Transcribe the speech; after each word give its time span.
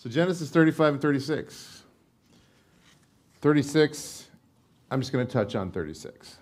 So 0.00 0.08
Genesis 0.08 0.48
35 0.48 0.94
and 0.94 1.02
36. 1.02 1.82
36, 3.42 4.28
I'm 4.90 4.98
just 4.98 5.12
going 5.12 5.26
to 5.26 5.30
touch 5.30 5.54
on 5.54 5.70
36 5.70 6.38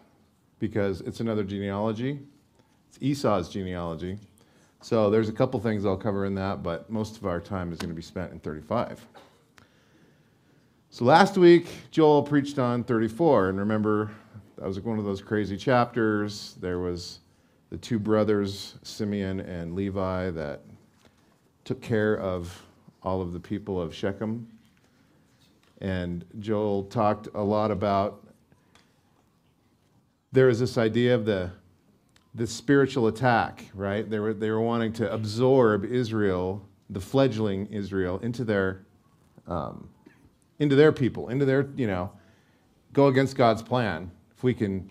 because 0.61 1.01
it's 1.01 1.19
another 1.19 1.43
genealogy. 1.43 2.21
It's 2.89 2.99
Esau's 3.01 3.49
genealogy. 3.49 4.17
So 4.81 5.11
there's 5.11 5.29
a 5.29 5.33
couple 5.33 5.59
things 5.59 5.85
I'll 5.85 5.97
cover 5.97 6.25
in 6.25 6.37
that, 6.37 6.63
but 6.63 6.89
most 6.89 7.17
of 7.17 7.27
our 7.27 7.41
time 7.41 7.73
is 7.73 7.79
going 7.79 7.89
to 7.89 7.97
be 7.97 8.03
spent 8.03 8.31
in 8.31 8.39
35. 8.39 9.05
So 10.91 11.05
last 11.05 11.37
week, 11.37 11.67
Joel 11.91 12.23
preached 12.23 12.61
on 12.61 12.85
34, 12.85 13.49
and 13.49 13.59
remember, 13.59 14.13
that 14.57 14.69
was 14.69 14.79
one 14.79 15.01
of 15.01 15.05
those 15.05 15.21
crazy 15.21 15.57
chapters. 15.57 16.55
There 16.61 16.79
was 16.79 17.19
the 17.71 17.77
two 17.77 17.99
brothers, 17.99 18.77
Simeon 18.85 19.41
and 19.41 19.75
Levi, 19.75 20.31
that 20.31 20.61
took 21.65 21.83
care 21.83 22.21
of 22.21 22.57
all 23.03 23.21
of 23.21 23.33
the 23.33 23.41
people 23.41 23.81
of 23.81 23.95
Shechem. 23.95 24.49
And 25.81 26.25
Joel 26.41 26.85
talked 26.85 27.29
a 27.35 27.43
lot 27.43 27.71
about 27.71 28.27
there 30.33 30.49
is 30.49 30.59
this 30.59 30.77
idea 30.77 31.15
of 31.15 31.25
the 31.25 31.51
this 32.35 32.53
spiritual 32.53 33.09
attack, 33.09 33.65
right? 33.75 34.09
They 34.09 34.19
were, 34.19 34.33
they 34.33 34.51
were 34.51 34.61
wanting 34.61 34.93
to 34.95 35.13
absorb 35.13 35.85
Israel, 35.85 36.65
the 36.89 37.01
fledgling 37.01 37.67
Israel, 37.67 38.19
into 38.21 38.45
their, 38.45 38.87
um, 39.47 39.89
into 40.59 40.77
their 40.77 40.93
people, 40.93 41.29
into 41.29 41.45
their, 41.45 41.69
you 41.77 41.87
know, 41.87 42.13
go 42.93 43.09
against 43.09 43.37
God's 43.37 43.63
plan. 43.63 44.11
If 44.37 44.45
we 44.45 44.55
can 44.55 44.91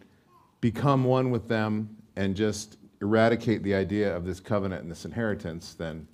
become 0.60 1.06
one 1.06 1.32
with 1.32 1.48
them 1.48 1.96
and 2.16 2.36
just 2.36 2.78
eradicate 3.02 3.64
the 3.64 3.74
idea 3.74 4.14
of 4.16 4.26
this 4.26 4.40
covenant 4.40 4.82
and 4.82 4.92
this 4.92 5.06
inheritance, 5.06 5.74
then 5.74 6.08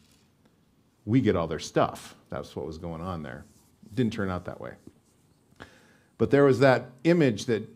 we 1.06 1.22
get 1.22 1.36
all 1.36 1.48
their 1.48 1.60
stuff. 1.60 2.16
That's 2.30 2.56
what 2.56 2.66
was 2.66 2.78
going 2.78 3.02
on 3.02 3.24
there. 3.24 3.46
Didn't 3.94 4.14
turn 4.14 4.30
out 4.30 4.46
that 4.46 4.60
way. 4.60 4.74
But 6.18 6.32
there 6.32 6.46
was 6.46 6.60
that 6.60 6.90
image 7.04 7.46
that 7.46 7.68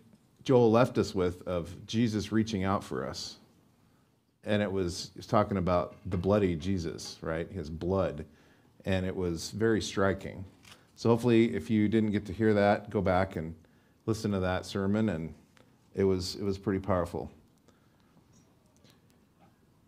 Joel 0.43 0.71
left 0.71 0.97
us 0.97 1.13
with 1.13 1.45
of 1.47 1.85
Jesus 1.85 2.31
reaching 2.31 2.63
out 2.63 2.83
for 2.83 3.05
us. 3.05 3.37
And 4.45 4.61
it 4.61 4.71
was, 4.71 5.11
was 5.15 5.27
talking 5.27 5.57
about 5.57 5.95
the 6.05 6.15
bloody 6.15 6.55
Jesus, 6.55 7.17
right? 7.21 7.51
His 7.51 7.69
blood. 7.69 8.25
And 8.85 9.05
it 9.05 9.13
was 9.13 9.51
very 9.51 9.81
striking. 9.81 10.45
So 10.95 11.09
hopefully, 11.09 11.53
if 11.53 11.69
you 11.69 11.89
didn't 11.89 12.11
get 12.11 12.25
to 12.27 12.33
hear 12.33 12.53
that, 12.53 12.89
go 12.89 13.01
back 13.01 13.35
and 13.35 13.53
listen 14.05 14.31
to 14.31 14.39
that 14.39 14.65
sermon. 14.65 15.09
And 15.09 15.33
it 15.93 16.05
was, 16.05 16.35
it 16.35 16.43
was 16.43 16.57
pretty 16.57 16.79
powerful. 16.79 17.29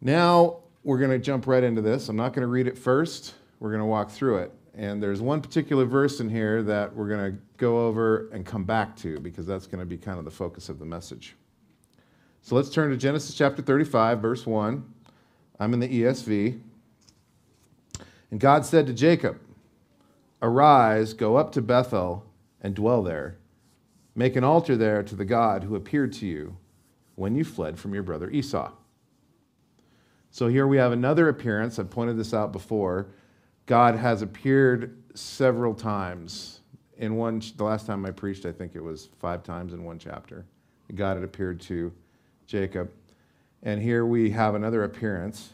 Now, 0.02 0.58
we're 0.84 0.98
going 0.98 1.12
to 1.12 1.20
jump 1.20 1.48
right 1.48 1.64
into 1.64 1.82
this. 1.82 2.10
I'm 2.10 2.16
not 2.16 2.34
going 2.34 2.42
to 2.42 2.48
read 2.48 2.68
it 2.68 2.78
first, 2.78 3.36
we're 3.60 3.70
going 3.70 3.82
to 3.82 3.86
walk 3.86 4.10
through 4.10 4.40
it. 4.40 4.54
And 4.76 5.04
there's 5.04 5.22
one 5.22 5.42
particular 5.42 5.86
verse 5.86 6.20
in 6.20 6.30
here 6.30 6.64
that 6.64 6.96
we're 6.96 7.10
going 7.10 7.34
to 7.34 7.38
go 7.58 7.86
over 7.86 8.30
and 8.30 8.46
come 8.46 8.64
back 8.64 8.96
to 8.98 9.20
because 9.20 9.46
that's 9.46 9.68
going 9.68 9.80
to 9.80 9.86
be 9.86 9.98
kind 9.98 10.18
of 10.20 10.26
the 10.26 10.32
focus 10.32 10.70
of 10.70 10.80
the 10.80 10.86
message. 10.86 11.36
So 12.42 12.56
let's 12.56 12.70
turn 12.70 12.90
to 12.92 12.98
Genesis 12.98 13.36
chapter 13.36 13.62
35, 13.62 14.22
verse 14.22 14.46
1. 14.46 14.84
I'm 15.60 15.74
in 15.74 15.80
the 15.82 15.90
ESV. 15.90 16.62
And 18.32 18.40
God 18.40 18.66
said 18.66 18.88
to 18.88 18.94
Jacob, 18.94 19.40
Arise, 20.42 21.14
go 21.14 21.36
up 21.36 21.52
to 21.54 21.62
Bethel 21.62 22.26
and 22.62 22.74
dwell 22.74 23.04
there. 23.04 23.38
Make 24.16 24.36
an 24.36 24.44
altar 24.44 24.78
there 24.78 25.04
to 25.04 25.16
the 25.16 25.26
God 25.26 25.64
who 25.66 25.76
appeared 25.76 26.14
to 26.14 26.26
you 26.26 26.58
when 27.16 27.36
you 27.36 27.44
fled 27.44 27.78
from 27.78 27.94
your 27.94 28.04
brother 28.04 28.30
Esau. 28.30 28.72
So 30.32 30.48
here 30.48 30.68
we 30.68 30.78
have 30.78 30.92
another 30.92 31.30
appearance. 31.30 31.80
I've 31.80 31.90
pointed 31.90 32.18
this 32.18 32.34
out 32.34 32.52
before. 32.52 33.08
God 33.66 33.96
has 33.96 34.22
appeared 34.22 34.98
several 35.16 35.74
times. 35.74 36.60
In 36.98 37.16
one, 37.16 37.42
the 37.56 37.64
last 37.64 37.88
time 37.88 38.06
I 38.06 38.12
preached, 38.12 38.46
I 38.46 38.52
think 38.52 38.76
it 38.76 38.84
was 38.84 39.10
five 39.20 39.44
times 39.44 39.74
in 39.74 39.84
one 39.84 40.00
chapter. 40.00 40.46
God 40.96 41.16
had 41.16 41.24
appeared 41.24 41.62
to 41.62 41.92
Jacob. 42.46 42.92
And 43.64 43.82
here 43.82 44.06
we 44.06 44.32
have 44.32 44.56
another 44.56 44.84
appearance. 44.84 45.54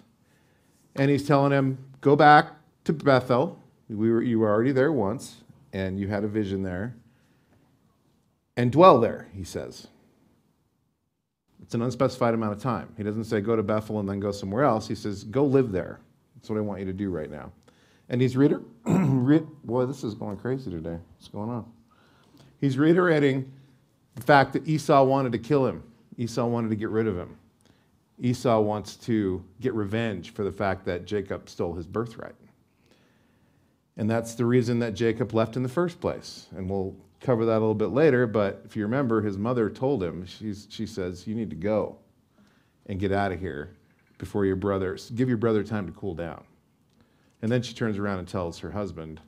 And 0.95 1.09
he's 1.09 1.27
telling 1.27 1.51
him, 1.51 1.77
Go 2.01 2.15
back 2.15 2.51
to 2.85 2.93
Bethel. 2.93 3.59
We 3.89 4.11
were, 4.11 4.21
you 4.21 4.39
were 4.39 4.49
already 4.49 4.71
there 4.71 4.91
once, 4.91 5.43
and 5.73 5.99
you 5.99 6.07
had 6.07 6.23
a 6.23 6.27
vision 6.27 6.63
there. 6.63 6.95
And 8.55 8.71
dwell 8.71 8.99
there, 8.99 9.27
he 9.33 9.43
says. 9.43 9.87
It's 11.65 11.73
an 11.73 11.81
unspecified 11.81 12.35
amount 12.35 12.53
of 12.53 12.61
time. 12.61 12.93
He 12.95 13.01
doesn't 13.01 13.23
say 13.23 13.41
go 13.41 13.55
to 13.55 13.63
Bethel 13.63 13.99
and 13.99 14.07
then 14.07 14.19
go 14.19 14.31
somewhere 14.31 14.63
else. 14.63 14.87
He 14.87 14.93
says 14.93 15.23
go 15.23 15.43
live 15.43 15.71
there. 15.71 15.99
That's 16.35 16.47
what 16.47 16.59
I 16.59 16.61
want 16.61 16.79
you 16.79 16.85
to 16.85 16.93
do 16.93 17.09
right 17.09 17.29
now. 17.29 17.51
And 18.07 18.21
he's 18.21 18.37
reader, 18.37 18.61
boy, 18.85 19.87
this 19.87 20.03
is 20.03 20.13
going 20.13 20.37
crazy 20.37 20.69
today. 20.69 20.99
What's 21.15 21.27
going 21.27 21.49
on? 21.49 21.65
He's 22.61 22.77
reiterating 22.77 23.51
the 24.13 24.21
fact 24.21 24.53
that 24.53 24.67
Esau 24.67 25.03
wanted 25.05 25.31
to 25.31 25.39
kill 25.39 25.65
him. 25.65 25.81
Esau 26.19 26.45
wanted 26.45 26.69
to 26.69 26.75
get 26.75 26.89
rid 26.89 27.07
of 27.07 27.17
him. 27.17 27.35
Esau 28.21 28.59
wants 28.59 28.95
to 28.97 29.43
get 29.59 29.73
revenge 29.73 30.33
for 30.33 30.43
the 30.43 30.51
fact 30.51 30.85
that 30.85 31.05
Jacob 31.05 31.49
stole 31.49 31.73
his 31.73 31.87
birthright. 31.87 32.35
And 33.97 34.07
that's 34.07 34.35
the 34.35 34.45
reason 34.45 34.77
that 34.79 34.93
Jacob 34.93 35.33
left 35.33 35.57
in 35.57 35.63
the 35.63 35.69
first 35.69 35.99
place. 35.99 36.45
And 36.55 36.69
we'll 36.69 36.95
cover 37.25 37.45
that 37.45 37.53
a 37.53 37.59
little 37.59 37.73
bit 37.73 37.89
later, 37.89 38.27
but 38.27 38.61
if 38.65 38.75
you 38.75 38.83
remember, 38.83 39.21
his 39.21 39.37
mother 39.37 39.69
told 39.69 40.03
him, 40.03 40.25
she's, 40.25 40.67
she 40.69 40.85
says, 40.85 41.25
You 41.25 41.33
need 41.33 41.49
to 41.49 41.55
go 41.55 41.97
and 42.85 42.99
get 42.99 43.11
out 43.11 43.31
of 43.31 43.39
here 43.39 43.75
before 44.17 44.45
your 44.45 44.55
brother, 44.55 44.97
give 45.15 45.27
your 45.27 45.37
brother 45.37 45.63
time 45.63 45.87
to 45.87 45.91
cool 45.93 46.13
down. 46.13 46.43
And 47.41 47.51
then 47.51 47.61
she 47.61 47.73
turns 47.73 47.97
around 47.97 48.19
and 48.19 48.27
tells 48.27 48.59
her 48.59 48.71
husband, 48.71 49.19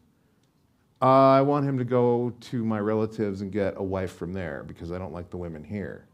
I 1.02 1.42
want 1.42 1.66
him 1.66 1.78
to 1.78 1.84
go 1.84 2.34
to 2.40 2.64
my 2.64 2.80
relatives 2.80 3.42
and 3.42 3.52
get 3.52 3.76
a 3.78 3.84
wife 3.84 4.16
from 4.16 4.34
there 4.34 4.64
because 4.66 4.92
I 4.92 4.98
don't 4.98 5.14
like 5.14 5.30
the 5.30 5.38
women 5.38 5.64
here. 5.64 6.06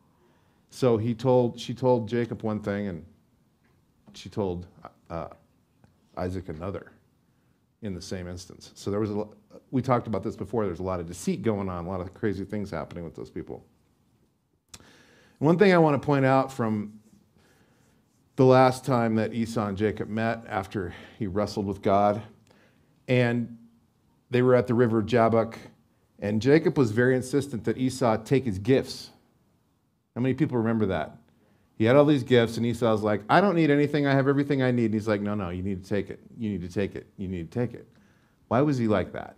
So 0.70 0.98
he 0.98 1.14
told, 1.14 1.60
she 1.60 1.74
told 1.74 2.10
Jacob 2.10 2.42
one 2.42 2.60
thing 2.60 2.88
and 2.88 3.06
she 4.14 4.30
told 4.30 4.68
uh, 5.10 5.28
Isaac 6.18 6.50
another 6.50 6.92
in 7.82 7.94
the 7.94 8.02
same 8.02 8.28
instance. 8.28 8.72
So 8.76 8.90
there 8.90 9.00
was 9.00 9.12
a, 9.12 9.26
we 9.72 9.82
talked 9.82 10.08
about 10.08 10.24
this 10.24 10.36
before, 10.36 10.66
there's 10.66 10.80
a 10.80 10.84
lot 10.84 11.00
of 11.00 11.08
deceit 11.08 11.42
going 11.42 11.70
on, 11.70 11.86
a 11.86 11.90
lot 11.90 12.02
of 12.02 12.14
crazy 12.14 12.44
things 12.44 12.72
happening 12.72 13.04
with 13.04 13.16
those 13.16 13.30
people. 13.30 13.66
One 15.40 15.58
thing 15.58 15.74
I 15.74 15.78
want 15.78 16.02
to 16.02 16.06
point 16.06 16.26
out 16.26 16.52
from 16.52 17.00
the 18.36 18.46
last 18.46 18.86
time 18.86 19.16
that 19.16 19.34
Esau 19.34 19.68
and 19.68 19.78
Jacob 19.78 20.10
met 20.10 20.44
after 20.48 20.94
he 21.20 21.28
wrestled 21.28 21.66
with 21.66 21.82
God, 21.82 22.22
and 23.08 23.58
they 24.30 24.42
were 24.42 24.56
at 24.56 24.68
the 24.68 24.74
river 24.74 25.02
Jabbok, 25.02 25.58
and 26.20 26.42
Jacob 26.42 26.78
was 26.78 26.92
very 26.92 27.16
insistent 27.16 27.66
that 27.66 27.78
Esau 27.78 28.18
take 28.18 28.46
his 28.46 28.58
gifts. 28.58 29.10
How 30.16 30.22
many 30.22 30.34
people 30.34 30.58
remember 30.58 30.86
that? 30.88 31.18
He 31.76 31.86
had 31.86 31.96
all 31.96 32.06
these 32.06 32.24
gifts, 32.24 32.58
and 32.58 32.66
Esau's 32.66 33.02
like, 33.02 33.22
I 33.30 33.42
don't 33.42 33.56
need 33.56 33.70
anything. 33.72 34.08
I 34.08 34.14
have 34.14 34.28
everything 34.28 34.62
I 34.62 34.72
need. 34.72 34.86
And 34.86 34.94
he's 34.94 35.08
like, 35.08 35.22
No, 35.22 35.36
no, 35.36 35.50
you 35.50 35.64
need 35.64 35.84
to 35.84 35.90
take 35.90 36.10
it. 36.10 36.20
You 36.38 36.50
need 36.50 36.62
to 36.62 36.70
take 36.70 36.96
it. 36.96 37.08
You 37.18 37.28
need 37.28 37.52
to 37.52 37.60
take 37.60 37.74
it. 37.74 37.88
Why 38.54 38.62
was 38.62 38.78
he 38.78 38.88
like 38.88 39.14
that? 39.14 39.36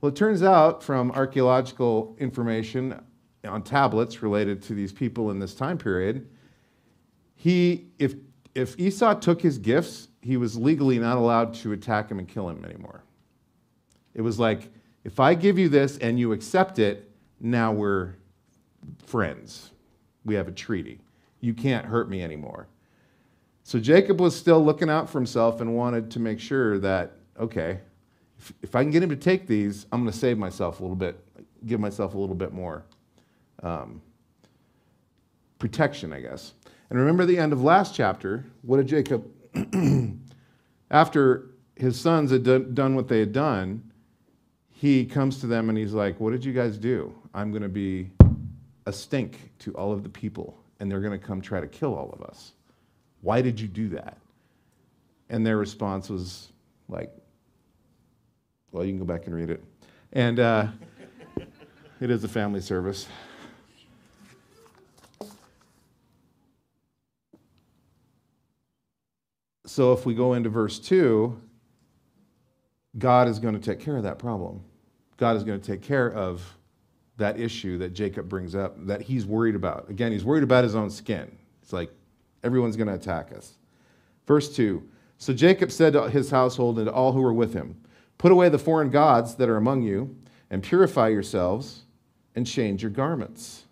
Well, 0.00 0.12
it 0.12 0.14
turns 0.14 0.44
out 0.44 0.80
from 0.80 1.10
archaeological 1.10 2.14
information 2.20 3.02
on 3.44 3.64
tablets 3.64 4.22
related 4.22 4.62
to 4.62 4.74
these 4.74 4.92
people 4.92 5.32
in 5.32 5.40
this 5.40 5.56
time 5.56 5.76
period, 5.76 6.28
he, 7.34 7.88
if, 7.98 8.14
if 8.54 8.78
Esau 8.78 9.14
took 9.14 9.42
his 9.42 9.58
gifts, 9.58 10.06
he 10.22 10.36
was 10.36 10.56
legally 10.56 11.00
not 11.00 11.16
allowed 11.16 11.52
to 11.54 11.72
attack 11.72 12.12
him 12.12 12.20
and 12.20 12.28
kill 12.28 12.48
him 12.48 12.64
anymore. 12.64 13.02
It 14.14 14.22
was 14.22 14.38
like, 14.38 14.70
if 15.02 15.18
I 15.18 15.34
give 15.34 15.58
you 15.58 15.68
this 15.68 15.98
and 15.98 16.16
you 16.16 16.30
accept 16.30 16.78
it, 16.78 17.10
now 17.40 17.72
we're 17.72 18.14
friends. 19.04 19.72
We 20.24 20.36
have 20.36 20.46
a 20.46 20.52
treaty. 20.52 21.00
You 21.40 21.54
can't 21.54 21.84
hurt 21.84 22.08
me 22.08 22.22
anymore. 22.22 22.68
So 23.64 23.80
Jacob 23.80 24.20
was 24.20 24.36
still 24.36 24.64
looking 24.64 24.88
out 24.88 25.10
for 25.10 25.18
himself 25.18 25.60
and 25.60 25.74
wanted 25.74 26.08
to 26.12 26.20
make 26.20 26.38
sure 26.38 26.78
that, 26.78 27.16
okay, 27.36 27.80
if, 28.38 28.52
if 28.62 28.74
I 28.74 28.82
can 28.82 28.90
get 28.90 29.02
him 29.02 29.10
to 29.10 29.16
take 29.16 29.46
these, 29.46 29.86
I'm 29.92 30.02
going 30.02 30.12
to 30.12 30.18
save 30.18 30.38
myself 30.38 30.80
a 30.80 30.82
little 30.82 30.96
bit, 30.96 31.22
give 31.66 31.80
myself 31.80 32.14
a 32.14 32.18
little 32.18 32.34
bit 32.34 32.52
more 32.52 32.84
um, 33.62 34.00
protection, 35.58 36.12
I 36.12 36.20
guess. 36.20 36.54
And 36.90 36.98
remember 36.98 37.26
the 37.26 37.38
end 37.38 37.52
of 37.52 37.62
last 37.62 37.94
chapter. 37.94 38.44
What 38.62 38.78
did 38.78 38.86
Jacob, 38.86 39.28
after 40.90 41.50
his 41.76 42.00
sons 42.00 42.30
had 42.30 42.74
done 42.74 42.94
what 42.94 43.08
they 43.08 43.20
had 43.20 43.32
done, 43.32 43.82
he 44.70 45.04
comes 45.04 45.40
to 45.40 45.46
them 45.46 45.68
and 45.68 45.76
he's 45.76 45.92
like, 45.92 46.18
What 46.20 46.30
did 46.30 46.44
you 46.44 46.52
guys 46.52 46.78
do? 46.78 47.12
I'm 47.34 47.50
going 47.50 47.62
to 47.62 47.68
be 47.68 48.10
a 48.86 48.92
stink 48.92 49.50
to 49.60 49.72
all 49.74 49.92
of 49.92 50.02
the 50.02 50.08
people, 50.08 50.56
and 50.80 50.90
they're 50.90 51.00
going 51.00 51.18
to 51.18 51.24
come 51.24 51.40
try 51.40 51.60
to 51.60 51.66
kill 51.66 51.94
all 51.94 52.10
of 52.12 52.22
us. 52.22 52.52
Why 53.20 53.42
did 53.42 53.60
you 53.60 53.68
do 53.68 53.88
that? 53.90 54.16
And 55.28 55.44
their 55.44 55.58
response 55.58 56.08
was 56.08 56.52
like, 56.88 57.12
well, 58.72 58.84
you 58.84 58.92
can 58.92 58.98
go 58.98 59.04
back 59.04 59.26
and 59.26 59.34
read 59.34 59.50
it. 59.50 59.62
And 60.12 60.40
uh, 60.40 60.68
it 62.00 62.10
is 62.10 62.24
a 62.24 62.28
family 62.28 62.60
service. 62.60 63.06
So 69.66 69.92
if 69.92 70.06
we 70.06 70.14
go 70.14 70.34
into 70.34 70.48
verse 70.48 70.78
2, 70.78 71.38
God 72.98 73.28
is 73.28 73.38
going 73.38 73.54
to 73.54 73.60
take 73.60 73.80
care 73.80 73.96
of 73.96 74.02
that 74.02 74.18
problem. 74.18 74.62
God 75.18 75.36
is 75.36 75.44
going 75.44 75.60
to 75.60 75.66
take 75.66 75.82
care 75.82 76.10
of 76.12 76.42
that 77.16 77.38
issue 77.38 77.78
that 77.78 77.92
Jacob 77.92 78.28
brings 78.28 78.54
up 78.54 78.74
that 78.86 79.02
he's 79.02 79.26
worried 79.26 79.54
about. 79.54 79.88
Again, 79.90 80.12
he's 80.12 80.24
worried 80.24 80.42
about 80.42 80.64
his 80.64 80.74
own 80.74 80.88
skin. 80.90 81.30
It's 81.62 81.72
like 81.72 81.90
everyone's 82.42 82.76
going 82.76 82.88
to 82.88 82.94
attack 82.94 83.32
us. 83.32 83.54
Verse 84.26 84.54
2 84.54 84.82
So 85.18 85.32
Jacob 85.32 85.70
said 85.70 85.92
to 85.92 86.08
his 86.08 86.30
household 86.30 86.78
and 86.78 86.86
to 86.86 86.92
all 86.92 87.12
who 87.12 87.20
were 87.20 87.32
with 87.32 87.52
him, 87.52 87.76
Put 88.18 88.32
away 88.32 88.48
the 88.48 88.58
foreign 88.58 88.90
gods 88.90 89.36
that 89.36 89.48
are 89.48 89.56
among 89.56 89.82
you, 89.82 90.16
and 90.50 90.62
purify 90.62 91.08
yourselves, 91.08 91.82
and 92.34 92.46
change 92.46 92.82
your 92.82 92.90
garments. 92.90 93.64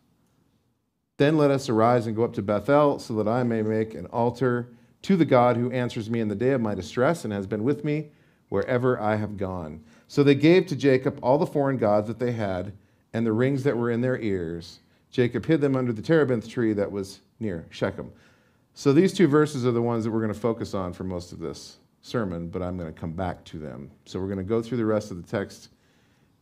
Then 1.16 1.37
let 1.37 1.50
us 1.50 1.69
arise 1.69 2.06
and 2.06 2.14
go 2.14 2.25
up 2.25 2.34
to 2.34 2.43
Bethel, 2.43 2.98
so 2.98 3.14
that 3.14 3.28
I 3.28 3.43
may 3.43 3.62
make 3.62 3.94
an 3.94 4.06
altar 4.06 4.69
to 5.02 5.16
the 5.16 5.25
God 5.25 5.56
who 5.56 5.70
answers 5.70 6.10
me 6.10 6.20
in 6.20 6.28
the 6.28 6.34
day 6.34 6.50
of 6.50 6.60
my 6.60 6.75
distress 6.75 7.25
and 7.25 7.32
has 7.32 7.46
been 7.46 7.64
with 7.64 7.84
me 7.84 8.08
wherever 8.48 9.00
I 9.00 9.16
have 9.16 9.37
gone. 9.37 9.82
So 10.08 10.22
they 10.22 10.34
gave 10.34 10.66
to 10.66 10.76
Jacob 10.76 11.19
all 11.22 11.38
the 11.38 11.46
foreign 11.46 11.78
gods 11.78 12.06
that 12.08 12.19
they 12.19 12.32
had 12.32 12.72
and 13.12 13.26
the 13.26 13.32
rings 13.32 13.62
that 13.64 13.76
were 13.76 13.90
in 13.90 14.00
their 14.00 14.19
ears. 14.19 14.81
Jacob 15.10 15.46
hid 15.46 15.60
them 15.60 15.75
under 15.75 15.92
the 15.92 16.02
terebinth 16.02 16.49
tree 16.49 16.72
that 16.75 16.92
was 16.92 17.20
near 17.40 17.66
Shechem. 17.70 18.12
So 18.75 18.92
these 18.92 19.12
two 19.12 19.26
verses 19.26 19.64
are 19.64 19.72
the 19.72 19.82
ones 19.82 20.04
that 20.04 20.10
we're 20.10 20.20
going 20.20 20.32
to 20.32 20.38
focus 20.38 20.75
on 20.75 20.92
for 20.92 21.04
most 21.04 21.32
of 21.32 21.38
this 21.38 21.76
sermon, 22.06 22.49
but 22.49 22.62
I'm 22.62 22.76
going 22.76 22.93
to 22.93 22.99
come 22.99 23.12
back 23.12 23.44
to 23.47 23.58
them. 23.58 23.91
So 24.05 24.20
we're 24.20 24.26
going 24.26 24.38
to 24.38 24.44
go 24.44 24.62
through 24.62 24.79
the 24.79 24.87
rest 24.87 25.11
of 25.11 25.17
the 25.17 25.29
text 25.29 25.70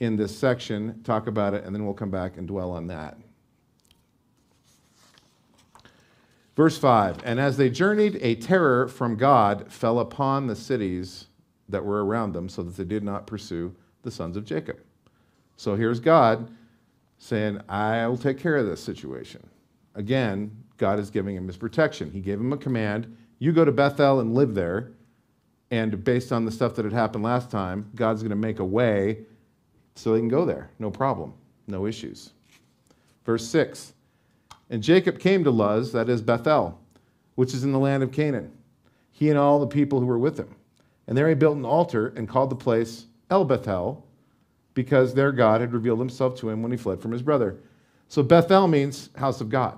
in 0.00 0.16
this 0.16 0.36
section, 0.36 1.00
talk 1.04 1.26
about 1.26 1.54
it, 1.54 1.64
and 1.64 1.74
then 1.74 1.84
we'll 1.84 1.94
come 1.94 2.10
back 2.10 2.36
and 2.36 2.46
dwell 2.46 2.70
on 2.70 2.86
that. 2.88 3.16
Verse 6.56 6.76
5 6.76 7.24
And 7.24 7.40
as 7.40 7.56
they 7.56 7.70
journeyed, 7.70 8.18
a 8.20 8.34
terror 8.34 8.88
from 8.88 9.16
God 9.16 9.72
fell 9.72 10.00
upon 10.00 10.46
the 10.46 10.56
cities 10.56 11.26
that 11.68 11.84
were 11.84 12.04
around 12.04 12.32
them, 12.32 12.48
so 12.48 12.62
that 12.62 12.76
they 12.76 12.84
did 12.84 13.02
not 13.02 13.26
pursue 13.26 13.74
the 14.02 14.10
sons 14.10 14.36
of 14.36 14.44
Jacob. 14.44 14.78
So 15.56 15.76
here's 15.76 16.00
God 16.00 16.50
saying, 17.18 17.60
I 17.68 18.06
will 18.06 18.18
take 18.18 18.38
care 18.38 18.56
of 18.56 18.66
this 18.66 18.82
situation. 18.82 19.48
Again, 19.94 20.54
God 20.76 20.98
is 20.98 21.08
giving 21.08 21.36
him 21.36 21.46
his 21.46 21.56
protection. 21.56 22.10
He 22.10 22.20
gave 22.20 22.38
him 22.38 22.52
a 22.52 22.56
command 22.58 23.16
you 23.38 23.52
go 23.52 23.64
to 23.64 23.72
Bethel 23.72 24.20
and 24.20 24.34
live 24.34 24.54
there. 24.54 24.92
And 25.74 26.04
based 26.04 26.30
on 26.30 26.44
the 26.44 26.52
stuff 26.52 26.76
that 26.76 26.84
had 26.84 26.94
happened 26.94 27.24
last 27.24 27.50
time, 27.50 27.90
God's 27.96 28.22
going 28.22 28.30
to 28.30 28.36
make 28.36 28.60
a 28.60 28.64
way 28.64 29.24
so 29.96 30.12
they 30.12 30.20
can 30.20 30.28
go 30.28 30.44
there. 30.44 30.70
No 30.78 30.88
problem, 30.88 31.34
no 31.66 31.84
issues. 31.84 32.30
Verse 33.26 33.44
6 33.48 33.92
And 34.70 34.84
Jacob 34.84 35.18
came 35.18 35.42
to 35.42 35.50
Luz, 35.50 35.90
that 35.90 36.08
is 36.08 36.22
Bethel, 36.22 36.78
which 37.34 37.52
is 37.52 37.64
in 37.64 37.72
the 37.72 37.80
land 37.80 38.04
of 38.04 38.12
Canaan, 38.12 38.52
he 39.10 39.28
and 39.30 39.36
all 39.36 39.58
the 39.58 39.66
people 39.66 39.98
who 39.98 40.06
were 40.06 40.16
with 40.16 40.38
him. 40.38 40.54
And 41.08 41.18
there 41.18 41.28
he 41.28 41.34
built 41.34 41.56
an 41.56 41.64
altar 41.64 42.14
and 42.16 42.28
called 42.28 42.50
the 42.50 42.56
place 42.56 43.06
El 43.28 43.44
Bethel, 43.44 44.06
because 44.74 45.12
their 45.12 45.32
God 45.32 45.60
had 45.60 45.72
revealed 45.72 45.98
himself 45.98 46.38
to 46.38 46.50
him 46.50 46.62
when 46.62 46.70
he 46.70 46.78
fled 46.78 47.02
from 47.02 47.10
his 47.10 47.22
brother. 47.22 47.56
So 48.06 48.22
Bethel 48.22 48.68
means 48.68 49.10
house 49.16 49.40
of 49.40 49.48
God. 49.48 49.76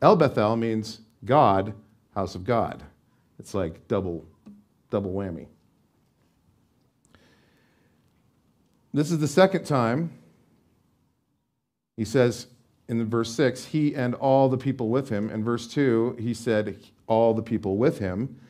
El 0.00 0.16
Bethel 0.16 0.56
means 0.56 1.00
God, 1.26 1.74
house 2.14 2.34
of 2.34 2.44
God. 2.44 2.82
It's 3.38 3.52
like 3.52 3.86
double, 3.86 4.24
double 4.90 5.12
whammy. 5.12 5.46
This 8.92 9.10
is 9.10 9.18
the 9.20 9.28
second 9.28 9.64
time 9.64 10.12
he 11.96 12.04
says 12.04 12.46
in 12.88 13.08
verse 13.08 13.32
6, 13.34 13.66
he 13.66 13.94
and 13.94 14.14
all 14.14 14.48
the 14.48 14.56
people 14.56 14.88
with 14.88 15.10
him. 15.10 15.30
In 15.30 15.44
verse 15.44 15.68
2, 15.68 16.16
he 16.18 16.34
said, 16.34 16.76
all 17.06 17.34
the 17.34 17.42
people 17.42 17.76
with 17.76 17.98
him. 17.98 18.40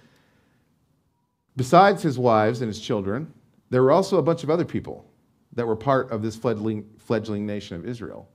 Besides 1.56 2.02
his 2.02 2.18
wives 2.18 2.62
and 2.62 2.68
his 2.68 2.80
children, 2.80 3.34
there 3.70 3.82
were 3.82 3.90
also 3.90 4.18
a 4.18 4.22
bunch 4.22 4.44
of 4.44 4.50
other 4.50 4.64
people 4.64 5.04
that 5.54 5.66
were 5.66 5.76
part 5.76 6.10
of 6.10 6.22
this 6.22 6.36
fledgling, 6.36 6.88
fledgling 6.98 7.44
nation 7.44 7.76
of 7.76 7.86
Israel. 7.86 8.28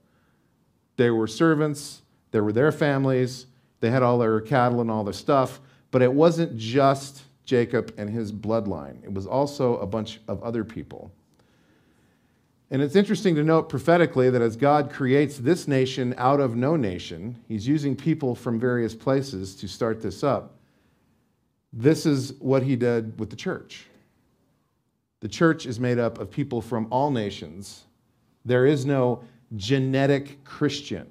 They 0.96 1.10
were 1.10 1.26
servants, 1.26 2.02
there 2.30 2.44
were 2.44 2.52
their 2.52 2.72
families, 2.72 3.46
they 3.80 3.90
had 3.90 4.02
all 4.02 4.18
their 4.18 4.40
cattle 4.40 4.80
and 4.80 4.90
all 4.90 5.02
their 5.02 5.12
stuff, 5.12 5.60
but 5.90 6.02
it 6.02 6.12
wasn't 6.12 6.56
just 6.56 7.22
Jacob 7.46 7.94
and 7.96 8.10
his 8.10 8.32
bloodline, 8.32 9.02
it 9.02 9.12
was 9.12 9.26
also 9.26 9.78
a 9.78 9.86
bunch 9.86 10.20
of 10.28 10.42
other 10.42 10.64
people. 10.64 11.10
And 12.70 12.82
it's 12.82 12.96
interesting 12.96 13.36
to 13.36 13.44
note 13.44 13.68
prophetically 13.68 14.28
that 14.28 14.42
as 14.42 14.56
God 14.56 14.90
creates 14.90 15.38
this 15.38 15.68
nation 15.68 16.14
out 16.18 16.40
of 16.40 16.56
no 16.56 16.74
nation, 16.74 17.36
he's 17.46 17.66
using 17.66 17.94
people 17.94 18.34
from 18.34 18.58
various 18.58 18.94
places 18.94 19.54
to 19.56 19.68
start 19.68 20.02
this 20.02 20.24
up. 20.24 20.56
This 21.72 22.06
is 22.06 22.34
what 22.40 22.64
he 22.64 22.74
did 22.74 23.18
with 23.20 23.30
the 23.30 23.36
church. 23.36 23.86
The 25.20 25.28
church 25.28 25.64
is 25.64 25.78
made 25.78 25.98
up 25.98 26.18
of 26.18 26.30
people 26.30 26.60
from 26.60 26.88
all 26.90 27.12
nations. 27.12 27.84
There 28.44 28.66
is 28.66 28.84
no 28.84 29.22
genetic 29.54 30.42
Christian, 30.42 31.06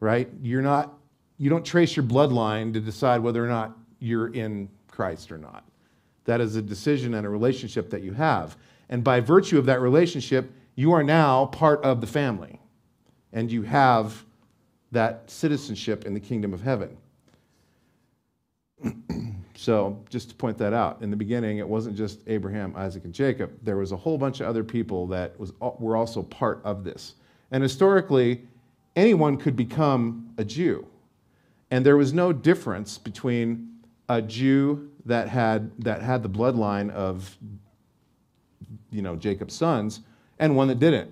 right? 0.00 0.28
You're 0.42 0.62
not, 0.62 0.94
you 1.38 1.50
don't 1.50 1.64
trace 1.64 1.94
your 1.94 2.04
bloodline 2.04 2.72
to 2.72 2.80
decide 2.80 3.22
whether 3.22 3.44
or 3.44 3.48
not 3.48 3.76
you're 4.00 4.34
in 4.34 4.68
Christ 4.96 5.30
or 5.30 5.38
not. 5.38 5.64
That 6.24 6.40
is 6.40 6.56
a 6.56 6.62
decision 6.62 7.14
and 7.14 7.26
a 7.26 7.30
relationship 7.30 7.90
that 7.90 8.02
you 8.02 8.12
have. 8.14 8.56
And 8.88 9.04
by 9.04 9.20
virtue 9.20 9.58
of 9.58 9.66
that 9.66 9.80
relationship, 9.80 10.50
you 10.74 10.92
are 10.92 11.02
now 11.02 11.46
part 11.46 11.82
of 11.84 12.00
the 12.00 12.06
family. 12.06 12.58
And 13.32 13.52
you 13.52 13.62
have 13.62 14.24
that 14.92 15.30
citizenship 15.30 16.06
in 16.06 16.14
the 16.14 16.20
kingdom 16.20 16.54
of 16.54 16.62
heaven. 16.62 16.96
So, 19.58 20.04
just 20.10 20.28
to 20.28 20.34
point 20.34 20.58
that 20.58 20.74
out, 20.74 21.00
in 21.00 21.10
the 21.10 21.16
beginning, 21.16 21.58
it 21.58 21.68
wasn't 21.68 21.96
just 21.96 22.20
Abraham, 22.26 22.74
Isaac, 22.76 23.04
and 23.04 23.12
Jacob. 23.12 23.52
There 23.62 23.78
was 23.78 23.90
a 23.90 23.96
whole 23.96 24.18
bunch 24.18 24.40
of 24.40 24.46
other 24.46 24.62
people 24.62 25.06
that 25.08 25.38
was, 25.40 25.52
were 25.60 25.96
also 25.96 26.22
part 26.22 26.60
of 26.62 26.84
this. 26.84 27.14
And 27.50 27.62
historically, 27.62 28.42
anyone 28.96 29.38
could 29.38 29.56
become 29.56 30.28
a 30.36 30.44
Jew. 30.44 30.86
And 31.70 31.86
there 31.86 31.96
was 31.96 32.12
no 32.12 32.34
difference 32.34 32.98
between 32.98 33.75
a 34.08 34.22
Jew 34.22 34.90
that 35.04 35.28
had, 35.28 35.70
that 35.82 36.02
had 36.02 36.22
the 36.22 36.28
bloodline 36.28 36.90
of 36.90 37.36
you 38.90 39.02
know, 39.02 39.16
Jacob's 39.16 39.54
sons 39.54 40.00
and 40.38 40.56
one 40.56 40.68
that 40.68 40.78
didn't. 40.78 41.10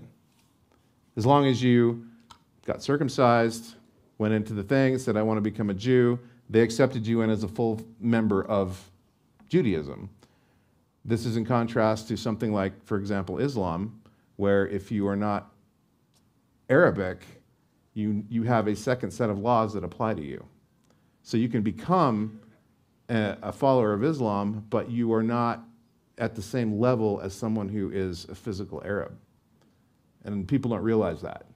As 1.17 1.27
long 1.27 1.47
as 1.47 1.63
you 1.63 2.07
got 2.67 2.83
circumcised, 2.83 3.75
went 4.19 4.35
into 4.35 4.53
the 4.55 4.63
thing, 4.63 4.99
said, 4.99 5.17
I 5.17 5.23
want 5.23 5.39
to 5.39 5.43
become 5.43 5.71
a 5.71 5.75
Jew, 5.75 6.19
they 6.49 6.61
accepted 6.61 7.07
you 7.07 7.23
in 7.23 7.31
as 7.31 7.43
a 7.43 7.49
full 7.49 7.81
member 8.01 8.45
of 8.45 8.91
Judaism. 9.49 10.11
This 11.05 11.27
is 11.27 11.37
in 11.37 11.45
contrast 11.45 12.09
to 12.09 12.17
something 12.17 12.53
like, 12.53 12.73
for 12.85 12.97
example, 12.97 13.39
Islam, 13.39 14.01
where 14.37 14.67
if 14.67 14.91
you 14.91 15.07
are 15.07 15.17
not 15.17 15.53
Arabic, 16.69 17.25
you, 17.95 18.25
you 18.29 18.43
have 18.43 18.67
a 18.67 18.75
second 18.75 19.11
set 19.11 19.31
of 19.31 19.39
laws 19.39 19.75
that 19.75 19.85
apply 19.85 20.15
to 20.15 20.23
you. 20.23 20.45
So 21.23 21.37
you 21.37 21.49
can 21.49 21.63
become 21.63 22.41
a, 23.09 23.53
follower 23.53 23.93
of 23.93 24.03
Islam, 24.05 24.65
but 24.71 24.91
you 24.91 25.13
are 25.13 25.23
not 25.23 25.65
at 26.19 26.35
the 26.35 26.43
same 26.43 26.79
level 26.79 27.21
as 27.21 27.35
someone 27.35 27.69
who 27.69 27.91
is 27.91 28.25
a 28.27 28.35
physical 28.35 28.83
Arab. 28.85 29.17
And 30.25 30.47
people 30.49 30.71
don't 30.71 30.83
realize 30.83 31.21
that. 31.23 31.47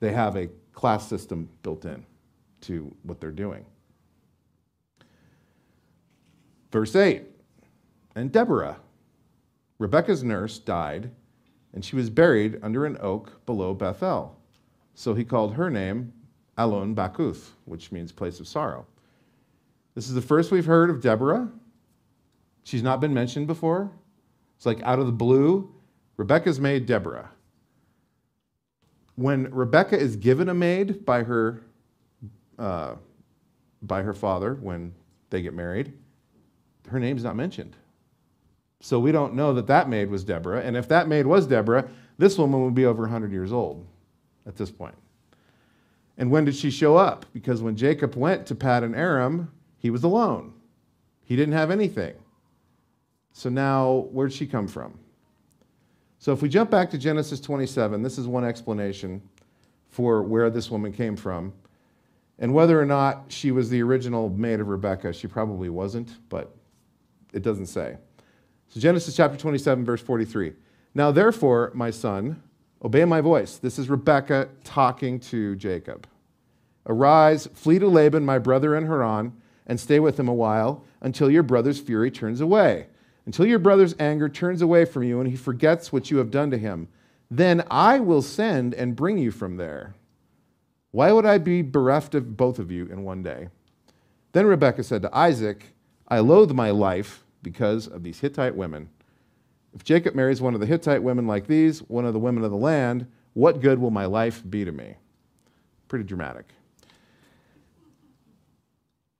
They 0.00 0.12
have 0.12 0.36
a 0.36 0.48
class 0.72 1.06
system 1.08 1.48
built 1.62 1.84
in 1.84 2.04
to 2.62 2.94
what 3.02 3.20
they're 3.20 3.30
doing. 3.30 3.64
Verse 6.72 6.94
8 6.94 7.24
And 8.14 8.32
Deborah, 8.32 8.78
Rebekah's 9.78 10.24
nurse, 10.24 10.58
died, 10.58 11.10
and 11.72 11.84
she 11.84 11.96
was 11.96 12.10
buried 12.10 12.58
under 12.62 12.86
an 12.86 12.96
oak 13.00 13.44
below 13.46 13.74
Bethel. 13.74 14.36
So 14.94 15.14
he 15.14 15.24
called 15.24 15.54
her 15.54 15.70
name 15.70 16.12
Alon 16.56 16.94
Bakuth, 16.94 17.50
which 17.66 17.92
means 17.92 18.10
place 18.10 18.40
of 18.40 18.48
sorrow. 18.48 18.86
This 19.98 20.06
is 20.08 20.14
the 20.14 20.22
first 20.22 20.52
we've 20.52 20.64
heard 20.64 20.90
of 20.90 21.00
Deborah. 21.00 21.50
She's 22.62 22.84
not 22.84 23.00
been 23.00 23.12
mentioned 23.12 23.48
before. 23.48 23.90
It's 24.56 24.64
like 24.64 24.80
out 24.84 25.00
of 25.00 25.06
the 25.06 25.12
blue, 25.12 25.74
Rebecca's 26.16 26.60
maid 26.60 26.86
Deborah. 26.86 27.32
When 29.16 29.50
Rebecca 29.50 29.98
is 29.98 30.14
given 30.14 30.50
a 30.50 30.54
maid 30.54 31.04
by 31.04 31.24
her, 31.24 31.64
uh, 32.60 32.94
by 33.82 34.02
her 34.02 34.14
father 34.14 34.54
when 34.54 34.94
they 35.30 35.42
get 35.42 35.52
married, 35.52 35.92
her 36.90 37.00
name's 37.00 37.24
not 37.24 37.34
mentioned. 37.34 37.74
So 38.78 39.00
we 39.00 39.10
don't 39.10 39.34
know 39.34 39.52
that 39.54 39.66
that 39.66 39.88
maid 39.88 40.10
was 40.10 40.22
Deborah. 40.22 40.60
And 40.60 40.76
if 40.76 40.86
that 40.90 41.08
maid 41.08 41.26
was 41.26 41.44
Deborah, 41.44 41.90
this 42.18 42.38
woman 42.38 42.62
would 42.62 42.76
be 42.76 42.86
over 42.86 43.02
100 43.02 43.32
years 43.32 43.52
old 43.52 43.84
at 44.46 44.54
this 44.54 44.70
point. 44.70 44.94
And 46.16 46.30
when 46.30 46.44
did 46.44 46.54
she 46.54 46.70
show 46.70 46.96
up? 46.96 47.26
Because 47.32 47.62
when 47.62 47.74
Jacob 47.74 48.14
went 48.14 48.46
to 48.46 48.54
Paddan 48.54 48.96
Aram, 48.96 49.50
he 49.78 49.90
was 49.90 50.04
alone. 50.04 50.52
He 51.24 51.36
didn't 51.36 51.54
have 51.54 51.70
anything. 51.70 52.14
So 53.32 53.48
now, 53.48 54.08
where'd 54.10 54.32
she 54.32 54.46
come 54.46 54.66
from? 54.66 54.98
So 56.18 56.32
if 56.32 56.42
we 56.42 56.48
jump 56.48 56.70
back 56.70 56.90
to 56.90 56.98
Genesis 56.98 57.40
27, 57.40 58.02
this 58.02 58.18
is 58.18 58.26
one 58.26 58.44
explanation 58.44 59.22
for 59.88 60.22
where 60.22 60.50
this 60.50 60.70
woman 60.70 60.92
came 60.92 61.16
from. 61.16 61.52
And 62.40 62.54
whether 62.54 62.80
or 62.80 62.84
not 62.84 63.24
she 63.28 63.50
was 63.50 63.70
the 63.70 63.82
original 63.82 64.28
maid 64.28 64.60
of 64.60 64.68
Rebecca, 64.68 65.12
she 65.12 65.26
probably 65.26 65.68
wasn't, 65.68 66.10
but 66.28 66.54
it 67.32 67.42
doesn't 67.42 67.66
say. 67.66 67.96
So, 68.68 68.80
Genesis 68.80 69.16
chapter 69.16 69.36
27, 69.36 69.84
verse 69.84 70.02
43. 70.02 70.52
Now, 70.94 71.10
therefore, 71.10 71.72
my 71.74 71.90
son, 71.90 72.42
obey 72.82 73.04
my 73.04 73.20
voice. 73.20 73.56
This 73.56 73.78
is 73.78 73.88
Rebecca 73.88 74.48
talking 74.64 75.20
to 75.20 75.56
Jacob. 75.56 76.06
Arise, 76.86 77.48
flee 77.54 77.78
to 77.78 77.88
Laban, 77.88 78.24
my 78.24 78.38
brother 78.38 78.76
in 78.76 78.86
Haran, 78.86 79.32
and 79.68 79.78
stay 79.78 80.00
with 80.00 80.18
him 80.18 80.28
a 80.28 80.34
while 80.34 80.82
until 81.00 81.30
your 81.30 81.42
brother's 81.42 81.78
fury 81.78 82.10
turns 82.10 82.40
away, 82.40 82.86
until 83.26 83.46
your 83.46 83.58
brother's 83.58 83.94
anger 84.00 84.28
turns 84.28 84.62
away 84.62 84.84
from 84.84 85.02
you 85.02 85.20
and 85.20 85.30
he 85.30 85.36
forgets 85.36 85.92
what 85.92 86.10
you 86.10 86.16
have 86.16 86.30
done 86.30 86.50
to 86.50 86.58
him. 86.58 86.88
Then 87.30 87.62
I 87.70 88.00
will 88.00 88.22
send 88.22 88.74
and 88.74 88.96
bring 88.96 89.18
you 89.18 89.30
from 89.30 89.58
there. 89.58 89.94
Why 90.90 91.12
would 91.12 91.26
I 91.26 91.36
be 91.36 91.60
bereft 91.60 92.14
of 92.14 92.36
both 92.36 92.58
of 92.58 92.72
you 92.72 92.86
in 92.86 93.04
one 93.04 93.22
day? 93.22 93.48
Then 94.32 94.46
Rebekah 94.46 94.82
said 94.82 95.02
to 95.02 95.16
Isaac, 95.16 95.74
I 96.08 96.20
loathe 96.20 96.52
my 96.52 96.70
life 96.70 97.24
because 97.42 97.86
of 97.86 98.02
these 98.02 98.20
Hittite 98.20 98.56
women. 98.56 98.88
If 99.74 99.84
Jacob 99.84 100.14
marries 100.14 100.40
one 100.40 100.54
of 100.54 100.60
the 100.60 100.66
Hittite 100.66 101.02
women 101.02 101.26
like 101.26 101.46
these, 101.46 101.80
one 101.80 102.06
of 102.06 102.14
the 102.14 102.18
women 102.18 102.42
of 102.44 102.50
the 102.50 102.56
land, 102.56 103.06
what 103.34 103.60
good 103.60 103.78
will 103.78 103.90
my 103.90 104.06
life 104.06 104.42
be 104.48 104.64
to 104.64 104.72
me? 104.72 104.94
Pretty 105.88 106.04
dramatic. 106.04 106.46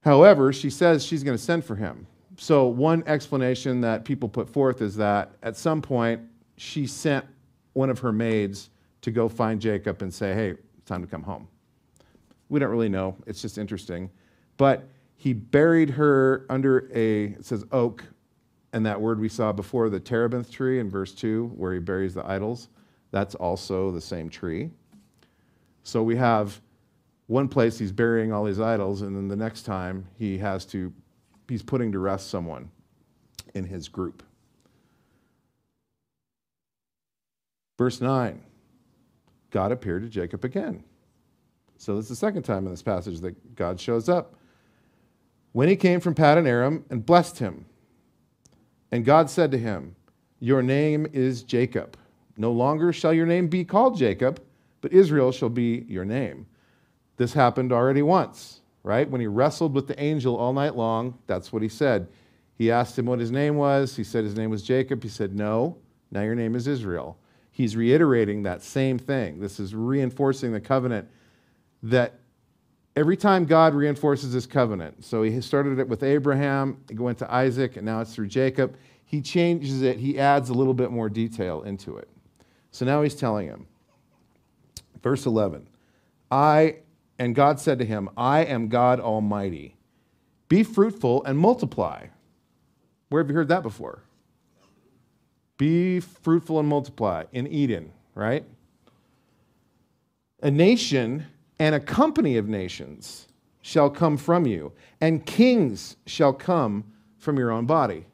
However, 0.03 0.53
she 0.53 0.71
says 0.71 1.05
she's 1.05 1.23
going 1.23 1.37
to 1.37 1.43
send 1.43 1.65
for 1.65 1.77
him. 1.77 2.07
So, 2.37 2.67
one 2.67 3.03
explanation 3.07 3.81
that 3.81 4.05
people 4.05 4.29
put 4.29 4.49
forth 4.49 4.81
is 4.81 4.95
that 4.97 5.33
at 5.43 5.57
some 5.57 5.83
point 5.83 6.21
she 6.57 6.87
sent 6.87 7.25
one 7.73 7.91
of 7.91 7.99
her 7.99 8.13
maids 8.13 8.71
to 9.03 9.11
go 9.11 9.29
find 9.29 9.61
Jacob 9.61 10.03
and 10.03 10.13
say, 10.13 10.35
hey, 10.35 10.51
it's 10.51 10.87
time 10.89 11.03
to 11.03 11.09
come 11.09 11.23
home. 11.23 11.49
We 12.49 12.61
don't 12.61 12.71
really 12.71 12.89
know. 12.89 13.17
It's 13.27 13.43
just 13.43 13.59
interesting. 13.59 14.11
But 14.57 14.89
he 15.17 15.33
buried 15.33 15.91
her 15.91 16.47
under 16.49 16.91
a, 16.95 17.25
it 17.33 17.45
says 17.45 17.65
oak, 17.73 18.05
and 18.73 18.87
that 18.87 19.01
word 19.01 19.19
we 19.19 19.29
saw 19.29 19.53
before, 19.53 19.89
the 19.89 20.01
terebinth 20.01 20.51
tree 20.51 20.79
in 20.79 20.89
verse 20.89 21.13
2, 21.13 21.53
where 21.57 21.73
he 21.73 21.81
buries 21.81 22.15
the 22.15 22.25
idols, 22.27 22.69
that's 23.11 23.35
also 23.35 23.91
the 23.91 24.01
same 24.01 24.29
tree. 24.29 24.71
So 25.83 26.03
we 26.03 26.17
have 26.17 26.61
one 27.29 27.47
place 27.47 27.79
he's 27.79 27.93
burying 27.93 28.33
all 28.33 28.43
these 28.43 28.59
idols, 28.59 29.03
and 29.03 29.15
then 29.15 29.29
the 29.29 29.37
next 29.37 29.63
time 29.63 30.07
he 30.19 30.39
has 30.39 30.65
to, 30.67 30.93
he's 31.47 31.63
putting 31.63 31.93
to 31.93 31.99
rest 31.99 32.31
someone 32.31 32.71
in 33.55 33.65
his 33.65 33.87
group. 33.87 34.23
Verse 37.77 38.01
9 38.01 38.43
God 39.51 39.73
appeared 39.73 40.03
to 40.03 40.09
Jacob 40.09 40.45
again. 40.45 40.83
So 41.77 41.95
this 41.95 42.07
is 42.07 42.09
the 42.11 42.17
second 42.17 42.43
time 42.43 42.65
in 42.65 42.71
this 42.71 42.83
passage 42.83 43.21
that 43.21 43.55
God 43.55 43.79
shows 43.79 44.09
up 44.09 44.35
when 45.53 45.69
he 45.69 45.77
came 45.77 46.01
from 46.01 46.15
Paddan 46.15 46.47
Aram 46.47 46.85
and 46.91 47.07
blessed 47.07 47.39
him. 47.39 47.65
And 48.91 49.05
God 49.05 49.31
said 49.31 49.51
to 49.53 49.59
him, 49.59 49.95
Your 50.41 50.63
name 50.63 51.07
is 51.13 51.43
Jacob. 51.43 51.97
No 52.37 52.53
longer 52.53 52.93
shall 52.93 53.13
your 53.13 53.27
name 53.27 53.49
be 53.49 53.65
called 53.65 53.97
Jacob, 53.97 54.43
but 54.81 54.93
Israel 54.93 55.31
shall 55.31 55.49
be 55.49 55.85
your 55.89 56.05
name. 56.05 56.47
This 57.19 57.35
happened 57.35 57.73
already 57.73 58.01
once, 58.01 58.61
right? 58.83 59.09
When 59.09 59.21
he 59.21 59.27
wrestled 59.27 59.75
with 59.75 59.89
the 59.89 60.01
angel 60.01 60.37
all 60.37 60.53
night 60.53 60.77
long, 60.77 61.19
that's 61.27 61.53
what 61.53 61.63
he 61.63 61.69
said. 61.69 62.09
He 62.57 62.71
asked 62.71 62.99
him 62.99 63.07
what 63.07 63.21
his 63.21 63.31
name 63.31 63.57
was. 63.57 63.95
He 63.97 64.05
said 64.05 64.25
his 64.25 64.37
name 64.37 64.51
was 64.51 64.63
Jacob. 64.63 65.03
He 65.03 65.09
said, 65.09 65.35
No, 65.35 65.77
now 66.11 66.23
your 66.23 66.35
name 66.35 66.55
is 66.55 66.67
Israel. 66.67 67.19
He's 67.51 67.77
reiterating 67.77 68.45
that 68.45 68.63
same 68.63 68.99
thing. 68.99 69.41
This 69.41 69.61
is 69.61 69.75
reinforcing 69.75 70.53
the 70.53 70.61
covenant 70.61 71.09
that 71.83 72.15
every 72.95 73.17
time 73.17 73.45
God 73.45 73.75
reinforces 73.75 74.33
his 74.33 74.47
covenant, 74.47 75.05
so 75.05 75.23
he 75.23 75.41
started 75.41 75.79
it 75.79 75.89
with 75.89 76.03
Abraham, 76.03 76.79
he 76.89 76.97
went 76.97 77.19
to 77.19 77.33
Isaac, 77.33 77.77
and 77.77 77.85
now 77.85 78.01
it's 78.01 78.15
through 78.15 78.29
Jacob, 78.29 78.77
he 79.05 79.21
changes 79.21 79.83
it, 79.83 79.99
he 79.99 80.19
adds 80.19 80.51
a 80.51 80.55
little 80.55 80.75
bit 80.75 80.91
more 80.91 81.09
detail 81.09 81.63
into 81.63 81.97
it. 81.97 82.09
So 82.71 82.85
now 82.85 83.03
he's 83.03 83.15
telling 83.15 83.47
him, 83.47 83.67
verse 85.03 85.27
11, 85.27 85.67
I, 86.31 86.77
and 87.19 87.35
God 87.35 87.59
said 87.59 87.79
to 87.79 87.85
him, 87.85 88.09
I 88.17 88.45
am 88.45 88.69
God 88.69 89.01
Almighty. 89.01 89.77
Be 90.49 90.63
fruitful 90.63 91.25
and 91.25 91.39
multiply. 91.39 92.07
Where 93.09 93.23
have 93.23 93.29
you 93.29 93.37
heard 93.37 93.49
that 93.49 93.63
before? 93.63 94.03
Be 95.57 96.01
fruitful 96.01 96.61
and 96.61 96.69
multiply 96.69 97.25
in 97.33 97.47
Eden, 97.49 97.93
right? 98.15 98.45
A 100.43 100.51
nation 100.51 101.27
and 101.59 101.75
a 101.75 101.81
company 101.81 102.37
of 102.37 102.49
nations 102.49 103.27
shall 103.61 103.91
come 103.91 104.17
from 104.17 104.47
you, 104.47 104.73
and 105.01 105.27
kings 105.27 105.97
shall 106.07 106.33
come 106.33 106.85
from 107.19 107.37
your 107.37 107.51
own 107.51 107.67
body. 107.67 108.07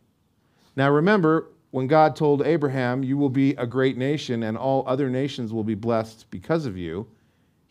Now 0.74 0.90
remember, 0.90 1.50
when 1.70 1.86
God 1.86 2.16
told 2.16 2.46
Abraham, 2.46 3.02
You 3.02 3.16
will 3.16 3.28
be 3.28 3.50
a 3.56 3.66
great 3.66 3.96
nation, 3.96 4.44
and 4.44 4.56
all 4.56 4.84
other 4.86 5.10
nations 5.10 5.52
will 5.52 5.64
be 5.64 5.74
blessed 5.74 6.30
because 6.30 6.66
of 6.66 6.76
you, 6.76 7.06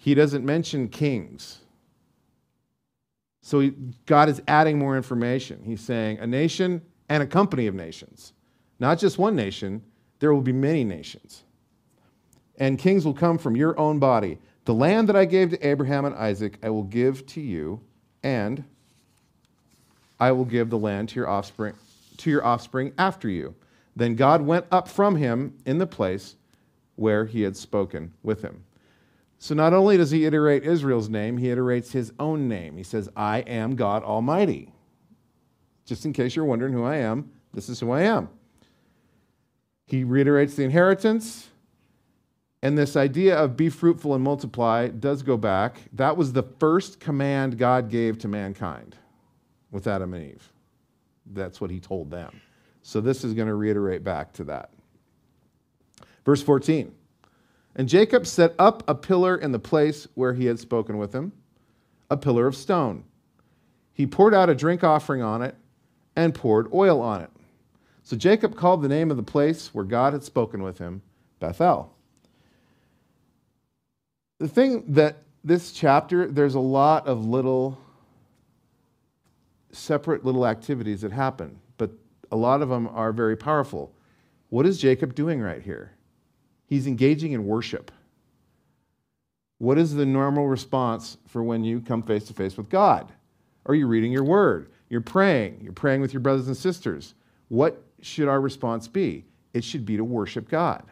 he 0.04 0.14
doesn't 0.14 0.44
mention 0.44 0.90
kings. 0.90 1.60
So 3.42 3.62
he, 3.62 3.74
God 4.06 4.28
is 4.28 4.42
adding 4.50 4.78
more 4.78 4.98
information. 4.98 5.62
He's 5.64 5.80
saying 5.80 6.20
a 6.20 6.28
nation 6.28 6.82
and 7.08 7.24
a 7.24 7.26
company 7.26 7.68
of 7.68 7.74
nations. 7.74 8.34
Not 8.80 9.00
just 9.00 9.18
one 9.18 9.34
nation, 9.34 9.82
there 10.20 10.34
will 10.34 10.42
be 10.42 10.52
many 10.52 10.84
nations. 10.84 11.44
And 12.58 12.78
kings 12.78 13.06
will 13.06 13.14
come 13.14 13.38
from 13.38 13.56
your 13.56 13.80
own 13.80 13.98
body. 13.98 14.40
The 14.66 14.74
land 14.74 15.08
that 15.08 15.16
I 15.16 15.24
gave 15.24 15.52
to 15.52 15.66
Abraham 15.66 16.04
and 16.04 16.16
Isaac, 16.16 16.60
I 16.62 16.70
will 16.70 16.84
give 16.84 17.26
to 17.28 17.40
you, 17.40 17.80
and 18.24 18.66
I 20.20 20.34
will 20.34 20.44
give 20.44 20.70
the 20.70 20.78
land 20.78 21.08
to 21.10 21.16
your 21.16 21.30
offspring, 21.30 21.76
to 22.18 22.30
your 22.30 22.44
offspring 22.46 22.92
after 22.98 23.30
you. 23.30 23.56
Then 23.96 24.16
God 24.16 24.42
went 24.42 24.66
up 24.70 24.90
from 24.90 25.16
him 25.16 25.56
in 25.66 25.78
the 25.78 25.88
place 25.88 26.36
where 26.98 27.26
he 27.26 27.44
had 27.44 27.56
spoken 27.56 28.12
with 28.22 28.42
him. 28.42 28.66
So 29.44 29.54
not 29.54 29.74
only 29.74 29.98
does 29.98 30.10
he 30.10 30.24
iterate 30.24 30.64
Israel's 30.64 31.10
name, 31.10 31.38
he 31.38 31.48
iterates 31.48 31.92
his 31.92 32.14
own 32.18 32.48
name. 32.48 32.78
He 32.78 32.84
says, 32.84 33.10
I 33.14 33.40
am 33.40 33.76
God 33.76 34.02
Almighty. 34.02 34.72
Just 35.86 36.06
in 36.06 36.14
case 36.14 36.34
you're 36.34 36.46
wondering 36.46 36.72
who 36.72 36.86
I 36.86 36.96
am, 37.00 37.30
this 37.54 37.68
is 37.68 37.78
who 37.78 37.92
I 37.92 38.04
am. 38.04 38.30
He 39.86 40.06
reiterates 40.06 40.56
the 40.56 40.64
inheritance, 40.64 41.50
and 42.62 42.78
this 42.78 42.96
idea 42.96 43.38
of 43.38 43.58
be 43.58 43.68
fruitful 43.68 44.16
and 44.16 44.24
multiply 44.24 44.88
does 44.88 45.24
go 45.24 45.36
back. 45.36 45.76
That 45.92 46.16
was 46.16 46.32
the 46.32 46.44
first 46.44 47.02
command 47.02 47.58
God 47.58 47.90
gave 47.90 48.18
to 48.20 48.30
mankind 48.30 48.96
with 49.72 49.88
Adam 49.88 50.14
and 50.14 50.24
Eve. 50.24 50.54
That's 51.34 51.60
what 51.60 51.70
he 51.70 51.82
told 51.82 52.10
them. 52.10 52.40
So 52.82 53.02
this 53.02 53.26
is 53.26 53.34
going 53.34 53.50
to 53.50 53.56
reiterate 53.56 54.06
back 54.06 54.32
to 54.36 54.46
that. 54.46 54.70
Verse 56.24 56.42
14 56.42 56.94
And 57.76 57.90
Jacob 57.90 58.28
set 58.28 58.54
up 58.60 58.84
a 58.88 58.96
pillar 58.96 59.36
in 59.36 59.52
the 59.52 59.60
place 59.60 60.08
where 60.14 60.34
he 60.34 60.46
had 60.46 60.60
spoken 60.60 60.98
with 60.98 61.14
him, 61.14 61.32
a 62.10 62.18
pillar 62.18 62.46
of 62.46 62.56
stone. 62.56 63.04
He 63.94 64.06
poured 64.06 64.34
out 64.34 64.50
a 64.50 64.56
drink 64.56 64.84
offering 64.84 65.22
on 65.22 65.42
it 65.42 65.56
and 66.16 66.36
poured 66.36 66.72
oil 66.74 67.02
on 67.02 67.22
it. 67.22 67.30
So 68.04 68.16
Jacob 68.16 68.56
called 68.56 68.82
the 68.82 68.88
name 68.90 69.10
of 69.10 69.18
the 69.18 69.24
place 69.24 69.74
where 69.74 69.86
God 69.86 70.14
had 70.14 70.24
spoken 70.24 70.62
with 70.62 70.78
him 70.78 71.02
Bethel 71.40 71.94
the 74.44 74.50
thing 74.50 74.84
that 74.90 75.24
this 75.46 75.72
chapter, 75.72 76.28
there's 76.28 76.56
a 76.56 76.60
lot 76.60 77.08
of 77.08 77.26
little 77.26 77.78
separate 79.72 80.26
little 80.26 80.46
activities 80.46 81.00
that 81.00 81.14
happen, 81.14 81.58
but 81.78 81.92
a 82.30 82.36
lot 82.36 82.62
of 82.62 82.68
them 82.68 82.90
are 82.90 83.14
very 83.14 83.38
powerful. 83.38 83.96
What 84.50 84.66
is 84.66 84.78
Jacob 84.78 85.16
doing 85.16 85.40
right 85.40 85.62
here? 85.62 85.94
He's 86.66 86.88
engaging 86.88 87.34
in 87.34 87.46
worship. 87.46 87.92
What 89.60 89.78
is 89.78 89.94
the 89.94 90.06
normal 90.06 90.48
response 90.48 91.18
for 91.28 91.44
when 91.44 91.64
you 91.64 91.80
come 91.80 92.02
face 92.02 92.26
to 92.26 92.34
face 92.34 92.58
with 92.58 92.70
God? 92.70 93.12
Are 93.66 93.76
you 93.76 93.88
reading 93.88 94.12
your 94.12 94.24
word? 94.24 94.72
You're 94.90 95.02
praying. 95.02 95.60
You're 95.62 95.74
praying 95.74 96.02
with 96.02 96.14
your 96.14 96.20
brothers 96.20 96.48
and 96.48 96.58
sisters. 96.58 97.14
What 97.48 97.82
should 98.02 98.28
our 98.28 98.42
response 98.42 98.88
be? 98.88 99.26
It 99.54 99.64
should 99.64 99.86
be 99.86 99.98
to 99.98 100.04
worship 100.04 100.50
God. 100.50 100.84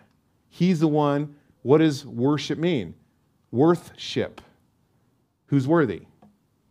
He's 0.50 0.80
the 0.80 0.88
one. 0.88 1.36
What 1.63 1.80
does 1.80 2.06
worship 2.06 2.58
mean? 2.58 2.96
worthship. 3.51 4.42
Who's 5.48 5.68
worthy? 5.68 6.04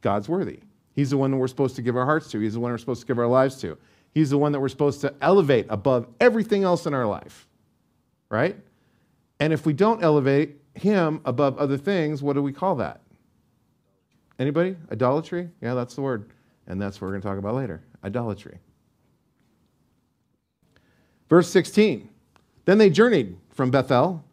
God's 0.00 0.28
worthy. 0.28 0.60
He's 0.94 1.10
the 1.10 1.18
one 1.18 1.30
that 1.30 1.36
we're 1.36 1.48
supposed 1.48 1.76
to 1.76 1.82
give 1.82 1.96
our 1.96 2.06
hearts 2.06 2.30
to. 2.30 2.40
He's 2.40 2.54
the 2.54 2.60
one 2.60 2.72
we're 2.72 2.78
supposed 2.78 3.02
to 3.02 3.06
give 3.06 3.18
our 3.18 3.26
lives 3.26 3.60
to. 3.60 3.76
He's 4.12 4.30
the 4.30 4.38
one 4.38 4.52
that 4.52 4.60
we're 4.60 4.68
supposed 4.68 5.00
to 5.02 5.14
elevate 5.20 5.66
above 5.68 6.08
everything 6.18 6.64
else 6.64 6.86
in 6.86 6.94
our 6.94 7.06
life. 7.06 7.46
Right? 8.28 8.56
And 9.40 9.52
if 9.52 9.66
we 9.66 9.72
don't 9.72 10.02
elevate 10.02 10.56
him 10.74 11.20
above 11.24 11.58
other 11.58 11.76
things, 11.76 12.22
what 12.22 12.34
do 12.34 12.42
we 12.42 12.52
call 12.52 12.76
that? 12.76 13.00
Anybody? 14.38 14.76
Idolatry? 14.92 15.50
Yeah, 15.60 15.74
that's 15.74 15.94
the 15.94 16.02
word. 16.02 16.30
And 16.66 16.80
that's 16.80 17.00
what 17.00 17.06
we're 17.06 17.12
going 17.14 17.22
to 17.22 17.28
talk 17.28 17.38
about 17.38 17.54
later. 17.54 17.82
Idolatry. 18.04 18.58
Verse 21.28 21.48
16. 21.48 22.08
Then 22.64 22.78
they 22.78 22.90
journeyed 22.90 23.36
from 23.50 23.70
Bethel 23.70 24.24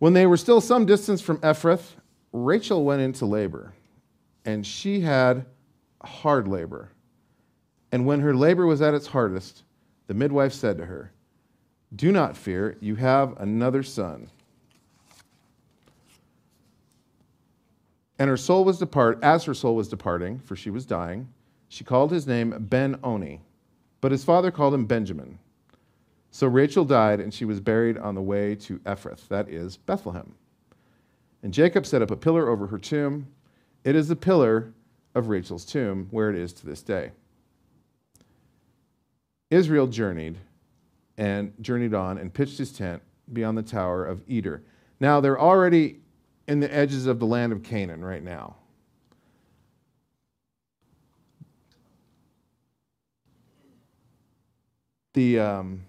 when 0.00 0.14
they 0.14 0.26
were 0.26 0.38
still 0.38 0.62
some 0.62 0.86
distance 0.86 1.20
from 1.20 1.36
Ephrath, 1.38 1.92
Rachel 2.32 2.84
went 2.84 3.02
into 3.02 3.26
labor, 3.26 3.74
and 4.46 4.66
she 4.66 5.00
had 5.00 5.44
hard 6.02 6.48
labor. 6.48 6.90
And 7.92 8.06
when 8.06 8.20
her 8.20 8.34
labor 8.34 8.66
was 8.66 8.80
at 8.80 8.94
its 8.94 9.08
hardest, 9.08 9.62
The 10.10 10.14
midwife 10.14 10.52
said 10.52 10.76
to 10.78 10.86
her, 10.86 11.12
Do 11.94 12.12
not 12.12 12.36
fear, 12.36 12.76
you 12.80 12.94
have 12.96 13.36
another 13.40 13.82
son. 13.82 14.30
And 18.18 18.28
her 18.28 18.36
soul 18.36 18.64
was 18.64 18.78
depart 18.78 19.18
as 19.22 19.44
her 19.44 19.54
soul 19.54 19.74
was 19.74 19.88
departing, 19.88 20.38
for 20.40 20.54
she 20.54 20.70
was 20.70 20.86
dying, 20.86 21.28
she 21.68 21.84
called 21.84 22.10
his 22.10 22.26
name 22.26 22.54
Ben 22.68 22.98
Oni, 23.02 23.40
but 24.00 24.12
his 24.12 24.24
father 24.24 24.50
called 24.50 24.74
him 24.74 24.86
Benjamin. 24.86 25.38
So 26.32 26.46
Rachel 26.46 26.84
died, 26.84 27.20
and 27.20 27.32
she 27.32 27.44
was 27.44 27.60
buried 27.60 27.96
on 27.96 28.14
the 28.14 28.22
way 28.22 28.54
to 28.56 28.78
Ephrath, 28.80 29.26
that 29.28 29.48
is, 29.48 29.76
Bethlehem. 29.76 30.34
And 31.42 31.54
Jacob 31.54 31.86
set 31.86 32.02
up 32.02 32.10
a 32.10 32.16
pillar 32.16 32.48
over 32.48 32.66
her 32.66 32.78
tomb. 32.78 33.26
It 33.84 33.96
is 33.96 34.08
the 34.08 34.16
pillar 34.16 34.72
of 35.14 35.28
Rachel's 35.28 35.64
tomb, 35.64 36.08
where 36.10 36.28
it 36.28 36.36
is 36.36 36.52
to 36.54 36.66
this 36.66 36.82
day. 36.82 37.12
Israel 39.50 39.86
journeyed 39.86 40.38
and 41.20 41.52
journeyed 41.60 41.92
on 41.92 42.16
and 42.16 42.32
pitched 42.32 42.56
his 42.56 42.72
tent 42.72 43.02
beyond 43.30 43.56
the 43.56 43.62
tower 43.62 44.06
of 44.06 44.22
Eder. 44.28 44.62
Now 45.00 45.20
they're 45.20 45.38
already 45.38 46.00
in 46.48 46.60
the 46.60 46.74
edges 46.74 47.04
of 47.06 47.20
the 47.20 47.26
land 47.26 47.52
of 47.52 47.62
Canaan 47.62 48.02
right 48.02 48.24
now. 48.24 48.56
The, 55.12 55.38
um, 55.38 55.82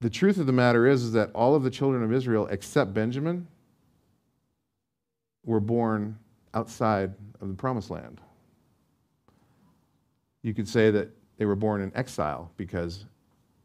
the 0.00 0.10
truth 0.10 0.38
of 0.38 0.46
the 0.46 0.52
matter 0.52 0.86
is, 0.86 1.02
is 1.02 1.12
that 1.12 1.32
all 1.34 1.56
of 1.56 1.64
the 1.64 1.70
children 1.70 2.04
of 2.04 2.12
Israel, 2.12 2.46
except 2.46 2.94
Benjamin, 2.94 3.48
were 5.44 5.60
born 5.60 6.16
outside 6.54 7.12
of 7.40 7.48
the 7.48 7.54
promised 7.54 7.90
land. 7.90 8.20
You 10.42 10.54
could 10.54 10.68
say 10.68 10.92
that 10.92 11.10
they 11.38 11.44
were 11.44 11.56
born 11.56 11.80
in 11.80 11.92
exile 11.94 12.50
because 12.56 13.04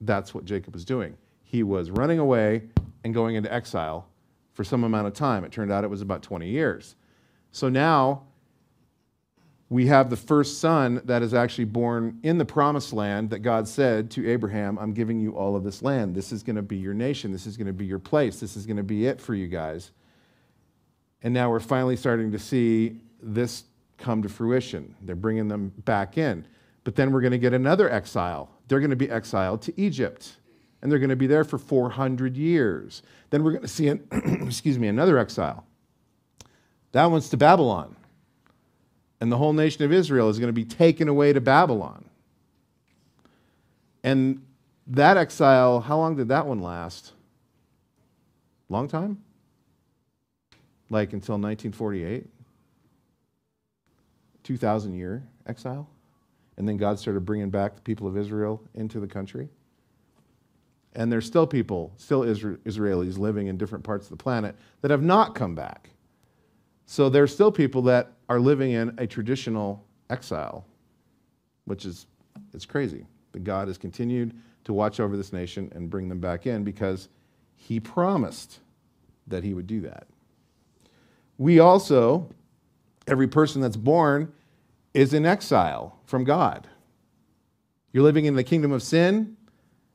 that's 0.02 0.34
what 0.34 0.46
Jacob 0.46 0.74
was 0.74 0.86
doing. 0.86 1.16
He 1.44 1.64
was 1.64 1.90
running 1.92 2.20
away 2.20 2.64
and 3.04 3.14
going 3.14 3.36
into 3.36 3.52
exile 3.54 4.08
for 4.54 4.64
some 4.64 4.84
amount 4.84 5.08
of 5.08 5.14
time. 5.14 5.44
It 5.44 5.52
turned 5.52 5.72
out 5.72 5.84
it 5.84 5.90
was 5.90 6.02
about 6.02 6.22
20 6.22 6.48
years. 6.48 6.96
So 7.52 7.70
now 7.70 8.24
we 9.70 9.88
have 9.88 10.10
the 10.10 10.18
first 10.18 10.60
son 10.60 11.02
that 11.06 11.22
is 11.22 11.34
actually 11.34 11.66
born 11.66 12.20
in 12.24 12.38
the 12.38 12.44
promised 12.44 12.92
land 12.92 13.30
that 13.30 13.40
God 13.40 13.68
said 13.68 14.12
to 14.12 14.30
Abraham, 14.30 14.78
I'm 14.78 14.94
giving 14.94 15.20
you 15.20 15.32
all 15.32 15.56
of 15.56 15.64
this 15.64 15.82
land. 15.82 16.14
This 16.14 16.34
is 16.34 16.44
going 16.44 16.58
to 16.58 16.62
be 16.62 16.76
your 16.76 16.94
nation. 16.94 17.32
This 17.32 17.48
is 17.48 17.56
going 17.56 17.68
to 17.68 17.74
be 17.74 17.86
your 17.86 18.00
place. 18.00 18.40
This 18.42 18.58
is 18.58 18.66
going 18.66 18.78
to 18.78 18.84
be 18.84 19.06
it 19.06 19.22
for 19.22 19.34
you 19.34 19.48
guys. 19.48 19.92
And 21.24 21.34
now 21.34 21.50
we're 21.50 21.62
finally 21.62 21.96
starting 21.96 22.32
to 22.34 22.40
see 22.40 22.98
this 23.22 23.64
come 23.98 24.22
to 24.24 24.30
fruition. 24.30 24.94
They're 25.04 25.16
bringing 25.16 25.48
them 25.48 25.72
back 25.86 26.18
in. 26.18 26.46
But 26.84 26.96
then 26.96 27.12
we're 27.12 27.22
going 27.22 27.32
to 27.32 27.38
get 27.38 27.54
another 27.54 27.90
exile. 27.92 28.50
They're 28.68 28.80
going 28.80 28.90
to 28.90 28.96
be 28.96 29.10
exiled 29.10 29.62
to 29.64 29.82
Egypt 29.82 30.38
and 30.82 30.92
they're 30.92 31.00
going 31.00 31.10
to 31.10 31.16
be 31.16 31.28
there 31.28 31.44
for 31.44 31.58
400 31.58 32.36
years. 32.36 33.04
Then 33.30 33.44
we're 33.44 33.52
going 33.52 33.62
to 33.62 33.68
see, 33.68 33.88
an, 33.88 34.08
excuse 34.46 34.80
me, 34.80 34.88
another 34.88 35.18
exile. 35.18 35.66
That 36.92 37.06
one's 37.06 37.30
to 37.30 37.38
Babylon. 37.38 37.96
And 39.20 39.32
the 39.32 39.38
whole 39.38 39.54
nation 39.54 39.84
of 39.86 39.94
Israel 39.94 40.30
is 40.30 40.40
going 40.40 40.50
to 40.50 40.54
be 40.54 40.66
taken 40.66 41.08
away 41.08 41.34
to 41.34 41.42
Babylon. 41.42 42.06
And 44.04 44.44
that 44.88 45.18
exile, 45.18 45.80
how 45.80 45.98
long 45.98 46.16
did 46.16 46.30
that 46.30 46.48
one 46.48 46.60
last? 46.60 47.14
Long 48.68 48.88
time? 48.88 49.22
Like 50.90 51.14
until 51.14 51.36
1948? 51.36 52.26
2,000 54.44 54.96
year 54.96 55.24
exile? 55.46 55.88
And 56.58 56.68
then 56.68 56.78
God 56.78 57.00
started 57.00 57.22
bringing 57.22 57.50
back 57.50 57.76
the 57.76 57.82
people 57.82 58.08
of 58.08 58.18
Israel 58.18 58.62
into 58.74 59.00
the 59.00 59.08
country? 59.08 59.50
And 60.94 61.12
there's 61.12 61.26
still 61.26 61.48
people, 61.48 61.94
still 61.98 62.22
Israelis 62.24 63.18
living 63.18 63.48
in 63.48 63.58
different 63.58 63.84
parts 63.84 64.06
of 64.06 64.10
the 64.10 64.22
planet 64.22 64.56
that 64.82 64.92
have 64.92 65.02
not 65.02 65.36
come 65.36 65.56
back. 65.56 65.90
So 66.86 67.10
there's 67.10 67.34
still 67.34 67.52
people 67.52 67.82
that 67.84 68.12
are 68.28 68.40
living 68.40 68.72
in 68.72 68.94
a 68.98 69.08
traditional 69.08 69.86
exile, 70.10 70.66
which 71.66 71.86
is 71.86 72.08
it's 72.54 72.66
crazy. 72.66 73.06
But 73.32 73.46
God 73.46 73.70
has 73.70 73.78
continued 73.78 74.34
to 74.66 74.74
watch 74.74 75.00
over 75.00 75.16
this 75.16 75.32
nation 75.32 75.72
and 75.74 75.90
bring 75.90 76.10
them 76.10 76.20
back 76.20 76.46
in 76.46 76.66
because 76.66 77.08
he 77.56 77.80
promised 77.80 78.60
that 79.28 79.44
he 79.44 79.54
would 79.54 79.68
do 79.68 79.80
that. 79.82 80.08
We 81.38 81.60
also, 81.60 82.30
every 83.08 83.28
person 83.28 83.62
that's 83.62 83.78
born 83.78 84.34
is 84.94 85.14
in 85.14 85.26
exile 85.26 86.00
from 86.06 86.24
God. 86.24 86.68
You're 87.94 88.04
living 88.04 88.26
in 88.26 88.36
the 88.36 88.44
kingdom 88.44 88.72
of 88.72 88.84
sin, 88.84 89.36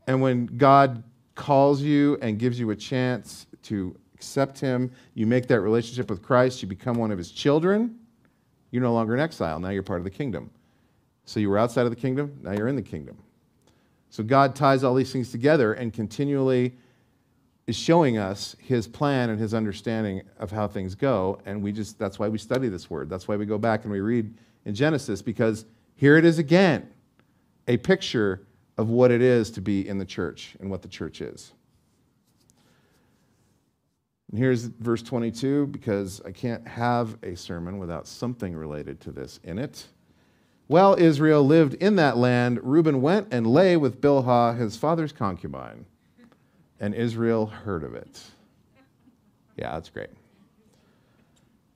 and 0.07 0.21
when 0.21 0.47
God 0.47 1.03
calls 1.35 1.83
you 1.83 2.19
and 2.23 2.39
gives 2.39 2.59
you 2.59 2.71
a 2.71 2.77
chance 2.77 3.47
to 3.65 3.97
accept 4.15 4.59
Him, 4.59 4.91
you 5.15 5.27
make 5.27 5.49
that 5.49 5.61
relationship 5.61 6.09
with 6.11 6.23
Christ, 6.23 6.63
you 6.63 6.69
become 6.69 6.97
one 6.97 7.11
of 7.11 7.19
His 7.19 7.31
children, 7.31 7.99
you're 8.71 8.83
no 8.83 8.93
longer 8.93 9.15
in 9.15 9.21
exile. 9.21 9.59
Now 9.59 9.71
you're 9.71 9.83
part 9.83 10.01
of 10.01 10.05
the 10.05 10.11
kingdom. 10.11 10.51
So 11.25 11.41
you 11.41 11.51
were 11.51 11.59
outside 11.59 11.83
of 11.83 11.91
the 11.91 11.97
kingdom, 11.97 12.39
now 12.43 12.53
you're 12.53 12.69
in 12.69 12.77
the 12.77 12.83
kingdom. 12.83 13.17
So 14.11 14.23
God 14.23 14.55
ties 14.55 14.85
all 14.85 14.95
these 14.95 15.13
things 15.13 15.31
together 15.31 15.75
and 15.75 15.93
continually 15.93 16.75
is 17.67 17.77
showing 17.77 18.17
us 18.17 18.55
his 18.61 18.87
plan 18.87 19.31
and 19.31 19.41
his 19.41 19.53
understanding 19.53 20.23
of 20.39 20.51
how 20.51 20.69
things 20.69 20.95
go 20.95 21.41
and 21.45 21.63
we 21.63 21.73
just 21.73 21.99
that's 21.99 22.19
why 22.19 22.29
we 22.29 22.39
study 22.39 22.69
this 22.69 22.89
word 22.89 23.11
that's 23.11 23.27
why 23.27 23.37
we 23.37 23.45
go 23.45 23.59
back 23.59 23.83
and 23.83 23.93
we 23.93 24.01
read 24.01 24.33
in 24.67 24.75
genesis 24.75 25.23
because 25.23 25.65
here 25.95 26.19
it 26.19 26.27
is 26.27 26.39
again 26.39 26.87
a 27.69 27.79
picture 27.79 28.47
of 28.77 28.91
what 28.91 29.11
it 29.11 29.23
is 29.23 29.51
to 29.53 29.63
be 29.63 29.89
in 29.89 29.97
the 29.97 30.05
church 30.05 30.55
and 30.61 30.71
what 30.71 30.83
the 30.83 30.89
church 30.89 31.23
is. 31.23 31.53
And 34.31 34.39
here's 34.39 34.65
verse 34.65 35.03
22 35.03 35.69
because 35.69 36.21
I 36.27 36.33
can't 36.33 36.67
have 36.67 37.17
a 37.23 37.35
sermon 37.37 37.79
without 37.79 38.07
something 38.07 38.55
related 38.55 39.01
to 39.03 39.13
this 39.13 39.41
in 39.45 39.59
it. 39.59 39.87
While 40.67 40.97
Israel 40.99 41.47
lived 41.47 41.75
in 41.75 41.97
that 41.97 42.17
land, 42.17 42.59
Reuben 42.63 43.01
went 43.01 43.29
and 43.31 43.47
lay 43.47 43.77
with 43.77 44.01
Bilhah, 44.01 44.59
his 44.59 44.77
father's 44.77 45.13
concubine, 45.13 45.87
and 46.81 46.93
Israel 46.93 47.47
heard 47.47 47.85
of 47.85 47.95
it. 47.95 48.21
Yeah, 49.57 49.73
that's 49.73 49.89
great. 49.89 50.11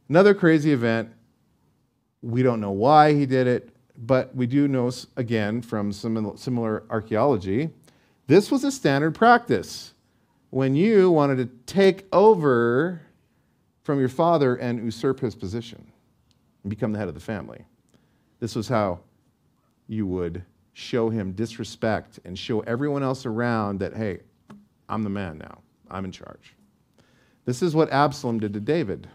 Another 0.09 0.35
crazy 0.35 0.72
event. 0.72 1.11
We 2.22 2.42
don't 2.42 2.61
know 2.61 2.72
why 2.72 3.14
he 3.14 3.26
did 3.26 3.46
it. 3.46 3.70
But 4.02 4.35
we 4.35 4.46
do 4.46 4.66
know, 4.66 4.90
again, 5.16 5.61
from 5.61 5.92
some 5.92 6.35
similar 6.37 6.85
archaeology, 6.88 7.68
this 8.28 8.50
was 8.50 8.64
a 8.64 8.72
standard 8.72 9.14
practice. 9.14 9.92
When 10.48 10.74
you 10.74 11.11
wanted 11.11 11.37
to 11.37 11.46
take 11.66 12.06
over 12.12 13.02
from 13.83 14.00
your 14.00 14.09
father 14.09 14.56
and 14.56 14.83
usurp 14.83 15.20
his 15.20 15.35
position 15.35 15.87
and 16.62 16.70
become 16.70 16.92
the 16.92 16.98
head 16.98 17.09
of 17.09 17.14
the 17.14 17.20
family, 17.20 17.64
this 18.38 18.54
was 18.54 18.68
how 18.68 19.00
you 19.87 20.06
would 20.06 20.42
show 20.72 21.11
him 21.11 21.33
disrespect 21.33 22.20
and 22.24 22.38
show 22.38 22.61
everyone 22.61 23.02
else 23.02 23.26
around 23.26 23.80
that, 23.80 23.94
hey, 23.94 24.20
I'm 24.88 25.02
the 25.02 25.11
man 25.11 25.37
now, 25.37 25.59
I'm 25.90 26.06
in 26.06 26.12
charge. 26.12 26.54
This 27.44 27.61
is 27.61 27.74
what 27.74 27.92
Absalom 27.92 28.40
did 28.40 28.54
to 28.54 28.61
David. 28.61 29.09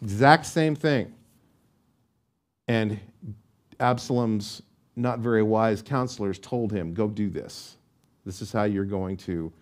Exact 0.00 0.46
same 0.46 0.74
thing. 0.74 1.12
And 2.68 2.98
Absalom's 3.80 4.62
not 4.96 5.18
very 5.20 5.42
wise 5.42 5.82
counselors 5.82 6.38
told 6.38 6.72
him, 6.72 6.94
Go 6.94 7.08
do 7.08 7.28
this. 7.28 7.76
This 8.24 8.42
is 8.42 8.50
how 8.50 8.64
you're 8.64 8.84
going 8.84 9.16
to 9.18 9.52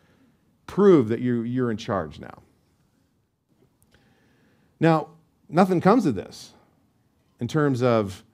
prove 0.67 1.09
that 1.09 1.21
you, 1.21 1.43
you're 1.43 1.71
in 1.71 1.77
charge 1.77 2.19
now. 2.19 2.43
Now, 4.81 5.09
nothing 5.49 5.81
comes 5.81 6.07
of 6.07 6.15
this 6.15 6.53
in 7.41 7.49
terms 7.49 7.83
of 7.83 8.25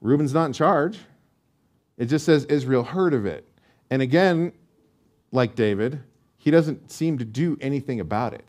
Reuben's 0.00 0.34
not 0.34 0.46
in 0.46 0.52
charge. 0.52 0.98
It 1.96 2.06
just 2.06 2.24
says 2.24 2.44
Israel 2.46 2.82
heard 2.82 3.14
of 3.14 3.26
it. 3.26 3.46
And 3.90 4.02
again, 4.02 4.52
like 5.32 5.54
David, 5.54 6.00
he 6.38 6.50
doesn't 6.50 6.90
seem 6.90 7.18
to 7.18 7.24
do 7.24 7.58
anything 7.60 8.00
about 8.00 8.34
it. 8.34 8.48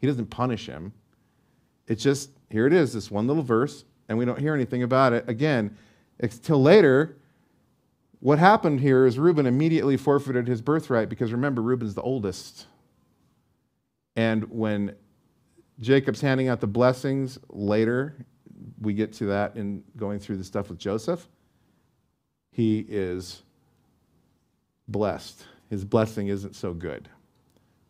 He 0.00 0.06
doesn't 0.06 0.26
punish 0.26 0.66
him. 0.66 0.92
It's 1.86 2.02
just, 2.02 2.30
here 2.50 2.66
it 2.66 2.72
is, 2.72 2.92
this 2.92 3.10
one 3.10 3.26
little 3.26 3.42
verse 3.42 3.84
and 4.08 4.18
we 4.18 4.24
don't 4.24 4.40
hear 4.40 4.54
anything 4.54 4.82
about 4.82 5.12
it 5.12 5.28
again 5.28 5.76
until 6.20 6.62
later. 6.62 7.16
What 8.20 8.38
happened 8.38 8.80
here 8.80 9.06
is 9.06 9.18
Reuben 9.18 9.46
immediately 9.46 9.96
forfeited 9.96 10.48
his 10.48 10.60
birthright 10.60 11.08
because 11.08 11.32
remember, 11.32 11.62
Reuben's 11.62 11.94
the 11.94 12.02
oldest. 12.02 12.66
And 14.16 14.50
when 14.50 14.96
Jacob's 15.80 16.20
handing 16.20 16.48
out 16.48 16.60
the 16.60 16.66
blessings 16.66 17.38
later, 17.48 18.16
we 18.80 18.94
get 18.94 19.12
to 19.14 19.26
that 19.26 19.56
in 19.56 19.84
going 19.96 20.18
through 20.18 20.38
the 20.38 20.44
stuff 20.44 20.68
with 20.68 20.78
Joseph. 20.78 21.28
He 22.50 22.84
is 22.88 23.42
blessed. 24.88 25.44
His 25.70 25.84
blessing 25.84 26.28
isn't 26.28 26.56
so 26.56 26.72
good 26.72 27.08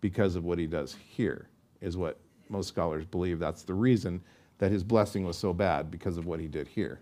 because 0.01 0.37
of 0.37 0.45
what 0.45 0.59
he 0.59 0.67
does 0.67 0.95
here, 1.09 1.49
is 1.81 1.97
what 1.97 2.21
most 2.51 2.69
scholars 2.69 3.07
believe. 3.07 3.39
That's 3.39 3.63
the 3.63 3.75
reason 3.75 4.21
that 4.59 4.71
his 4.71 4.85
blessing 4.85 5.25
was 5.25 5.37
so 5.37 5.53
bad 5.53 5.90
because 5.90 6.18
of 6.18 6.27
what 6.27 6.40
he 6.40 6.49
did 6.49 6.68
here. 6.68 7.01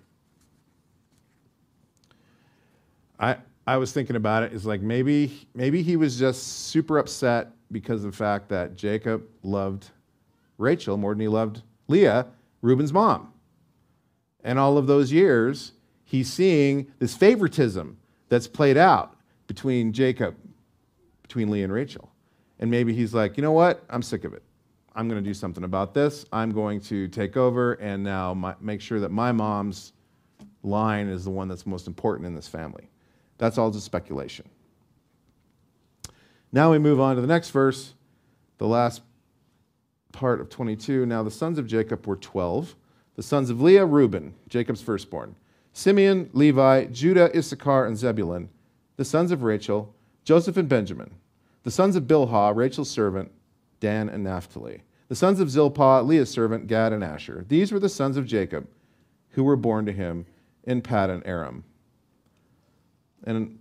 I, 3.19 3.39
I 3.67 3.79
was 3.79 3.93
thinking 3.93 4.17
about 4.17 4.43
it. 4.43 4.53
It's 4.53 4.65
like 4.67 4.83
maybe, 4.83 5.49
maybe 5.55 5.83
he 5.83 5.97
was 5.97 6.19
just 6.19 6.67
super 6.69 6.99
upset 6.99 7.53
because 7.73 8.05
of 8.05 8.13
the 8.13 8.17
fact 8.17 8.49
that 8.51 8.77
Jacob 8.77 9.27
loved 9.43 9.91
Rachel 10.59 10.97
more 10.97 11.13
than 11.13 11.21
he 11.21 11.29
loved 11.29 11.63
Leah, 11.89 12.27
Reuben's 12.63 12.93
mom. 12.93 13.33
And 14.45 14.59
all 14.59 14.79
of 14.79 14.87
those 14.87 15.11
years, 15.11 15.73
he's 16.05 16.33
seeing 16.33 16.93
this 16.99 17.15
favoritism 17.15 17.99
that's 18.29 18.47
played 18.47 18.77
out 18.77 19.17
between 19.47 19.93
Jacob, 19.93 20.37
between 21.23 21.51
Leah 21.51 21.65
and 21.65 21.73
Rachel. 21.73 22.13
And 22.59 22.71
maybe 22.71 22.95
he's 22.95 23.13
like, 23.13 23.37
you 23.37 23.43
know 23.43 23.53
what? 23.53 23.85
I'm 23.91 24.03
sick 24.03 24.25
of 24.25 24.33
it. 24.33 24.43
I'm 24.97 25.09
going 25.09 25.23
to 25.23 25.29
do 25.29 25.35
something 25.35 25.63
about 25.63 25.93
this. 25.93 26.25
I'm 26.33 26.53
going 26.53 26.81
to 26.83 27.07
take 27.09 27.37
over 27.37 27.75
and 27.75 28.03
now 28.03 28.33
my, 28.33 28.55
make 28.61 28.81
sure 28.81 28.99
that 28.99 29.11
my 29.11 29.31
mom's 29.31 29.93
line 30.63 31.09
is 31.09 31.25
the 31.25 31.31
one 31.31 31.49
that's 31.49 31.67
most 31.67 31.87
important 31.87 32.27
in 32.27 32.35
this 32.35 32.49
family. 32.49 32.89
That's 33.37 33.59
all 33.59 33.71
just 33.71 33.85
speculation. 33.85 34.49
Now 36.51 36.73
we 36.73 36.79
move 36.79 36.99
on 36.99 37.17
to 37.17 37.21
the 37.21 37.27
next 37.27 37.51
verse, 37.51 37.93
the 38.57 38.67
last 38.67 39.03
part 40.13 40.41
of 40.41 40.49
22. 40.49 41.05
Now 41.05 41.23
the 41.23 41.31
sons 41.31 41.59
of 41.59 41.67
Jacob 41.67 42.07
were 42.07 42.17
12. 42.17 42.75
The 43.17 43.23
sons 43.23 43.51
of 43.51 43.61
Leah, 43.61 43.85
Reuben, 43.85 44.35
Jacob's 44.49 44.81
firstborn. 44.81 45.37
Simeon, 45.75 46.31
Levi, 46.33 46.87
Judah, 46.87 47.31
Issachar, 47.37 47.87
and 47.87 47.99
Zebulun. 47.99 48.49
The 48.97 49.05
sons 49.05 49.31
of 49.31 49.43
Rachel, 49.43 49.95
Joseph 50.25 50.57
and 50.57 50.71
Benjamin. 50.71 51.11
The 51.65 51.71
sons 51.71 51.97
of 51.97 52.05
Bilhah, 52.05 52.57
Rachel's 52.57 52.89
servant, 52.89 53.31
Dan 53.81 54.09
and 54.09 54.25
Naphtali. 54.25 54.83
The 55.09 55.15
sons 55.15 55.41
of 55.41 55.51
Zilpah, 55.51 56.03
Leah's 56.03 56.31
servant, 56.31 56.67
Gad 56.67 56.93
and 56.93 57.05
Asher. 57.05 57.45
These 57.49 57.71
were 57.73 57.79
the 57.79 57.89
sons 57.89 58.17
of 58.17 58.27
Jacob 58.27 58.67
who 59.31 59.45
were 59.45 59.57
born 59.57 59.87
to 59.87 59.93
him 59.93 60.27
in 60.65 60.83
Paddan 60.83 61.23
Aram. 61.25 61.65
And 63.25 63.59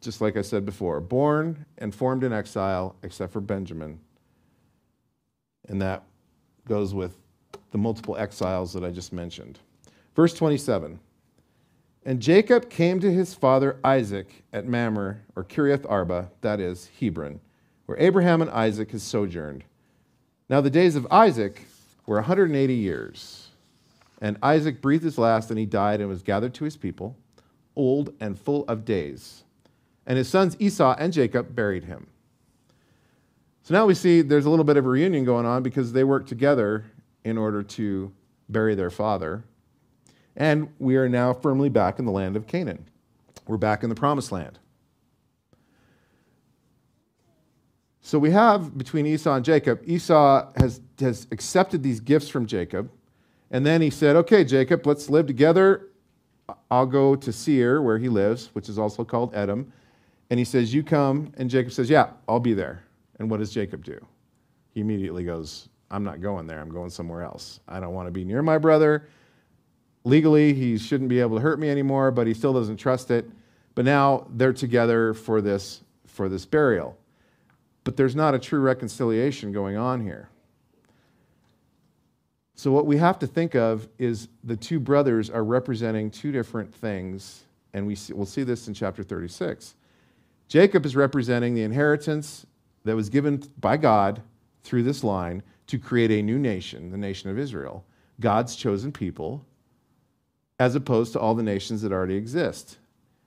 just 0.00 0.20
like 0.20 0.36
I 0.36 0.42
said 0.42 0.64
before, 0.64 1.00
born 1.00 1.66
and 1.78 1.94
formed 1.94 2.24
in 2.24 2.32
exile, 2.32 2.96
except 3.02 3.32
for 3.32 3.40
Benjamin. 3.40 4.00
And 5.68 5.80
that 5.82 6.04
goes 6.66 6.94
with 6.94 7.16
the 7.70 7.78
multiple 7.78 8.16
exiles 8.16 8.72
that 8.72 8.84
I 8.84 8.90
just 8.90 9.12
mentioned. 9.12 9.58
Verse 10.14 10.34
27 10.34 10.98
And 12.04 12.20
Jacob 12.20 12.70
came 12.70 13.00
to 13.00 13.12
his 13.12 13.34
father 13.34 13.78
Isaac 13.84 14.44
at 14.52 14.66
Mamre, 14.66 15.20
or 15.36 15.44
Kiriath 15.44 15.84
Arba, 15.88 16.30
that 16.40 16.60
is, 16.60 16.90
Hebron, 16.98 17.40
where 17.90 18.00
Abraham 18.00 18.40
and 18.40 18.52
Isaac 18.52 18.92
had 18.92 19.00
sojourned. 19.00 19.64
Now 20.48 20.60
the 20.60 20.70
days 20.70 20.94
of 20.94 21.08
Isaac 21.10 21.66
were 22.06 22.18
180 22.18 22.72
years. 22.72 23.48
And 24.20 24.38
Isaac 24.44 24.80
breathed 24.80 25.02
his 25.02 25.18
last, 25.18 25.50
and 25.50 25.58
he 25.58 25.66
died 25.66 25.98
and 25.98 26.08
was 26.08 26.22
gathered 26.22 26.54
to 26.54 26.64
his 26.64 26.76
people, 26.76 27.16
old 27.74 28.14
and 28.20 28.38
full 28.38 28.64
of 28.68 28.84
days. 28.84 29.42
And 30.06 30.16
his 30.16 30.28
sons 30.28 30.56
Esau 30.60 30.94
and 31.00 31.12
Jacob 31.12 31.56
buried 31.56 31.82
him. 31.82 32.06
So 33.64 33.74
now 33.74 33.86
we 33.86 33.94
see 33.94 34.22
there's 34.22 34.46
a 34.46 34.50
little 34.50 34.64
bit 34.64 34.76
of 34.76 34.86
a 34.86 34.88
reunion 34.88 35.24
going 35.24 35.44
on 35.44 35.64
because 35.64 35.92
they 35.92 36.04
worked 36.04 36.28
together 36.28 36.84
in 37.24 37.36
order 37.36 37.64
to 37.64 38.12
bury 38.48 38.76
their 38.76 38.90
father. 38.90 39.42
And 40.36 40.68
we 40.78 40.94
are 40.94 41.08
now 41.08 41.32
firmly 41.32 41.70
back 41.70 41.98
in 41.98 42.04
the 42.04 42.12
land 42.12 42.36
of 42.36 42.46
Canaan. 42.46 42.86
We're 43.48 43.56
back 43.56 43.82
in 43.82 43.88
the 43.88 43.96
promised 43.96 44.30
land. 44.30 44.60
So 48.02 48.18
we 48.18 48.30
have 48.30 48.76
between 48.76 49.06
Esau 49.06 49.34
and 49.34 49.44
Jacob, 49.44 49.82
Esau 49.84 50.48
has, 50.56 50.80
has 50.98 51.26
accepted 51.30 51.82
these 51.82 52.00
gifts 52.00 52.28
from 52.28 52.46
Jacob. 52.46 52.90
And 53.50 53.66
then 53.66 53.82
he 53.82 53.90
said, 53.90 54.16
Okay, 54.16 54.44
Jacob, 54.44 54.86
let's 54.86 55.10
live 55.10 55.26
together. 55.26 55.88
I'll 56.70 56.86
go 56.86 57.14
to 57.14 57.32
Seir, 57.32 57.82
where 57.82 57.98
he 57.98 58.08
lives, 58.08 58.50
which 58.52 58.68
is 58.68 58.78
also 58.78 59.04
called 59.04 59.34
Edom. 59.34 59.72
And 60.30 60.38
he 60.38 60.44
says, 60.44 60.72
You 60.72 60.82
come. 60.82 61.32
And 61.36 61.50
Jacob 61.50 61.72
says, 61.72 61.90
Yeah, 61.90 62.10
I'll 62.28 62.40
be 62.40 62.54
there. 62.54 62.84
And 63.18 63.30
what 63.30 63.40
does 63.40 63.50
Jacob 63.50 63.84
do? 63.84 63.98
He 64.72 64.80
immediately 64.80 65.24
goes, 65.24 65.68
I'm 65.90 66.04
not 66.04 66.20
going 66.20 66.46
there. 66.46 66.60
I'm 66.60 66.70
going 66.70 66.90
somewhere 66.90 67.22
else. 67.22 67.60
I 67.68 67.80
don't 67.80 67.92
want 67.92 68.06
to 68.06 68.12
be 68.12 68.24
near 68.24 68.42
my 68.42 68.56
brother. 68.58 69.08
Legally, 70.04 70.54
he 70.54 70.78
shouldn't 70.78 71.10
be 71.10 71.20
able 71.20 71.36
to 71.36 71.42
hurt 71.42 71.58
me 71.58 71.68
anymore, 71.68 72.10
but 72.10 72.26
he 72.26 72.32
still 72.32 72.52
doesn't 72.52 72.76
trust 72.76 73.10
it. 73.10 73.28
But 73.74 73.84
now 73.84 74.26
they're 74.30 74.52
together 74.52 75.12
for 75.12 75.40
this, 75.40 75.82
for 76.06 76.28
this 76.28 76.46
burial. 76.46 76.96
But 77.90 77.96
there's 77.96 78.14
not 78.14 78.36
a 78.36 78.38
true 78.38 78.60
reconciliation 78.60 79.50
going 79.50 79.76
on 79.76 80.00
here. 80.00 80.28
So, 82.54 82.70
what 82.70 82.86
we 82.86 82.98
have 82.98 83.18
to 83.18 83.26
think 83.26 83.56
of 83.56 83.88
is 83.98 84.28
the 84.44 84.54
two 84.54 84.78
brothers 84.78 85.28
are 85.28 85.42
representing 85.42 86.08
two 86.08 86.30
different 86.30 86.72
things, 86.72 87.46
and 87.74 87.84
we 87.88 87.96
see, 87.96 88.12
we'll 88.12 88.26
see 88.26 88.44
this 88.44 88.68
in 88.68 88.74
chapter 88.74 89.02
36. 89.02 89.74
Jacob 90.46 90.86
is 90.86 90.94
representing 90.94 91.52
the 91.52 91.64
inheritance 91.64 92.46
that 92.84 92.94
was 92.94 93.08
given 93.08 93.42
by 93.58 93.76
God 93.76 94.22
through 94.62 94.84
this 94.84 95.02
line 95.02 95.42
to 95.66 95.76
create 95.76 96.12
a 96.12 96.22
new 96.22 96.38
nation, 96.38 96.92
the 96.92 96.96
nation 96.96 97.28
of 97.28 97.40
Israel, 97.40 97.84
God's 98.20 98.54
chosen 98.54 98.92
people, 98.92 99.44
as 100.60 100.76
opposed 100.76 101.12
to 101.14 101.18
all 101.18 101.34
the 101.34 101.42
nations 101.42 101.82
that 101.82 101.90
already 101.90 102.14
exist. 102.14 102.78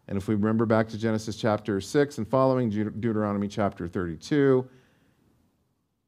And 0.07 0.17
if 0.17 0.27
we 0.27 0.35
remember 0.35 0.65
back 0.65 0.89
to 0.89 0.97
Genesis 0.97 1.35
chapter 1.35 1.79
6 1.79 2.17
and 2.17 2.27
following, 2.27 2.69
Deuteronomy 2.69 3.47
chapter 3.47 3.87
32, 3.87 4.67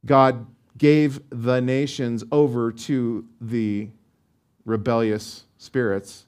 God 0.05 0.45
gave 0.77 1.21
the 1.29 1.61
nations 1.61 2.23
over 2.31 2.71
to 2.71 3.25
the 3.39 3.89
rebellious 4.65 5.45
spirits, 5.57 6.25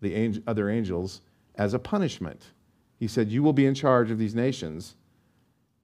the 0.00 0.42
other 0.46 0.68
angels, 0.68 1.20
as 1.54 1.74
a 1.74 1.78
punishment. 1.78 2.52
He 2.98 3.06
said, 3.06 3.30
You 3.30 3.42
will 3.42 3.52
be 3.52 3.66
in 3.66 3.74
charge 3.74 4.10
of 4.10 4.18
these 4.18 4.34
nations, 4.34 4.96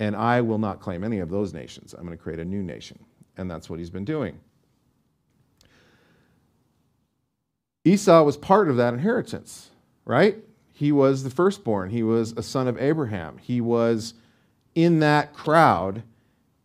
and 0.01 0.17
I 0.17 0.41
will 0.41 0.59
not 0.59 0.81
claim 0.81 1.05
any 1.05 1.21
of 1.21 1.31
those 1.31 1.55
nations. 1.55 1.95
I'm 1.95 2.05
going 2.05 2.17
to 2.17 2.23
create 2.23 2.41
a 2.41 2.45
new 2.45 2.63
nation. 2.63 2.99
And 3.37 3.51
that's 3.51 3.71
what 3.71 3.79
he's 3.79 3.91
been 3.91 4.05
doing. 4.05 4.39
Esau 7.85 8.23
was 8.23 8.37
part 8.37 8.69
of 8.69 8.77
that 8.77 8.95
inheritance, 8.95 9.71
right? 10.05 10.37
He 10.83 10.91
was 10.91 11.23
the 11.23 11.31
firstborn. 11.31 11.91
He 11.91 12.03
was 12.03 12.33
a 12.33 12.43
son 12.43 12.67
of 12.67 12.77
Abraham. 12.77 13.39
He 13.39 13.61
was 13.61 14.15
in 14.75 14.99
that 14.99 15.33
crowd, 15.33 16.03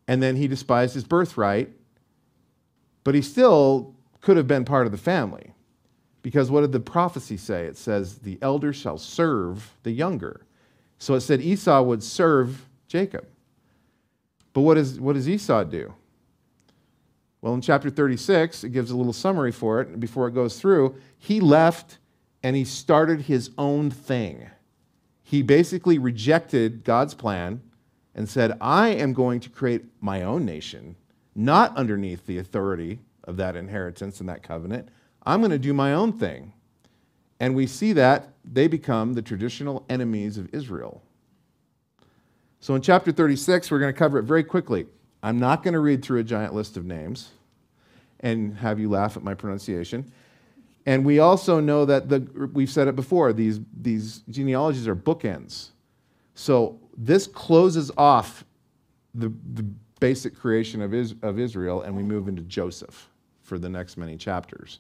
and 0.08 0.24
then 0.24 0.38
he 0.38 0.48
despised 0.48 0.96
his 0.96 1.04
birthright, 1.04 1.70
but 3.04 3.14
he 3.14 3.22
still 3.22 3.94
could 4.22 4.36
have 4.36 4.48
been 4.48 4.66
part 4.66 4.88
of 4.88 4.92
the 4.92 4.98
family. 4.98 5.54
Because 6.24 6.50
what 6.50 6.62
did 6.62 6.72
the 6.72 6.80
prophecy 6.80 7.38
say? 7.38 7.66
It 7.66 7.78
says, 7.78 8.18
The 8.18 8.40
elder 8.42 8.74
shall 8.74 8.98
serve 8.98 9.76
the 9.84 9.92
younger. 9.92 10.42
So 10.98 11.14
it 11.14 11.22
said 11.22 11.40
Esau 11.40 11.84
would 11.84 12.02
serve 12.02 12.68
Jacob. 12.88 13.28
But 14.54 14.62
what, 14.62 14.80
is, 14.80 15.00
what 15.00 15.14
does 15.14 15.30
Esau 15.30 15.64
do? 15.64 15.94
Well, 17.42 17.54
in 17.54 17.62
chapter 17.62 17.92
36, 17.92 18.64
it 18.64 18.70
gives 18.70 18.90
a 18.90 18.98
little 18.98 19.14
summary 19.14 19.52
for 19.52 19.80
it 19.80 20.00
before 20.00 20.28
it 20.28 20.34
goes 20.34 20.60
through. 20.60 20.96
He 21.20 21.40
left 21.40 22.00
and 22.48 22.56
he 22.56 22.64
started 22.64 23.20
his 23.20 23.52
own 23.58 23.92
thing. 23.92 24.50
He 25.22 25.42
basically 25.42 25.98
rejected 25.98 26.86
God's 26.86 27.14
plan 27.14 27.62
and 28.16 28.30
said, 28.30 28.58
I 28.62 28.88
am 28.88 29.12
going 29.12 29.42
to 29.42 29.50
create 29.50 29.84
my 30.00 30.24
own 30.24 30.46
nation, 30.46 30.96
not 31.36 31.76
underneath 31.76 32.26
the 32.26 32.38
authority 32.38 33.00
of 33.26 33.36
that 33.36 33.58
inheritance 33.58 34.22
and 34.22 34.30
that 34.30 34.44
covenant. 34.44 34.88
I'm 35.26 35.42
going 35.42 35.52
to 35.52 35.60
do 35.60 35.74
my 35.74 35.94
own 35.94 36.14
thing. 36.14 36.54
And 37.42 37.54
we 37.54 37.68
see 37.68 37.92
that 37.92 38.30
they 38.46 38.70
become 38.70 39.14
the 39.14 39.22
traditional 39.22 39.86
enemies 39.90 40.38
of 40.38 40.48
Israel. 40.56 41.04
So 42.62 42.76
in 42.76 42.82
chapter 42.82 43.12
36, 43.12 43.70
we're 43.70 43.80
going 43.80 43.94
to 43.94 44.00
cover 44.00 44.20
it 44.20 44.24
very 44.24 44.46
quickly. 44.46 44.86
I'm 45.22 45.38
not 45.38 45.64
going 45.64 45.74
to 45.74 45.82
read 45.82 46.02
through 46.02 46.22
a 46.22 46.24
giant 46.24 46.54
list 46.54 46.78
of 46.78 46.86
names 46.86 47.28
and 48.22 48.56
have 48.60 48.80
you 48.80 48.90
laugh 48.90 49.18
at 49.18 49.24
my 49.24 49.34
pronunciation. 49.34 50.10
And 50.88 51.06
we 51.06 51.20
also 51.20 51.60
know 51.60 51.84
that 51.84 52.08
the, 52.08 52.22
we've 52.54 52.70
said 52.72 52.88
it 52.88 52.96
before, 52.96 53.34
these, 53.34 53.60
these 53.80 54.24
genealogies 54.30 54.88
are 54.88 54.96
bookends. 54.96 55.72
So 56.34 56.80
this 56.98 57.28
closes 57.28 57.92
off 57.98 58.46
the, 59.14 59.34
the 59.54 59.66
basic 60.00 60.34
creation 60.34 60.82
of, 60.82 60.94
Is, 60.94 61.14
of 61.22 61.40
Israel, 61.40 61.82
and 61.82 61.94
we 61.94 62.04
move 62.04 62.30
into 62.30 62.42
Joseph 62.44 63.10
for 63.42 63.60
the 63.60 63.68
next 63.68 63.98
many 63.98 64.16
chapters. 64.16 64.80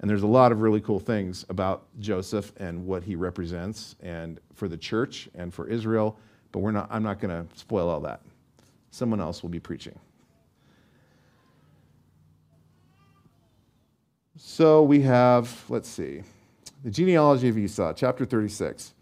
And 0.00 0.10
there's 0.10 0.24
a 0.24 0.26
lot 0.26 0.52
of 0.52 0.60
really 0.60 0.80
cool 0.80 1.00
things 1.00 1.46
about 1.48 1.86
Joseph 1.98 2.52
and 2.58 2.84
what 2.86 3.02
he 3.02 3.16
represents, 3.16 3.96
and 4.02 4.40
for 4.54 4.68
the 4.68 4.76
church 4.76 5.30
and 5.34 5.54
for 5.54 5.66
Israel. 5.68 6.18
But 6.52 6.58
we're 6.58 6.72
not, 6.72 6.88
I'm 6.90 7.02
not 7.02 7.18
going 7.18 7.46
to 7.46 7.58
spoil 7.58 7.88
all 7.88 8.00
that. 8.00 8.20
Someone 8.90 9.20
else 9.20 9.42
will 9.42 9.50
be 9.50 9.60
preaching. 9.60 9.98
So 14.42 14.82
we 14.82 15.02
have, 15.02 15.64
let's 15.68 15.88
see, 15.88 16.22
the 16.82 16.90
genealogy 16.90 17.50
of 17.50 17.58
Esau, 17.58 17.92
chapter 17.92 18.24
36. 18.24 18.94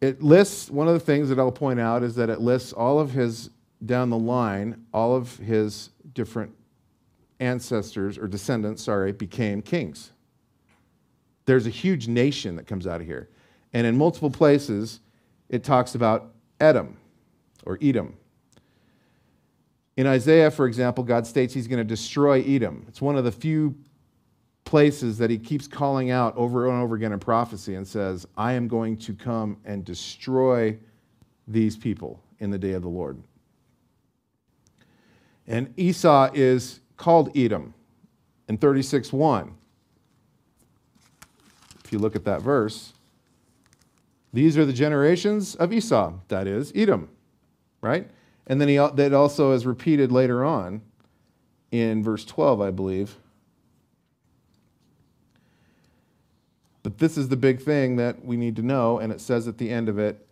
It 0.00 0.20
lists, 0.20 0.68
one 0.68 0.88
of 0.88 0.94
the 0.94 1.00
things 1.00 1.28
that 1.28 1.38
I'll 1.38 1.52
point 1.52 1.78
out 1.78 2.02
is 2.02 2.16
that 2.16 2.28
it 2.28 2.40
lists 2.40 2.72
all 2.72 2.98
of 2.98 3.12
his, 3.12 3.50
down 3.84 4.10
the 4.10 4.18
line, 4.18 4.84
all 4.92 5.14
of 5.14 5.36
his 5.38 5.90
different 6.12 6.56
ancestors 7.38 8.18
or 8.18 8.26
descendants, 8.26 8.82
sorry, 8.82 9.12
became 9.12 9.62
kings. 9.62 10.10
There's 11.44 11.68
a 11.68 11.70
huge 11.70 12.08
nation 12.08 12.56
that 12.56 12.66
comes 12.66 12.84
out 12.84 13.00
of 13.00 13.06
here. 13.06 13.28
And 13.72 13.86
in 13.86 13.96
multiple 13.96 14.30
places, 14.30 14.98
it 15.48 15.62
talks 15.62 15.94
about 15.94 16.32
Edom 16.58 16.96
or 17.64 17.78
Edom. 17.80 18.16
In 19.96 20.06
Isaiah, 20.06 20.50
for 20.50 20.66
example, 20.66 21.02
God 21.02 21.26
states 21.26 21.54
he's 21.54 21.66
going 21.66 21.78
to 21.78 21.84
destroy 21.84 22.42
Edom. 22.42 22.84
It's 22.88 23.00
one 23.00 23.16
of 23.16 23.24
the 23.24 23.32
few 23.32 23.74
places 24.64 25.16
that 25.18 25.30
he 25.30 25.38
keeps 25.38 25.66
calling 25.66 26.10
out 26.10 26.36
over 26.36 26.68
and 26.68 26.82
over 26.82 26.96
again 26.96 27.12
in 27.12 27.18
prophecy 27.18 27.76
and 27.76 27.86
says, 27.86 28.26
I 28.36 28.52
am 28.52 28.68
going 28.68 28.98
to 28.98 29.14
come 29.14 29.56
and 29.64 29.84
destroy 29.84 30.76
these 31.48 31.76
people 31.76 32.20
in 32.40 32.50
the 32.50 32.58
day 32.58 32.72
of 32.72 32.82
the 32.82 32.88
Lord. 32.88 33.22
And 35.46 35.72
Esau 35.76 36.30
is 36.34 36.80
called 36.96 37.34
Edom 37.36 37.72
in 38.48 38.58
36 38.58 39.12
1. 39.12 39.54
If 41.84 41.92
you 41.92 41.98
look 41.98 42.16
at 42.16 42.24
that 42.24 42.42
verse, 42.42 42.92
these 44.32 44.58
are 44.58 44.64
the 44.64 44.72
generations 44.72 45.54
of 45.54 45.72
Esau, 45.72 46.14
that 46.28 46.48
is, 46.48 46.72
Edom, 46.74 47.08
right? 47.80 48.10
And 48.46 48.60
then 48.60 48.68
he, 48.68 48.76
that 48.76 49.12
also 49.12 49.52
is 49.52 49.66
repeated 49.66 50.12
later 50.12 50.44
on 50.44 50.82
in 51.70 52.02
verse 52.02 52.24
12, 52.24 52.60
I 52.60 52.70
believe. 52.70 53.16
But 56.82 56.98
this 56.98 57.18
is 57.18 57.28
the 57.28 57.36
big 57.36 57.60
thing 57.60 57.96
that 57.96 58.24
we 58.24 58.36
need 58.36 58.54
to 58.56 58.62
know, 58.62 58.98
and 58.98 59.12
it 59.12 59.20
says 59.20 59.48
at 59.48 59.58
the 59.58 59.70
end 59.70 59.88
of 59.88 59.98
it 59.98 60.24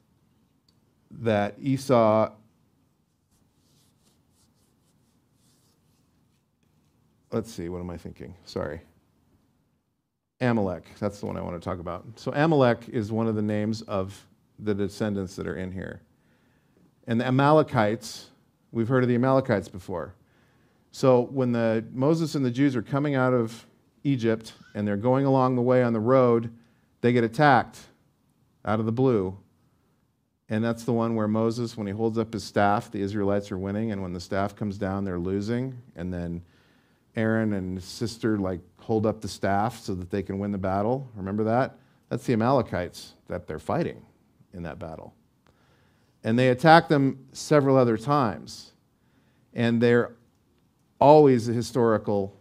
that 1.10 1.56
Esau 1.60 2.30
let's 7.34 7.52
see, 7.52 7.68
what 7.68 7.80
am 7.80 7.90
I 7.90 7.96
thinking? 7.96 8.34
Sorry. 8.44 8.80
Amalek, 10.40 10.84
that's 11.00 11.18
the 11.18 11.26
one 11.26 11.36
I 11.36 11.40
want 11.40 11.60
to 11.60 11.64
talk 11.64 11.80
about. 11.80 12.04
So, 12.16 12.32
Amalek 12.32 12.88
is 12.88 13.10
one 13.10 13.26
of 13.26 13.34
the 13.34 13.42
names 13.42 13.82
of 13.82 14.26
the 14.58 14.74
descendants 14.74 15.34
that 15.36 15.46
are 15.46 15.56
in 15.56 15.72
here. 15.72 16.00
And 17.06 17.20
the 17.20 17.26
Amalekites, 17.26 18.30
we've 18.72 18.88
heard 18.88 19.02
of 19.02 19.08
the 19.08 19.14
Amalekites 19.14 19.68
before. 19.68 20.14
So, 20.90 21.22
when 21.32 21.52
the, 21.52 21.84
Moses 21.92 22.34
and 22.34 22.44
the 22.44 22.50
Jews 22.50 22.76
are 22.76 22.82
coming 22.82 23.14
out 23.14 23.34
of 23.34 23.66
Egypt 24.04 24.52
and 24.74 24.86
they're 24.86 24.96
going 24.96 25.26
along 25.26 25.56
the 25.56 25.62
way 25.62 25.82
on 25.82 25.92
the 25.92 26.00
road, 26.00 26.52
they 27.00 27.12
get 27.12 27.24
attacked 27.24 27.78
out 28.64 28.80
of 28.80 28.86
the 28.86 28.92
blue. 28.92 29.36
And 30.48 30.62
that's 30.62 30.84
the 30.84 30.92
one 30.92 31.16
where 31.16 31.26
Moses, 31.26 31.76
when 31.76 31.86
he 31.86 31.92
holds 31.92 32.18
up 32.18 32.32
his 32.32 32.44
staff, 32.44 32.90
the 32.90 33.00
Israelites 33.00 33.50
are 33.50 33.58
winning, 33.58 33.92
and 33.92 34.02
when 34.02 34.12
the 34.12 34.20
staff 34.20 34.54
comes 34.54 34.78
down, 34.78 35.04
they're 35.04 35.18
losing. 35.18 35.76
And 35.96 36.12
then 36.12 36.42
Aaron 37.16 37.54
and 37.54 37.76
his 37.76 37.84
sister 37.84 38.38
like 38.38 38.60
hold 38.78 39.06
up 39.06 39.20
the 39.20 39.28
staff 39.28 39.80
so 39.80 39.94
that 39.94 40.10
they 40.10 40.22
can 40.22 40.38
win 40.38 40.52
the 40.52 40.58
battle. 40.58 41.08
Remember 41.14 41.44
that? 41.44 41.76
That's 42.08 42.24
the 42.24 42.34
Amalekites 42.34 43.14
that 43.28 43.46
they're 43.46 43.58
fighting 43.58 44.04
in 44.52 44.62
that 44.64 44.78
battle. 44.78 45.14
And 46.24 46.38
they 46.38 46.48
attack 46.48 46.88
them 46.88 47.26
several 47.32 47.76
other 47.76 47.96
times. 47.96 48.72
And 49.52 49.80
they're 49.80 50.16
always 50.98 51.48
a 51.48 51.52
historical 51.52 52.36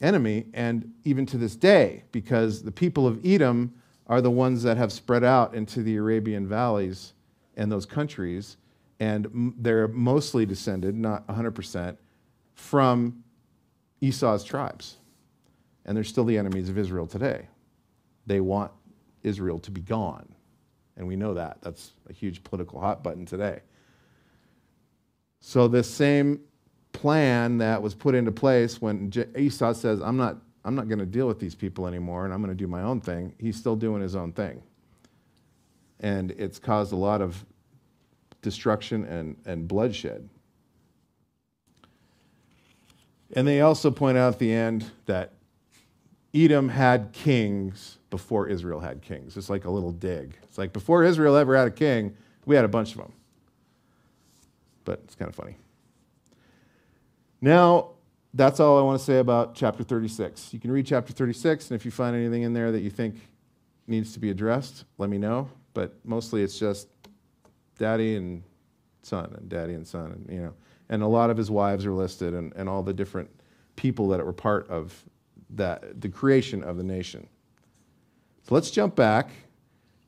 enemy, 0.00 0.46
and 0.52 0.92
even 1.04 1.26
to 1.26 1.38
this 1.38 1.56
day, 1.56 2.04
because 2.12 2.62
the 2.62 2.72
people 2.72 3.06
of 3.06 3.24
Edom 3.24 3.74
are 4.06 4.20
the 4.20 4.30
ones 4.30 4.62
that 4.62 4.76
have 4.76 4.92
spread 4.92 5.24
out 5.24 5.54
into 5.54 5.82
the 5.82 5.96
Arabian 5.96 6.46
valleys 6.46 7.14
and 7.56 7.70
those 7.70 7.86
countries, 7.86 8.56
and 9.00 9.54
they're 9.58 9.88
mostly 9.88 10.46
descended, 10.46 10.94
not 10.94 11.26
100%, 11.26 11.96
from 12.54 13.22
Esau's 14.00 14.44
tribes. 14.44 14.96
And 15.84 15.96
they're 15.96 16.04
still 16.04 16.24
the 16.24 16.38
enemies 16.38 16.68
of 16.68 16.78
Israel 16.78 17.06
today. 17.06 17.48
They 18.26 18.40
want 18.40 18.72
Israel 19.22 19.58
to 19.60 19.70
be 19.70 19.80
gone. 19.80 20.34
And 20.98 21.06
we 21.06 21.16
know 21.16 21.32
that. 21.34 21.58
That's 21.62 21.92
a 22.10 22.12
huge 22.12 22.44
political 22.44 22.80
hot 22.80 23.02
button 23.02 23.24
today. 23.24 23.60
So, 25.40 25.68
this 25.68 25.88
same 25.88 26.40
plan 26.92 27.58
that 27.58 27.80
was 27.80 27.94
put 27.94 28.14
into 28.16 28.32
place 28.32 28.82
when 28.82 29.12
Esau 29.36 29.72
says, 29.72 30.00
I'm 30.02 30.16
not, 30.16 30.36
I'm 30.64 30.74
not 30.74 30.88
going 30.88 30.98
to 30.98 31.06
deal 31.06 31.28
with 31.28 31.38
these 31.38 31.54
people 31.54 31.86
anymore 31.86 32.24
and 32.24 32.34
I'm 32.34 32.42
going 32.42 32.54
to 32.54 32.58
do 32.58 32.66
my 32.66 32.82
own 32.82 33.00
thing, 33.00 33.32
he's 33.38 33.56
still 33.56 33.76
doing 33.76 34.02
his 34.02 34.16
own 34.16 34.32
thing. 34.32 34.60
And 36.00 36.32
it's 36.32 36.58
caused 36.58 36.92
a 36.92 36.96
lot 36.96 37.22
of 37.22 37.44
destruction 38.42 39.04
and, 39.04 39.36
and 39.46 39.68
bloodshed. 39.68 40.28
And 43.34 43.46
they 43.46 43.60
also 43.60 43.90
point 43.90 44.18
out 44.18 44.34
at 44.34 44.38
the 44.38 44.52
end 44.52 44.90
that 45.06 45.34
Edom 46.34 46.68
had 46.68 47.12
kings 47.12 47.98
before 48.10 48.48
Israel 48.48 48.80
had 48.80 49.02
kings. 49.02 49.36
It's 49.36 49.50
like 49.50 49.64
a 49.64 49.70
little 49.70 49.92
dig. 49.92 50.36
It's 50.44 50.58
like 50.58 50.72
before 50.72 51.04
Israel 51.04 51.36
ever 51.36 51.56
had 51.56 51.68
a 51.68 51.72
king, 51.72 52.16
we 52.44 52.56
had 52.56 52.64
a 52.64 52.68
bunch 52.68 52.92
of 52.92 52.98
them. 52.98 53.12
But 54.84 55.00
it's 55.04 55.14
kind 55.14 55.28
of 55.28 55.34
funny. 55.34 55.56
Now, 57.40 57.90
that's 58.34 58.60
all 58.60 58.78
I 58.78 58.82
want 58.82 58.98
to 58.98 59.04
say 59.04 59.18
about 59.18 59.54
chapter 59.54 59.82
36. 59.82 60.52
You 60.52 60.60
can 60.60 60.70
read 60.70 60.86
chapter 60.86 61.12
36, 61.12 61.70
and 61.70 61.76
if 61.78 61.84
you 61.84 61.90
find 61.90 62.14
anything 62.14 62.42
in 62.42 62.52
there 62.52 62.72
that 62.72 62.80
you 62.80 62.90
think 62.90 63.16
needs 63.86 64.12
to 64.12 64.18
be 64.18 64.30
addressed, 64.30 64.84
let 64.98 65.08
me 65.08 65.18
know. 65.18 65.48
But 65.72 65.94
mostly 66.04 66.42
it's 66.42 66.58
just 66.58 66.88
daddy 67.78 68.16
and 68.16 68.42
son, 69.02 69.34
and 69.36 69.48
daddy 69.48 69.74
and 69.74 69.86
son, 69.86 70.12
and 70.12 70.34
you 70.34 70.42
know 70.42 70.54
and 70.88 71.02
a 71.02 71.06
lot 71.06 71.30
of 71.30 71.36
his 71.36 71.50
wives 71.50 71.84
are 71.86 71.92
listed 71.92 72.34
and, 72.34 72.52
and 72.56 72.68
all 72.68 72.82
the 72.82 72.92
different 72.92 73.28
people 73.76 74.08
that 74.08 74.24
were 74.24 74.32
part 74.32 74.68
of 74.68 75.04
that, 75.50 76.00
the 76.00 76.08
creation 76.08 76.62
of 76.62 76.76
the 76.76 76.82
nation. 76.82 77.28
So 78.42 78.54
let's 78.54 78.70
jump 78.70 78.94
back 78.96 79.30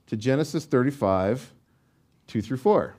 to 0.06 0.16
Genesis 0.16 0.64
35, 0.64 1.52
2 2.26 2.42
through 2.42 2.56
4. 2.56 2.94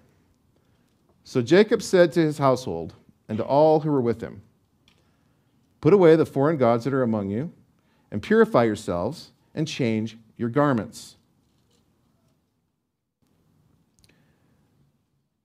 So 1.23 1.41
Jacob 1.41 1.81
said 1.81 2.11
to 2.13 2.21
his 2.21 2.37
household 2.37 2.93
and 3.27 3.37
to 3.37 3.43
all 3.43 3.81
who 3.81 3.91
were 3.91 4.01
with 4.01 4.21
him, 4.21 4.41
Put 5.79 5.93
away 5.93 6.15
the 6.15 6.25
foreign 6.25 6.57
gods 6.57 6.83
that 6.83 6.93
are 6.93 7.01
among 7.01 7.31
you, 7.31 7.51
and 8.11 8.21
purify 8.21 8.65
yourselves, 8.65 9.31
and 9.55 9.67
change 9.67 10.17
your 10.37 10.49
garments. 10.49 11.15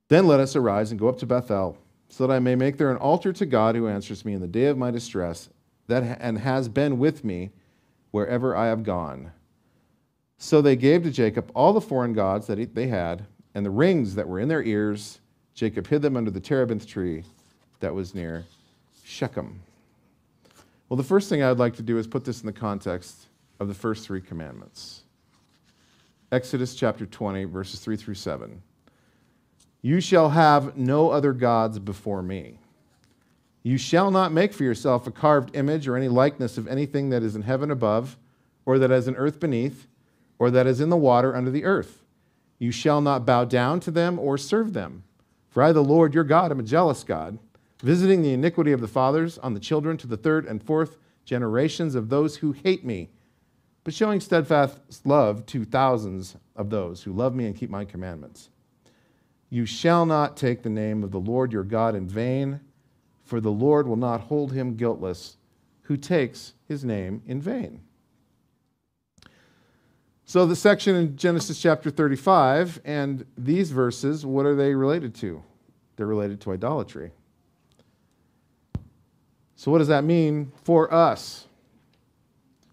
Then 0.09 0.27
let 0.27 0.41
us 0.41 0.55
arise 0.55 0.91
and 0.91 1.01
go 1.01 1.09
up 1.09 1.19
to 1.19 1.27
Bethel 1.27 1.79
so 2.09 2.27
that 2.27 2.33
I 2.33 2.39
may 2.39 2.55
make 2.55 2.77
there 2.77 2.91
an 2.91 2.99
altar 2.99 3.33
to 3.33 3.47
God 3.47 3.75
who 3.75 3.89
answers 3.89 4.25
me 4.25 4.35
in 4.35 4.41
the 4.41 4.47
day 4.47 4.67
of 4.67 4.79
my 4.79 4.91
distress, 4.91 5.49
that 5.89 6.19
and 6.21 6.39
has 6.39 6.69
been 6.69 6.99
with 6.99 7.25
me 7.25 7.51
wherever 8.11 8.57
I 8.57 8.67
have 8.67 8.83
gone. 8.83 9.33
So 10.39 10.61
they 10.61 10.77
gave 10.77 11.03
to 11.05 11.11
Jacob 11.11 11.51
all 11.55 11.73
the 11.73 11.81
foreign 11.81 12.13
gods 12.13 12.47
that 12.47 12.75
they 12.75 12.89
had, 12.89 13.27
and 13.55 13.65
the 13.65 13.71
rings 13.71 14.15
that 14.15 14.29
were 14.29 14.39
in 14.39 14.49
their 14.49 14.63
ears. 14.63 15.21
Jacob 15.55 15.87
hid 15.87 16.03
them 16.03 16.17
under 16.17 16.31
the 16.31 16.41
terebinth 16.41 16.87
tree 16.87 17.25
that 17.81 17.95
was 17.95 18.15
near 18.15 18.45
Shechem. 19.05 19.61
Well, 20.89 20.97
the 20.97 21.03
first 21.03 21.29
thing 21.29 21.43
I 21.43 21.49
would 21.49 21.59
like 21.59 21.77
to 21.77 21.83
do 21.83 21.99
is 21.99 22.07
put 22.07 22.25
this 22.25 22.41
in 22.41 22.47
the 22.47 22.53
context 22.53 23.27
of 23.59 23.69
the 23.69 23.75
first 23.75 24.05
three 24.07 24.21
commandments. 24.21 25.03
Exodus 26.31 26.75
chapter 26.75 27.07
20, 27.07 27.45
verses 27.45 27.81
3 27.81 27.97
through 27.97 28.15
7. 28.15 28.61
You 29.81 30.01
shall 30.01 30.31
have 30.31 30.77
no 30.77 31.11
other 31.11 31.33
gods 31.33 31.79
before 31.79 32.23
me. 32.23 32.59
You 33.67 33.79
shall 33.79 34.13
not 34.13 34.31
make 34.31 34.53
for 34.53 34.63
yourself 34.63 35.09
a 35.09 35.11
carved 35.11 35.57
image 35.57 35.89
or 35.89 35.97
any 35.97 36.07
likeness 36.07 36.57
of 36.57 36.69
anything 36.69 37.11
that 37.11 37.25
is 37.25 37.35
in 37.35 37.43
heaven 37.43 37.73
above, 37.73 38.17
or 38.65 38.79
that 38.79 38.93
is 38.93 39.09
in 39.09 39.17
earth 39.17 39.41
beneath, 39.41 39.89
or 40.39 40.53
that 40.53 40.69
is 40.69 40.81
in 40.81 40.89
the 40.89 40.97
water 40.97 41.35
under 41.35 41.51
the 41.51 41.65
earth. 41.65 42.05
You 42.61 42.71
shall 42.71 43.01
not 43.01 43.27
bow 43.27 43.45
down 43.45 43.81
to 43.81 43.91
them 43.91 44.21
or 44.21 44.39
serve 44.39 44.73
them. 44.73 45.03
For 45.49 45.65
I, 45.65 45.73
the 45.73 45.83
Lord 45.83 46.15
your 46.15 46.23
God, 46.23 46.53
am 46.53 46.61
a 46.61 46.63
jealous 46.63 47.03
God, 47.03 47.41
visiting 47.83 48.23
the 48.23 48.35
iniquity 48.35 48.71
of 48.71 48.81
the 48.81 48.87
fathers 48.87 49.37
on 49.37 49.53
the 49.53 49.59
children 49.59 49.97
to 49.97 50.07
the 50.07 50.17
third 50.17 50.47
and 50.47 50.63
fourth 50.63 50.97
generations 51.25 51.97
of 51.97 52.09
those 52.09 52.37
who 52.37 52.53
hate 52.53 52.85
me, 52.85 53.11
but 53.83 53.93
showing 53.93 54.21
steadfast 54.21 55.05
love 55.05 55.45
to 55.47 55.65
thousands 55.65 56.37
of 56.55 56.71
those 56.71 57.03
who 57.03 57.13
love 57.13 57.35
me 57.35 57.47
and 57.47 57.57
keep 57.57 57.71
my 57.71 57.85
commandments. 57.85 58.49
You 59.51 59.67
shall 59.67 60.07
not 60.07 60.37
take 60.37 60.63
the 60.63 60.71
name 60.71 61.03
of 61.03 61.11
the 61.11 61.19
Lord 61.19 61.53
your 61.53 61.65
God 61.65 61.97
in 61.97 62.07
vain, 62.07 62.61
for 63.27 63.41
the 63.41 63.51
Lord 63.51 63.87
will 63.87 63.97
not 63.97 64.23
hold 64.23 64.53
him 64.53 64.77
guiltless 64.77 65.37
who 65.83 65.99
takes 65.99 66.55
his 66.67 66.83
name 66.83 67.23
in 67.27 67.41
vain. 67.41 67.83
So, 70.25 70.47
the 70.47 70.57
section 70.57 70.97
in 70.97 71.17
Genesis 71.17 71.61
chapter 71.61 71.91
35 71.91 72.81
and 72.85 73.27
these 73.37 73.71
verses, 73.71 74.25
what 74.25 74.47
are 74.47 74.57
they 74.57 74.75
related 74.75 75.15
to? 75.17 75.43
They're 75.97 76.07
related 76.07 76.41
to 76.43 76.53
idolatry. 76.53 77.13
So, 79.55 79.71
what 79.71 79.79
does 79.79 79.89
that 79.89 80.05
mean 80.05 80.51
for 80.65 80.93
us 80.93 81.47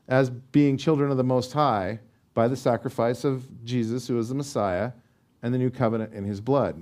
as 0.08 0.30
being 0.30 0.78
children 0.78 1.12
of 1.12 1.18
the 1.18 1.24
Most 1.24 1.52
High 1.52 2.00
by 2.34 2.48
the 2.48 2.56
sacrifice 2.56 3.26
of 3.26 3.46
Jesus, 3.66 4.08
who 4.08 4.18
is 4.18 4.30
the 4.30 4.36
Messiah? 4.36 4.94
and 5.44 5.54
the 5.54 5.58
new 5.58 5.70
covenant 5.70 6.14
in 6.14 6.24
his 6.24 6.42
blood. 6.42 6.82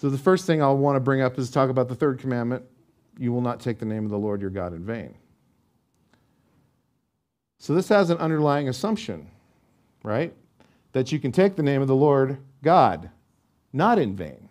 So, 0.00 0.08
the 0.08 0.18
first 0.18 0.46
thing 0.46 0.62
I'll 0.62 0.78
want 0.78 0.96
to 0.96 1.00
bring 1.00 1.20
up 1.20 1.38
is 1.38 1.50
talk 1.50 1.68
about 1.68 1.88
the 1.88 1.94
third 1.94 2.18
commandment 2.18 2.64
you 3.18 3.32
will 3.32 3.42
not 3.42 3.60
take 3.60 3.78
the 3.78 3.84
name 3.84 4.04
of 4.04 4.10
the 4.10 4.18
Lord 4.18 4.40
your 4.40 4.50
God 4.50 4.72
in 4.72 4.84
vain. 4.84 5.14
So, 7.58 7.74
this 7.74 7.88
has 7.88 8.08
an 8.08 8.18
underlying 8.18 8.68
assumption 8.68 9.26
right? 10.02 10.32
That 10.92 11.12
you 11.12 11.18
can 11.18 11.32
take 11.32 11.56
the 11.56 11.62
name 11.62 11.82
of 11.82 11.88
the 11.88 11.94
Lord 11.94 12.38
God, 12.62 13.10
not 13.72 13.98
in 13.98 14.16
vain. 14.16 14.48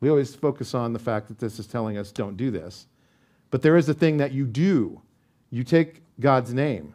We 0.00 0.10
always 0.10 0.34
focus 0.34 0.74
on 0.74 0.92
the 0.92 0.98
fact 0.98 1.28
that 1.28 1.38
this 1.38 1.58
is 1.58 1.66
telling 1.66 1.98
us 1.98 2.12
don't 2.12 2.36
do 2.36 2.50
this. 2.50 2.86
But 3.50 3.62
there 3.62 3.76
is 3.76 3.88
a 3.88 3.94
thing 3.94 4.18
that 4.18 4.32
you 4.32 4.46
do. 4.46 5.00
You 5.50 5.64
take 5.64 6.02
God's 6.20 6.52
name. 6.52 6.94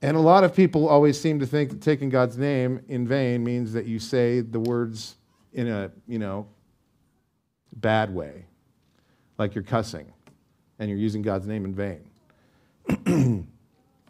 And 0.00 0.16
a 0.16 0.20
lot 0.20 0.44
of 0.44 0.54
people 0.54 0.88
always 0.88 1.18
seem 1.18 1.40
to 1.40 1.46
think 1.46 1.70
that 1.70 1.80
taking 1.80 2.08
God's 2.08 2.36
name 2.36 2.80
in 2.88 3.06
vain 3.06 3.42
means 3.42 3.72
that 3.72 3.86
you 3.86 3.98
say 3.98 4.40
the 4.40 4.60
words 4.60 5.16
in 5.54 5.68
a, 5.68 5.90
you 6.06 6.18
know, 6.18 6.46
bad 7.76 8.14
way, 8.14 8.44
like 9.38 9.54
you're 9.54 9.64
cussing 9.64 10.12
and 10.78 10.88
you're 10.90 10.98
using 10.98 11.22
God's 11.22 11.46
name 11.46 11.64
in 11.64 11.74
vain. 11.74 13.46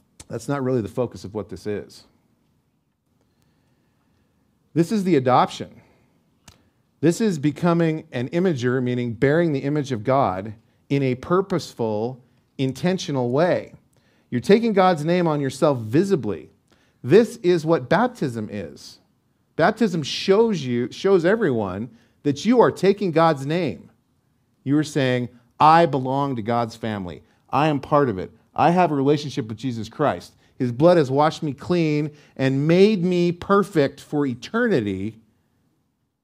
That's 0.28 0.48
not 0.48 0.64
really 0.64 0.80
the 0.80 0.88
focus 0.88 1.24
of 1.24 1.35
what 1.35 1.48
this 1.48 1.66
is. 1.66 2.04
This 4.72 4.90
is 4.90 5.04
the 5.04 5.16
adoption. 5.16 5.80
This 7.00 7.20
is 7.20 7.38
becoming 7.38 8.09
an 8.12 8.28
imager, 8.30 8.83
meaning 8.83 9.12
bearing 9.12 9.52
the 9.52 9.61
image 9.61 9.92
of 9.92 10.02
God 10.02 10.54
in 10.88 11.02
a 11.02 11.14
purposeful, 11.14 12.20
intentional 12.59 13.30
way. 13.30 13.74
You're 14.30 14.40
taking 14.40 14.72
God's 14.72 15.04
name 15.04 15.26
on 15.26 15.40
yourself 15.40 15.78
visibly. 15.78 16.50
This 17.02 17.37
is 17.37 17.64
what 17.66 17.88
baptism 17.88 18.48
is. 18.50 18.98
Baptism 19.57 20.03
shows 20.03 20.64
you, 20.64 20.90
shows 20.90 21.25
everyone 21.25 21.90
that 22.23 22.45
you 22.45 22.61
are 22.61 22.71
taking 22.71 23.12
God's 23.12 23.47
name. 23.47 23.90
You 24.64 24.77
are 24.79 24.85
saying, 24.85 25.29
I 25.61 25.87
belong 25.87 26.37
to 26.37 26.43
God's 26.43 26.75
family. 26.75 27.23
I 27.51 27.69
am 27.69 27.81
part 27.81 28.09
of 28.09 28.19
it. 28.19 28.33
I 28.55 28.71
have 28.71 28.90
a 28.90 28.95
relationship 28.95 29.49
with 29.49 29.59
Jesus 29.59 29.88
Christ. 29.88 30.35
His 30.59 30.73
blood 30.73 30.97
has 30.97 31.11
washed 31.11 31.43
me 31.43 31.53
clean 31.53 32.11
and 32.37 32.67
made 32.67 33.05
me 33.05 33.33
perfect 33.33 34.01
for 34.01 34.27
eternity. 34.27 35.21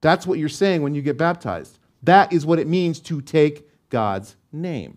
That's 0.01 0.27
what 0.27 0.38
you're 0.38 0.49
saying 0.49 0.83
when 0.83 0.95
you 0.95 1.03
get 1.03 1.19
baptized. 1.19 1.79
That 2.03 2.33
is 2.33 2.47
what 2.47 2.59
it 2.59 2.66
means 2.66 3.01
to 3.01 3.21
take 3.21 3.69
God's 3.90 4.37
name. 4.53 4.97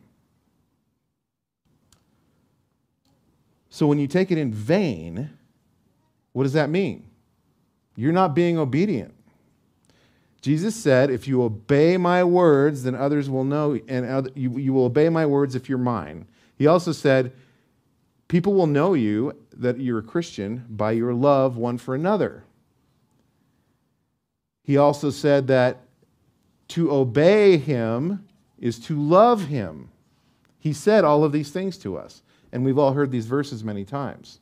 So 3.70 3.88
when 3.88 3.98
you 3.98 4.08
take 4.08 4.32
it 4.32 4.38
in 4.38 4.54
vain, 4.54 5.32
what 6.32 6.44
does 6.44 6.54
that 6.54 6.70
mean? 6.70 7.10
You're 7.96 8.12
not 8.12 8.36
being 8.36 8.58
obedient. 8.58 9.14
Jesus 10.42 10.76
said, 10.76 11.10
If 11.10 11.28
you 11.28 11.42
obey 11.42 11.98
my 11.98 12.24
words, 12.24 12.84
then 12.84 12.96
others 12.96 13.30
will 13.30 13.44
know, 13.44 13.80
and 13.88 14.32
you, 14.36 14.58
you 14.58 14.74
will 14.74 14.86
obey 14.86 15.10
my 15.10 15.26
words 15.26 15.56
if 15.56 15.70
you're 15.70 15.78
mine. 15.78 16.28
He 16.58 16.68
also 16.68 16.92
said, 16.92 17.34
People 18.28 18.54
will 18.54 18.68
know 18.68 18.94
you 18.94 19.38
that 19.56 19.80
you're 19.80 20.00
a 20.00 20.04
Christian 20.04 20.66
by 20.70 20.92
your 20.92 21.14
love 21.14 21.56
one 21.56 21.78
for 21.78 21.94
another. 21.94 22.44
He 24.64 24.78
also 24.78 25.10
said 25.10 25.48
that 25.48 25.82
to 26.70 26.92
obey 26.92 27.58
him 27.58 28.26
is 28.60 28.80
to 28.80 29.00
love 29.00 29.46
him. 29.48 29.90
He 30.60 30.74
said 30.74 31.04
all 31.04 31.24
of 31.24 31.32
these 31.32 31.52
things 31.52 31.78
to 31.80 31.98
us. 31.98 32.24
And 32.52 32.64
we've 32.64 32.78
all 32.78 32.94
heard 32.94 33.12
these 33.12 33.26
verses 33.26 33.64
many 33.64 33.84
times. 33.84 34.40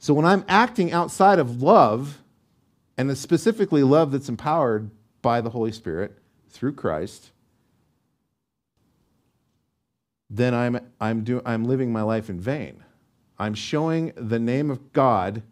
So 0.00 0.14
when 0.14 0.24
I'm 0.24 0.46
acting 0.48 0.92
outside 0.92 1.38
of 1.38 1.62
love, 1.62 2.22
and 2.96 3.16
specifically 3.16 3.82
love 3.82 4.12
that's 4.12 4.30
empowered 4.30 4.90
by 5.20 5.42
the 5.42 5.50
Holy 5.50 5.72
Spirit 5.72 6.16
through 6.48 6.72
Christ, 6.72 7.32
then 10.30 10.54
I'm, 10.54 10.80
I'm, 11.02 11.22
do, 11.22 11.42
I'm 11.44 11.64
living 11.66 11.92
my 11.92 12.00
life 12.00 12.30
in 12.30 12.40
vain. 12.40 12.82
I'm 13.38 13.52
showing 13.52 14.12
the 14.16 14.38
name 14.38 14.70
of 14.70 14.92
God, 14.94 15.42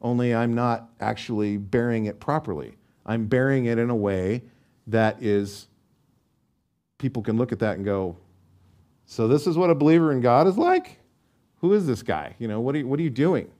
only 0.00 0.32
I'm 0.32 0.54
not 0.54 0.88
actually 1.00 1.56
bearing 1.56 2.06
it 2.06 2.20
properly. 2.20 2.76
I'm 3.04 3.26
bearing 3.26 3.64
it 3.66 3.76
in 3.76 3.90
a 3.90 3.96
way 3.96 4.42
that 4.86 5.20
is, 5.20 5.66
people 6.98 7.22
can 7.22 7.36
look 7.36 7.50
at 7.50 7.58
that 7.58 7.74
and 7.76 7.84
go, 7.84 8.16
so 9.04 9.26
this 9.26 9.48
is 9.48 9.56
what 9.56 9.70
a 9.70 9.74
believer 9.74 10.12
in 10.12 10.20
God 10.20 10.46
is 10.46 10.56
like? 10.56 11.00
Who 11.60 11.72
is 11.72 11.88
this 11.88 12.04
guy? 12.04 12.36
You 12.38 12.46
know, 12.46 12.60
what 12.60 12.76
are 12.76 12.78
you, 12.78 12.86
what 12.86 13.00
are 13.00 13.04
you 13.04 13.10
doing? 13.10 13.50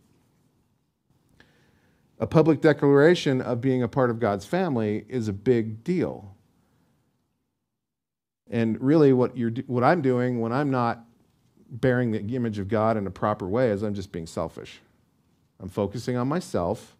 A 2.19 2.27
public 2.27 2.61
declaration 2.61 3.43
of 3.43 3.61
being 3.61 3.83
a 3.83 3.89
part 3.89 4.11
of 4.11 4.19
God's 4.19 4.47
family 4.47 5.05
is 5.09 5.29
a 5.29 5.33
big 5.33 5.85
deal. 5.85 6.35
And 8.51 8.81
really, 8.81 9.13
what, 9.13 9.37
you're, 9.37 9.51
what 9.67 9.85
I'm 9.85 10.01
doing 10.01 10.41
when 10.41 10.53
I'm 10.53 10.71
not 10.71 11.05
bearing 11.69 12.13
the 12.13 12.21
image 12.21 12.59
of 12.59 12.69
God 12.69 12.97
in 12.97 13.07
a 13.07 13.11
proper 13.11 13.47
way 13.47 13.71
is 13.71 13.83
I'm 13.83 13.95
just 13.95 14.13
being 14.13 14.27
selfish. 14.27 14.81
I'm 15.61 15.69
focusing 15.69 16.17
on 16.17 16.29
myself 16.29 16.97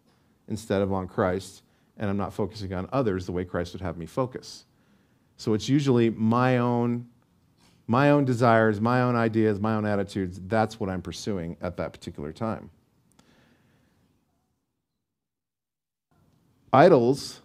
instead 0.47 0.81
of 0.81 0.91
on 0.91 1.07
Christ, 1.07 1.63
and 1.97 2.09
I'm 2.09 2.17
not 2.17 2.33
focusing 2.33 2.73
on 2.73 2.87
others 2.91 3.25
the 3.25 3.31
way 3.31 3.45
Christ 3.45 3.73
would 3.73 3.81
have 3.81 3.97
me 3.97 4.05
focus. 4.05 4.65
So 5.37 5.53
it's 5.53 5.69
usually 5.69 6.09
my 6.09 6.57
own 6.57 7.07
my 7.87 8.11
own 8.11 8.25
desires, 8.25 8.81
my 8.81 9.01
own 9.01 9.15
ideas, 9.15 9.61
my 9.61 9.75
own 9.75 9.85
attitudes, 9.85 10.41
that's 10.47 10.77
what 10.77 10.89
I'm 10.89 11.01
pursuing 11.01 11.55
at 11.61 11.77
that 11.77 11.93
particular 11.93 12.33
time. 12.33 12.69
Idols 16.71 17.41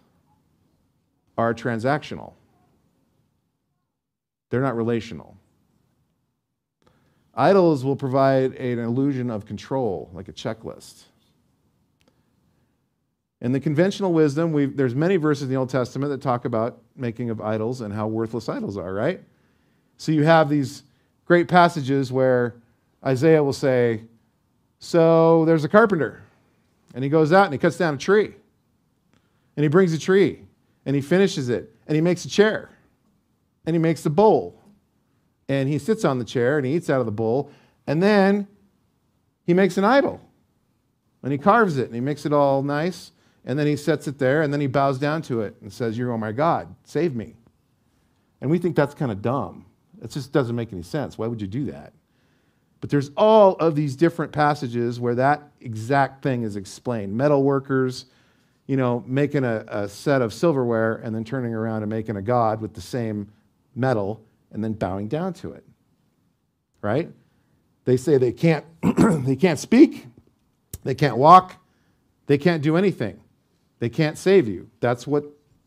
are 1.37 1.53
transactional, 1.53 2.33
they're 4.49 4.61
not 4.61 4.75
relational. 4.75 5.37
Idols 7.35 7.83
will 7.83 7.95
provide 7.95 8.53
an 8.53 8.77
illusion 8.77 9.31
of 9.31 9.47
control, 9.47 10.11
like 10.13 10.27
a 10.27 10.33
checklist. 10.33 11.05
In 13.41 13.51
the 13.51 13.59
conventional 13.59 14.13
wisdom, 14.13 14.75
there's 14.75 14.95
many 14.95 15.17
verses 15.17 15.43
in 15.43 15.49
the 15.49 15.55
Old 15.55 15.69
Testament 15.69 16.11
that 16.11 16.21
talk 16.21 16.45
about 16.45 16.79
making 16.95 17.29
of 17.29 17.41
idols 17.41 17.81
and 17.81 17.91
how 17.91 18.07
worthless 18.07 18.47
idols 18.47 18.77
are, 18.77 18.93
right? 18.93 19.21
So 19.97 20.11
you 20.11 20.23
have 20.23 20.47
these 20.47 20.83
great 21.25 21.47
passages 21.47 22.11
where 22.11 22.55
Isaiah 23.05 23.43
will 23.43 23.51
say, 23.51 24.03
So 24.79 25.43
there's 25.45 25.63
a 25.63 25.69
carpenter, 25.69 26.23
and 26.93 27.03
he 27.03 27.09
goes 27.09 27.33
out 27.33 27.45
and 27.45 27.53
he 27.53 27.57
cuts 27.57 27.77
down 27.77 27.95
a 27.95 27.97
tree, 27.97 28.35
and 29.55 29.63
he 29.63 29.67
brings 29.67 29.93
a 29.93 29.99
tree, 29.99 30.45
and 30.85 30.95
he 30.95 31.01
finishes 31.01 31.49
it, 31.49 31.75
and 31.87 31.95
he 31.95 32.01
makes 32.01 32.25
a 32.25 32.29
chair, 32.29 32.69
and 33.65 33.75
he 33.75 33.79
makes 33.79 34.05
a 34.05 34.09
bowl, 34.09 34.59
and 35.47 35.69
he 35.69 35.77
sits 35.77 36.05
on 36.05 36.19
the 36.19 36.25
chair 36.25 36.57
and 36.57 36.65
he 36.65 36.73
eats 36.73 36.89
out 36.89 36.99
of 36.99 37.05
the 37.05 37.11
bowl, 37.11 37.49
and 37.87 38.01
then 38.01 38.47
he 39.45 39.53
makes 39.53 39.77
an 39.77 39.83
idol, 39.83 40.21
and 41.21 41.31
he 41.31 41.37
carves 41.37 41.77
it, 41.77 41.85
and 41.85 41.95
he 41.95 42.01
makes 42.01 42.25
it 42.25 42.33
all 42.33 42.63
nice, 42.63 43.11
and 43.45 43.59
then 43.59 43.67
he 43.67 43.75
sets 43.75 44.07
it 44.07 44.19
there, 44.19 44.41
and 44.41 44.53
then 44.53 44.61
he 44.61 44.67
bows 44.67 44.97
down 44.97 45.21
to 45.23 45.41
it 45.41 45.55
and 45.61 45.71
says, 45.71 45.97
You're, 45.97 46.11
oh 46.11 46.17
my 46.17 46.31
God, 46.31 46.73
save 46.83 47.15
me. 47.15 47.35
And 48.41 48.49
we 48.49 48.57
think 48.57 48.75
that's 48.75 48.93
kind 48.93 49.11
of 49.11 49.21
dumb. 49.21 49.65
It 50.01 50.11
just 50.11 50.31
doesn't 50.31 50.55
make 50.55 50.73
any 50.73 50.83
sense. 50.83 51.17
Why 51.17 51.27
would 51.27 51.41
you 51.41 51.47
do 51.47 51.65
that? 51.65 51.93
But 52.81 52.89
there's 52.89 53.11
all 53.15 53.53
of 53.55 53.75
these 53.75 53.95
different 53.95 54.33
passages 54.33 54.99
where 54.99 55.15
that 55.15 55.41
exact 55.61 56.21
thing 56.21 56.43
is 56.43 56.57
explained. 56.57 57.15
Metal 57.15 57.41
workers, 57.41 58.07
you 58.67 58.77
know, 58.77 59.03
making 59.05 59.43
a, 59.43 59.65
a 59.67 59.89
set 59.89 60.21
of 60.21 60.33
silverware 60.33 60.95
and 60.95 61.13
then 61.13 61.23
turning 61.23 61.53
around 61.53 61.83
and 61.83 61.89
making 61.89 62.15
a 62.15 62.21
god 62.21 62.61
with 62.61 62.73
the 62.73 62.81
same 62.81 63.31
metal 63.75 64.23
and 64.51 64.63
then 64.63 64.73
bowing 64.73 65.07
down 65.07 65.33
to 65.33 65.51
it. 65.51 65.63
Right? 66.81 67.11
They 67.85 67.97
say 67.97 68.17
they 68.17 68.31
can't 68.31 68.65
they 69.25 69.35
can't 69.35 69.59
speak, 69.59 70.07
they 70.83 70.95
can't 70.95 71.17
walk, 71.17 71.57
they 72.27 72.37
can't 72.37 72.61
do 72.61 72.77
anything. 72.77 73.19
They 73.79 73.89
can't 73.89 74.17
save 74.17 74.47
you. 74.47 74.69
That's 74.79 75.05
what 75.05 75.25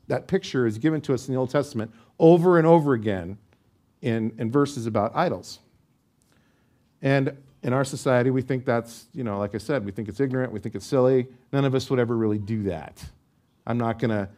that 0.08 0.26
picture 0.26 0.66
is 0.66 0.78
given 0.78 1.00
to 1.02 1.12
us 1.12 1.28
in 1.28 1.34
the 1.34 1.38
Old 1.40 1.50
Testament 1.50 1.92
over 2.18 2.56
and 2.56 2.66
over 2.66 2.94
again 2.94 3.36
in, 4.00 4.32
in 4.38 4.50
verses 4.50 4.86
about 4.86 5.14
idols. 5.14 5.58
And 7.02 7.36
in 7.66 7.72
our 7.72 7.84
society, 7.84 8.30
we 8.30 8.42
think 8.42 8.64
that's, 8.64 9.06
you 9.12 9.24
know, 9.24 9.40
like 9.40 9.56
I 9.56 9.58
said, 9.58 9.84
we 9.84 9.90
think 9.90 10.08
it's 10.08 10.20
ignorant, 10.20 10.52
we 10.52 10.60
think 10.60 10.76
it's 10.76 10.86
silly. 10.86 11.26
None 11.52 11.64
of 11.64 11.74
us 11.74 11.90
would 11.90 11.98
ever 11.98 12.16
really 12.16 12.38
do 12.38 12.62
that. 12.62 13.04
I'm 13.66 13.76
not 13.76 13.98
going 13.98 14.10
to 14.12 14.28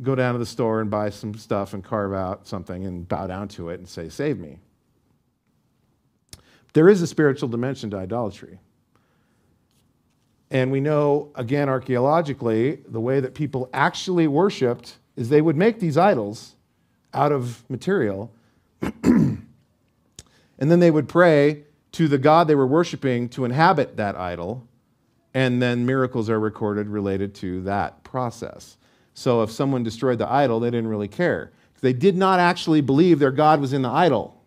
go 0.00 0.14
down 0.14 0.32
to 0.32 0.38
the 0.38 0.46
store 0.46 0.80
and 0.80 0.90
buy 0.90 1.10
some 1.10 1.34
stuff 1.34 1.74
and 1.74 1.84
carve 1.84 2.14
out 2.14 2.46
something 2.46 2.86
and 2.86 3.06
bow 3.06 3.26
down 3.26 3.48
to 3.48 3.68
it 3.68 3.78
and 3.78 3.86
say, 3.86 4.08
Save 4.08 4.38
me. 4.38 4.58
There 6.72 6.88
is 6.88 7.02
a 7.02 7.06
spiritual 7.06 7.50
dimension 7.50 7.90
to 7.90 7.98
idolatry. 7.98 8.58
And 10.50 10.72
we 10.72 10.80
know, 10.80 11.30
again, 11.34 11.68
archaeologically, 11.68 12.76
the 12.88 13.00
way 13.00 13.20
that 13.20 13.34
people 13.34 13.68
actually 13.74 14.26
worshiped 14.28 14.96
is 15.14 15.28
they 15.28 15.42
would 15.42 15.58
make 15.58 15.78
these 15.78 15.98
idols 15.98 16.56
out 17.12 17.32
of 17.32 17.68
material 17.68 18.32
and 19.02 19.44
then 20.58 20.80
they 20.80 20.90
would 20.90 21.06
pray 21.06 21.64
to 21.92 22.08
the 22.08 22.18
God 22.18 22.48
they 22.48 22.54
were 22.54 22.66
worshiping 22.66 23.28
to 23.30 23.44
inhabit 23.44 23.96
that 23.96 24.16
idol, 24.16 24.66
and 25.34 25.62
then 25.62 25.86
miracles 25.86 26.28
are 26.28 26.40
recorded 26.40 26.88
related 26.88 27.34
to 27.36 27.62
that 27.62 28.02
process. 28.04 28.76
So 29.14 29.42
if 29.42 29.50
someone 29.50 29.82
destroyed 29.82 30.18
the 30.18 30.30
idol, 30.30 30.60
they 30.60 30.70
didn't 30.70 30.88
really 30.88 31.08
care. 31.08 31.52
They 31.80 31.92
did 31.92 32.16
not 32.16 32.38
actually 32.38 32.80
believe 32.80 33.18
their 33.18 33.32
God 33.32 33.60
was 33.60 33.72
in 33.72 33.82
the 33.82 33.88
idol. 33.88 34.42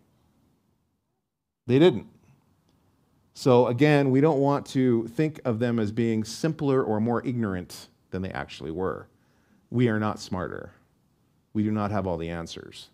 They 1.68 1.80
didn't. 1.80 2.08
So, 3.34 3.68
again, 3.68 4.12
we 4.12 4.22
don't 4.22 4.40
want 4.40 4.66
to 4.68 5.08
think 5.10 5.42
of 5.44 5.60
them 5.60 5.78
as 5.78 5.92
being 5.92 6.24
simpler 6.24 6.82
or 6.82 7.02
more 7.02 7.26
ignorant 7.26 7.90
than 8.12 8.22
they 8.22 8.32
actually 8.32 8.72
were. 8.72 9.08
We 9.70 9.90
are 9.90 10.00
not 10.00 10.22
smarter. 10.22 10.72
We 11.54 11.64
do 11.64 11.72
not 11.72 11.92
have 11.92 12.08
all 12.08 12.18
the 12.18 12.30
answers. 12.30 12.88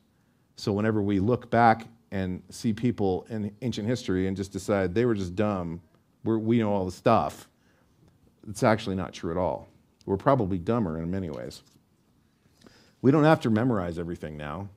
So, 0.56 0.74
whenever 0.74 1.00
we 1.00 1.20
look 1.20 1.52
back 1.52 1.88
and 2.12 2.44
see 2.50 2.74
people 2.74 3.26
in 3.30 3.56
ancient 3.62 3.88
history 3.88 4.28
and 4.28 4.36
just 4.36 4.52
decide 4.52 4.94
they 4.94 5.06
were 5.06 5.16
just 5.16 5.36
dumb, 5.36 5.82
we're, 6.24 6.38
we 6.38 6.60
know 6.60 6.72
all 6.72 6.86
the 6.86 6.92
stuff, 6.92 7.48
it's 8.50 8.64
actually 8.64 8.96
not 8.96 9.14
true 9.14 9.32
at 9.32 9.38
all. 9.38 9.68
We're 10.06 10.18
probably 10.18 10.58
dumber 10.58 10.98
in 10.98 11.10
many 11.10 11.30
ways. 11.30 11.64
We 13.02 13.12
don't 13.12 13.24
have 13.24 13.40
to 13.42 13.50
memorize 13.50 13.98
everything 13.98 14.36
now. 14.38 14.70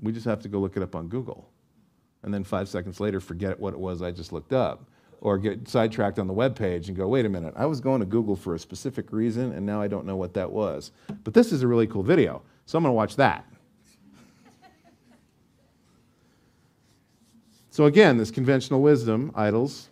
We 0.00 0.12
just 0.12 0.26
have 0.26 0.40
to 0.42 0.48
go 0.48 0.58
look 0.58 0.76
it 0.76 0.82
up 0.82 0.94
on 0.94 1.08
Google. 1.08 1.48
And 2.22 2.32
then 2.32 2.44
five 2.44 2.68
seconds 2.68 3.00
later, 3.00 3.20
forget 3.20 3.60
what 3.60 3.74
it 3.74 3.78
was 3.78 4.00
I 4.00 4.10
just 4.10 4.32
looked 4.32 4.52
up. 4.52 4.88
Or 5.20 5.38
get 5.38 5.68
sidetracked 5.68 6.18
on 6.18 6.26
the 6.26 6.32
web 6.32 6.56
page 6.56 6.88
and 6.88 6.96
go, 6.96 7.08
wait 7.08 7.24
a 7.24 7.28
minute, 7.28 7.54
I 7.56 7.66
was 7.66 7.80
going 7.80 8.00
to 8.00 8.06
Google 8.06 8.36
for 8.36 8.54
a 8.54 8.58
specific 8.58 9.12
reason 9.12 9.52
and 9.52 9.64
now 9.64 9.80
I 9.80 9.88
don't 9.88 10.06
know 10.06 10.16
what 10.16 10.34
that 10.34 10.50
was. 10.50 10.90
But 11.22 11.34
this 11.34 11.52
is 11.52 11.62
a 11.62 11.68
really 11.68 11.86
cool 11.86 12.02
video, 12.02 12.42
so 12.66 12.76
I'm 12.76 12.84
going 12.84 12.90
to 12.90 12.96
watch 12.96 13.16
that. 13.16 13.46
So, 17.74 17.86
again, 17.86 18.18
this 18.18 18.30
conventional 18.30 18.80
wisdom, 18.82 19.32
idols, 19.34 19.88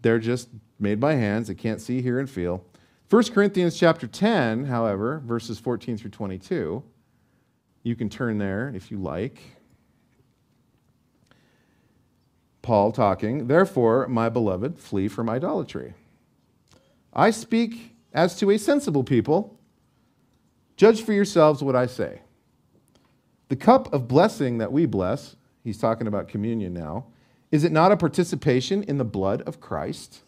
they're 0.00 0.18
just 0.18 0.48
made 0.78 0.98
by 0.98 1.12
hands. 1.12 1.48
They 1.48 1.54
can't 1.54 1.78
see, 1.78 2.00
hear, 2.00 2.18
and 2.18 2.30
feel. 2.30 2.64
1 3.10 3.24
Corinthians 3.34 3.78
chapter 3.78 4.06
10, 4.06 4.64
however, 4.64 5.20
verses 5.22 5.58
14 5.58 5.98
through 5.98 6.08
22, 6.08 6.82
you 7.82 7.96
can 7.96 8.08
turn 8.08 8.38
there 8.38 8.72
if 8.74 8.90
you 8.90 8.96
like. 8.96 9.42
Paul 12.62 12.92
talking, 12.92 13.46
Therefore, 13.46 14.08
my 14.08 14.30
beloved, 14.30 14.78
flee 14.78 15.08
from 15.08 15.28
idolatry. 15.28 15.92
I 17.12 17.30
speak 17.30 17.94
as 18.14 18.36
to 18.36 18.50
a 18.50 18.58
sensible 18.58 19.04
people. 19.04 19.60
Judge 20.78 21.02
for 21.02 21.12
yourselves 21.12 21.62
what 21.62 21.76
I 21.76 21.84
say. 21.84 22.22
The 23.50 23.56
cup 23.56 23.92
of 23.92 24.08
blessing 24.08 24.56
that 24.56 24.72
we 24.72 24.86
bless, 24.86 25.36
he's 25.64 25.78
talking 25.78 26.06
about 26.06 26.28
communion 26.28 26.72
now, 26.74 27.06
is 27.50 27.64
it 27.64 27.72
not 27.72 27.92
a 27.92 27.96
participation 27.96 28.82
in 28.84 28.98
the 28.98 29.04
blood 29.04 29.42
of 29.42 29.60
Christ? 29.60 30.22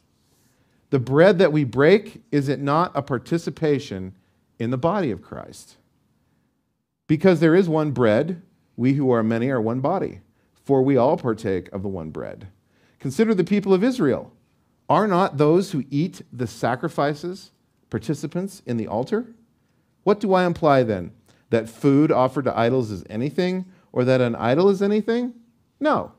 The 0.90 0.98
bread 0.98 1.38
that 1.38 1.52
we 1.52 1.64
break, 1.64 2.22
is 2.30 2.48
it 2.48 2.60
not 2.60 2.92
a 2.94 3.02
participation 3.02 4.14
in 4.58 4.70
the 4.70 4.78
body 4.78 5.10
of 5.10 5.22
Christ? 5.22 5.76
Because 7.06 7.40
there 7.40 7.54
is 7.54 7.68
one 7.68 7.90
bread, 7.90 8.42
we 8.76 8.94
who 8.94 9.10
are 9.10 9.22
many 9.22 9.50
are 9.50 9.60
one 9.60 9.80
body, 9.80 10.20
for 10.62 10.82
we 10.82 10.96
all 10.96 11.16
partake 11.16 11.72
of 11.72 11.82
the 11.82 11.88
one 11.88 12.10
bread. 12.10 12.48
Consider 12.98 13.34
the 13.34 13.44
people 13.44 13.74
of 13.74 13.84
Israel. 13.84 14.32
Are 14.88 15.08
not 15.08 15.38
those 15.38 15.72
who 15.72 15.84
eat 15.90 16.22
the 16.32 16.46
sacrifices 16.46 17.50
participants 17.90 18.62
in 18.66 18.76
the 18.76 18.86
altar? 18.86 19.26
What 20.02 20.20
do 20.20 20.34
I 20.34 20.44
imply 20.44 20.82
then? 20.82 21.12
That 21.50 21.68
food 21.68 22.10
offered 22.10 22.44
to 22.46 22.58
idols 22.58 22.90
is 22.90 23.04
anything, 23.08 23.66
or 23.94 24.04
that 24.04 24.20
an 24.20 24.34
idol 24.34 24.68
is 24.70 24.82
anything? 24.82 25.32
No. 25.78 26.10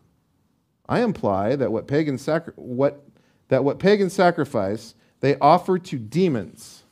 I 0.88 1.02
imply 1.02 1.58
that 1.58 1.74
what 1.74 1.88
pagan 1.88 2.18
sacri- 2.18 2.54
what 2.56 3.04
that 3.50 3.66
what 3.66 3.80
pagans 3.80 4.14
sacrifice, 4.14 4.96
they 5.20 5.38
offer 5.40 5.78
to 5.78 6.00
demons 6.00 6.84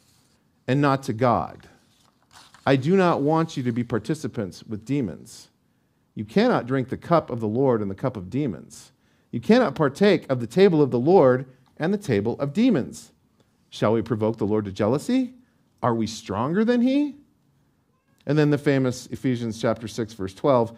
and 0.68 0.82
not 0.82 1.02
to 1.04 1.14
God. 1.14 1.70
I 2.66 2.76
do 2.76 2.98
not 2.98 3.22
want 3.22 3.56
you 3.56 3.64
to 3.64 3.72
be 3.72 3.86
participants 3.86 4.64
with 4.64 4.84
demons. 4.84 5.48
You 6.16 6.26
cannot 6.26 6.68
drink 6.68 6.90
the 6.90 6.98
cup 6.98 7.30
of 7.30 7.40
the 7.40 7.48
Lord 7.48 7.82
and 7.82 7.90
the 7.90 7.96
cup 7.96 8.18
of 8.18 8.30
demons. 8.30 8.92
You 9.32 9.40
cannot 9.40 9.76
partake 9.76 10.30
of 10.30 10.42
the 10.42 10.48
table 10.48 10.82
of 10.82 10.92
the 10.92 11.00
Lord 11.00 11.46
and 11.78 11.94
the 11.94 11.98
table 11.98 12.36
of 12.40 12.52
demons. 12.52 13.14
Shall 13.70 13.94
we 13.94 14.02
provoke 14.02 14.38
the 14.38 14.46
Lord 14.46 14.66
to 14.66 14.72
jealousy? 14.72 15.34
Are 15.82 15.96
we 15.96 16.08
stronger 16.08 16.66
than 16.66 16.82
he? 16.82 17.16
And 18.26 18.38
then 18.38 18.50
the 18.50 18.58
famous 18.58 19.08
Ephesians 19.08 19.62
chapter 19.62 19.88
6 19.88 20.14
verse 20.14 20.34
12, 20.34 20.78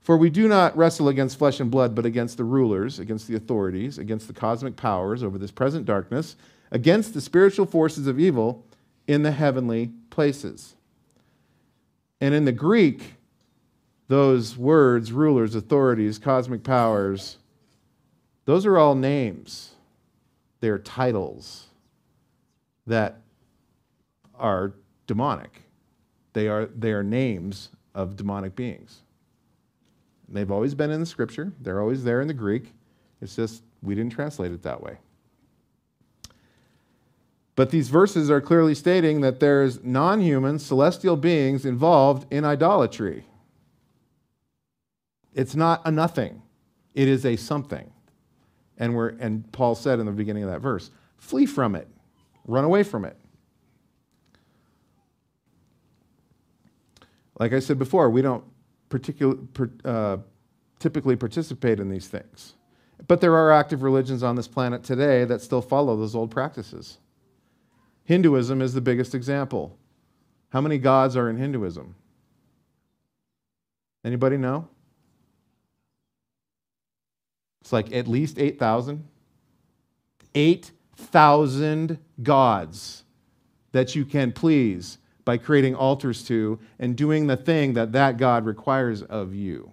for 0.00 0.16
we 0.16 0.30
do 0.30 0.48
not 0.48 0.76
wrestle 0.76 1.08
against 1.08 1.38
flesh 1.38 1.60
and 1.60 1.70
blood, 1.70 1.94
but 1.94 2.06
against 2.06 2.36
the 2.36 2.44
rulers, 2.44 2.98
against 2.98 3.26
the 3.26 3.36
authorities, 3.36 3.98
against 3.98 4.28
the 4.28 4.32
cosmic 4.32 4.76
powers 4.76 5.22
over 5.22 5.36
this 5.36 5.50
present 5.50 5.84
darkness, 5.84 6.36
against 6.70 7.12
the 7.12 7.20
spiritual 7.20 7.66
forces 7.66 8.06
of 8.06 8.20
evil 8.20 8.64
in 9.06 9.22
the 9.22 9.32
heavenly 9.32 9.90
places. 10.10 10.74
And 12.20 12.34
in 12.34 12.44
the 12.44 12.52
Greek, 12.52 13.14
those 14.08 14.56
words, 14.56 15.12
rulers, 15.12 15.54
authorities, 15.54 16.18
cosmic 16.18 16.62
powers, 16.62 17.38
those 18.44 18.64
are 18.64 18.78
all 18.78 18.94
names. 18.94 19.72
They're 20.60 20.78
titles 20.78 21.66
that 22.86 23.20
are 24.38 24.72
demonic. 25.06 25.65
They 26.36 26.48
are, 26.48 26.66
they 26.66 26.92
are 26.92 27.02
names 27.02 27.70
of 27.94 28.14
demonic 28.14 28.54
beings. 28.54 29.00
They've 30.28 30.50
always 30.50 30.74
been 30.74 30.90
in 30.90 31.00
the 31.00 31.06
scripture, 31.06 31.54
they're 31.62 31.80
always 31.80 32.04
there 32.04 32.20
in 32.20 32.28
the 32.28 32.34
Greek. 32.34 32.74
It's 33.22 33.34
just 33.34 33.62
we 33.82 33.94
didn't 33.94 34.12
translate 34.12 34.52
it 34.52 34.62
that 34.62 34.82
way. 34.82 34.98
But 37.54 37.70
these 37.70 37.88
verses 37.88 38.30
are 38.30 38.42
clearly 38.42 38.74
stating 38.74 39.22
that 39.22 39.40
there's 39.40 39.82
non 39.82 40.20
human 40.20 40.58
celestial 40.58 41.16
beings 41.16 41.64
involved 41.64 42.30
in 42.30 42.44
idolatry. 42.44 43.24
It's 45.32 45.54
not 45.54 45.80
a 45.86 45.90
nothing, 45.90 46.42
it 46.92 47.08
is 47.08 47.24
a 47.24 47.36
something. 47.36 47.90
And, 48.76 48.94
we're, 48.94 49.16
and 49.20 49.50
Paul 49.52 49.74
said 49.74 50.00
in 50.00 50.04
the 50.04 50.12
beginning 50.12 50.42
of 50.42 50.50
that 50.50 50.60
verse 50.60 50.90
flee 51.16 51.46
from 51.46 51.74
it, 51.74 51.88
run 52.44 52.64
away 52.64 52.82
from 52.82 53.06
it. 53.06 53.16
Like 57.38 57.52
I 57.52 57.58
said 57.58 57.78
before, 57.78 58.10
we 58.10 58.22
don't 58.22 58.44
particular, 58.88 59.36
uh, 59.84 60.18
typically 60.78 61.16
participate 61.16 61.80
in 61.80 61.88
these 61.88 62.08
things. 62.08 62.54
But 63.08 63.20
there 63.20 63.34
are 63.34 63.52
active 63.52 63.82
religions 63.82 64.22
on 64.22 64.36
this 64.36 64.48
planet 64.48 64.82
today 64.82 65.24
that 65.24 65.42
still 65.42 65.60
follow 65.60 65.96
those 65.96 66.14
old 66.14 66.30
practices. 66.30 66.98
Hinduism 68.04 68.62
is 68.62 68.72
the 68.72 68.80
biggest 68.80 69.14
example. 69.14 69.76
How 70.50 70.60
many 70.60 70.78
gods 70.78 71.16
are 71.16 71.28
in 71.28 71.36
Hinduism? 71.36 71.94
Anybody 74.04 74.36
know? 74.36 74.68
It's 77.60 77.72
like 77.72 77.92
at 77.92 78.06
least 78.06 78.38
8,000. 78.38 79.06
8,000 80.34 81.98
gods 82.22 83.02
that 83.72 83.94
you 83.94 84.04
can 84.04 84.32
please 84.32 84.98
by 85.26 85.36
creating 85.36 85.74
altars 85.74 86.22
to 86.24 86.58
and 86.78 86.96
doing 86.96 87.26
the 87.26 87.36
thing 87.36 87.74
that 87.74 87.92
that 87.92 88.16
God 88.16 88.46
requires 88.46 89.02
of 89.02 89.34
you. 89.34 89.70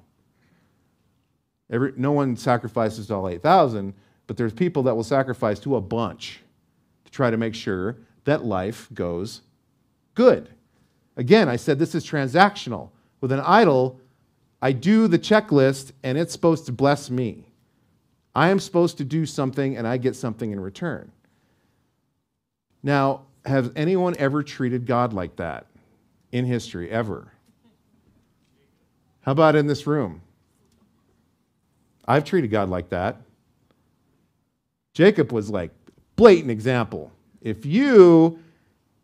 Every, 1.69 1.93
no 1.95 2.11
one 2.11 2.35
sacrifices 2.35 3.09
all 3.09 3.29
8,000, 3.29 3.93
but 4.27 4.35
there's 4.35 4.51
people 4.51 4.83
that 4.83 4.95
will 4.95 5.03
sacrifice 5.03 5.59
to 5.59 5.77
a 5.77 5.81
bunch 5.81 6.41
to 7.05 7.11
try 7.11 7.29
to 7.29 7.37
make 7.37 7.55
sure 7.55 7.97
that 8.25 8.43
life 8.43 8.89
goes 8.93 9.41
good. 10.15 10.49
Again, 11.15 11.47
I 11.47 11.55
said 11.55 11.77
this 11.77 11.95
is 11.95 12.05
transactional. 12.05 12.89
With 13.21 13.31
an 13.31 13.41
idol, 13.41 14.01
I 14.61 14.71
do 14.71 15.07
the 15.07 15.19
checklist 15.19 15.91
and 16.01 16.17
it's 16.17 16.33
supposed 16.33 16.65
to 16.65 16.71
bless 16.71 17.11
me. 17.11 17.47
I 18.33 18.49
am 18.49 18.59
supposed 18.59 18.97
to 18.97 19.05
do 19.05 19.27
something 19.27 19.77
and 19.77 19.87
I 19.87 19.97
get 19.97 20.15
something 20.15 20.51
in 20.51 20.59
return. 20.59 21.11
Now, 22.81 23.21
has 23.45 23.71
anyone 23.75 24.15
ever 24.17 24.43
treated 24.43 24.85
God 24.85 25.13
like 25.13 25.35
that 25.37 25.67
in 26.31 26.45
history, 26.45 26.89
ever? 26.89 27.31
How 29.21 29.31
about 29.31 29.55
in 29.55 29.67
this 29.67 29.85
room? 29.87 30.21
I've 32.05 32.25
treated 32.25 32.51
God 32.51 32.69
like 32.69 32.89
that. 32.89 33.21
Jacob 34.93 35.31
was 35.31 35.49
like, 35.49 35.71
blatant 36.15 36.51
example. 36.51 37.11
If 37.41 37.65
you 37.65 38.39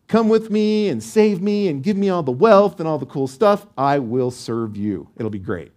come 0.08 0.30
with 0.30 0.50
me 0.50 0.90
and 0.90 1.02
save 1.02 1.42
me 1.42 1.68
and 1.68 1.84
give 1.84 1.98
me 1.98 2.10
all 2.10 2.24
the 2.24 2.32
wealth 2.32 2.80
and 2.80 2.88
all 2.88 2.98
the 2.98 3.06
cool 3.06 3.28
stuff, 3.28 3.66
I 3.78 4.00
will 4.00 4.32
serve 4.32 4.76
you. 4.78 5.10
It'll 5.18 5.30
be 5.30 5.40
great. 5.40 5.72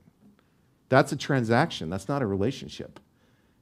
That's 0.89 1.13
a 1.13 1.17
transaction, 1.17 1.89
that's 1.89 2.09
not 2.09 2.21
a 2.21 2.27
relationship. 2.27 3.01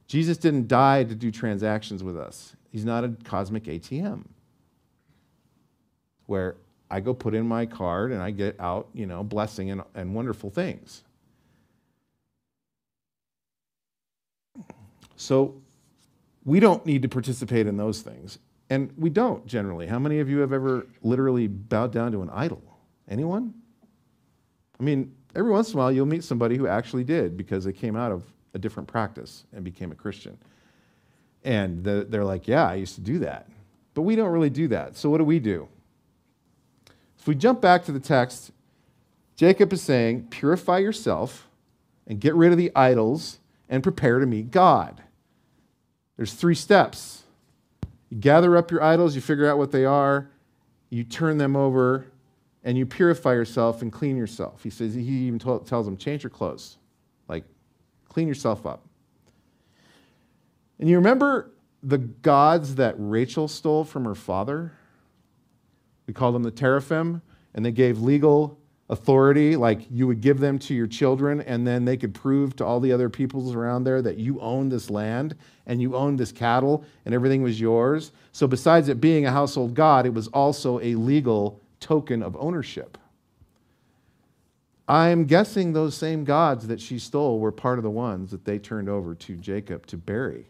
Jesus 0.07 0.37
didn't 0.37 0.67
die 0.67 1.05
to 1.05 1.15
do 1.15 1.31
transactions 1.31 2.03
with 2.03 2.17
us, 2.17 2.55
He's 2.71 2.85
not 2.85 3.03
a 3.03 3.15
cosmic 3.23 3.63
ATM 3.63 4.25
where 6.31 6.55
I 6.89 7.01
go 7.01 7.13
put 7.13 7.35
in 7.35 7.45
my 7.45 7.65
card 7.65 8.13
and 8.13 8.21
I 8.21 8.31
get 8.31 8.57
out, 8.57 8.87
you 8.93 9.05
know, 9.05 9.21
blessing 9.21 9.69
and, 9.69 9.83
and 9.93 10.15
wonderful 10.15 10.49
things. 10.49 11.03
So 15.17 15.61
we 16.45 16.61
don't 16.61 16.85
need 16.85 17.01
to 17.01 17.09
participate 17.09 17.67
in 17.67 17.75
those 17.75 18.01
things. 18.01 18.39
And 18.69 18.93
we 18.97 19.09
don't 19.09 19.45
generally. 19.45 19.87
How 19.87 19.99
many 19.99 20.19
of 20.19 20.29
you 20.29 20.37
have 20.39 20.53
ever 20.53 20.87
literally 21.03 21.47
bowed 21.47 21.91
down 21.91 22.13
to 22.13 22.21
an 22.21 22.29
idol? 22.29 22.63
Anyone? 23.09 23.53
I 24.79 24.83
mean, 24.83 25.13
every 25.35 25.51
once 25.51 25.73
in 25.73 25.75
a 25.75 25.77
while 25.79 25.91
you'll 25.91 26.05
meet 26.05 26.23
somebody 26.23 26.55
who 26.55 26.65
actually 26.65 27.03
did 27.03 27.35
because 27.35 27.65
they 27.65 27.73
came 27.73 27.97
out 27.97 28.13
of 28.13 28.23
a 28.53 28.57
different 28.57 28.87
practice 28.87 29.43
and 29.53 29.65
became 29.65 29.91
a 29.91 29.95
Christian. 29.95 30.37
And 31.43 31.83
the, 31.83 32.07
they're 32.09 32.23
like, 32.23 32.47
Yeah, 32.47 32.67
I 32.67 32.75
used 32.75 32.95
to 32.95 33.01
do 33.01 33.19
that. 33.19 33.49
But 33.93 34.03
we 34.03 34.15
don't 34.15 34.31
really 34.31 34.49
do 34.49 34.69
that. 34.69 34.95
So 34.95 35.09
what 35.09 35.17
do 35.17 35.25
we 35.25 35.39
do? 35.39 35.67
If 37.21 37.27
we 37.27 37.35
jump 37.35 37.61
back 37.61 37.85
to 37.85 37.91
the 37.91 37.99
text, 37.99 38.49
Jacob 39.35 39.71
is 39.73 39.83
saying, 39.83 40.29
Purify 40.31 40.79
yourself 40.79 41.47
and 42.07 42.19
get 42.19 42.33
rid 42.33 42.51
of 42.51 42.57
the 42.57 42.71
idols 42.75 43.37
and 43.69 43.83
prepare 43.83 44.17
to 44.17 44.25
meet 44.25 44.49
God. 44.49 45.03
There's 46.17 46.33
three 46.33 46.55
steps. 46.55 47.21
You 48.09 48.17
gather 48.17 48.57
up 48.57 48.71
your 48.71 48.81
idols, 48.81 49.13
you 49.13 49.21
figure 49.21 49.47
out 49.47 49.59
what 49.59 49.71
they 49.71 49.85
are, 49.85 50.31
you 50.89 51.03
turn 51.03 51.37
them 51.37 51.55
over, 51.55 52.07
and 52.63 52.75
you 52.75 52.87
purify 52.87 53.33
yourself 53.33 53.83
and 53.83 53.91
clean 53.91 54.17
yourself. 54.17 54.63
He 54.63 54.71
says, 54.71 54.95
he 54.95 55.01
even 55.01 55.37
tells 55.37 55.85
them, 55.85 55.97
change 55.97 56.23
your 56.23 56.31
clothes. 56.31 56.77
Like, 57.27 57.43
clean 58.09 58.27
yourself 58.27 58.65
up. 58.65 58.81
And 60.79 60.89
you 60.89 60.95
remember 60.95 61.51
the 61.83 61.99
gods 61.99 62.75
that 62.75 62.95
Rachel 62.97 63.47
stole 63.47 63.83
from 63.83 64.05
her 64.05 64.15
father? 64.15 64.73
We 66.07 66.13
call 66.13 66.31
them 66.31 66.43
the 66.43 66.51
teraphim, 66.51 67.21
and 67.53 67.65
they 67.65 67.71
gave 67.71 68.01
legal 68.01 68.57
authority, 68.91 69.55
like 69.55 69.87
you 69.89 70.05
would 70.05 70.19
give 70.19 70.39
them 70.39 70.59
to 70.59 70.73
your 70.73 70.85
children, 70.85 71.41
and 71.41 71.65
then 71.65 71.85
they 71.85 71.95
could 71.95 72.13
prove 72.13 72.55
to 72.57 72.65
all 72.65 72.79
the 72.79 72.91
other 72.91 73.09
peoples 73.09 73.55
around 73.55 73.85
there 73.85 74.01
that 74.01 74.17
you 74.17 74.39
owned 74.41 74.71
this 74.71 74.89
land 74.89 75.35
and 75.65 75.81
you 75.81 75.95
owned 75.95 76.19
this 76.19 76.33
cattle 76.33 76.83
and 77.05 77.15
everything 77.15 77.41
was 77.41 77.59
yours. 77.59 78.11
So, 78.33 78.47
besides 78.47 78.89
it 78.89 78.99
being 78.99 79.25
a 79.25 79.31
household 79.31 79.73
god, 79.73 80.05
it 80.05 80.13
was 80.13 80.27
also 80.27 80.79
a 80.81 80.95
legal 80.95 81.61
token 81.79 82.21
of 82.21 82.35
ownership. 82.37 82.97
I'm 84.89 85.23
guessing 85.23 85.71
those 85.71 85.95
same 85.95 86.25
gods 86.25 86.67
that 86.67 86.81
she 86.81 86.99
stole 86.99 87.39
were 87.39 87.53
part 87.53 87.79
of 87.79 87.83
the 87.83 87.89
ones 87.89 88.29
that 88.31 88.43
they 88.43 88.59
turned 88.59 88.89
over 88.89 89.15
to 89.15 89.37
Jacob 89.37 89.85
to 89.87 89.97
bury. 89.97 90.47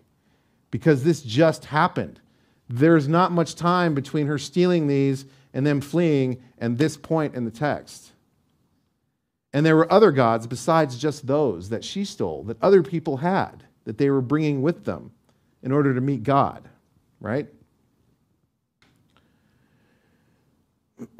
Because 0.72 1.04
this 1.04 1.22
just 1.22 1.66
happened. 1.66 2.20
There's 2.68 3.08
not 3.08 3.32
much 3.32 3.54
time 3.54 3.94
between 3.94 4.26
her 4.26 4.40
stealing 4.40 4.88
these 4.88 5.26
and 5.54 5.66
them 5.66 5.82
fleeing 5.82 6.42
and 6.58 6.78
this 6.78 6.98
point 6.98 7.36
in 7.36 7.46
the 7.46 7.52
text. 7.52 8.12
And 9.54 9.66
there 9.66 9.76
were 9.76 9.92
other 9.92 10.12
gods 10.12 10.48
besides 10.48 10.98
just 10.98 11.28
those 11.28 11.70
that 11.70 11.84
she 11.84 12.06
stole, 12.06 12.44
that 12.44 12.58
other 12.62 12.82
people 12.84 13.18
had, 13.18 13.66
that 13.84 13.98
they 13.98 14.10
were 14.10 14.22
bringing 14.22 14.62
with 14.62 14.86
them 14.86 15.12
in 15.62 15.72
order 15.72 15.94
to 15.94 16.02
meet 16.02 16.24
God, 16.24 16.70
right? 17.20 17.48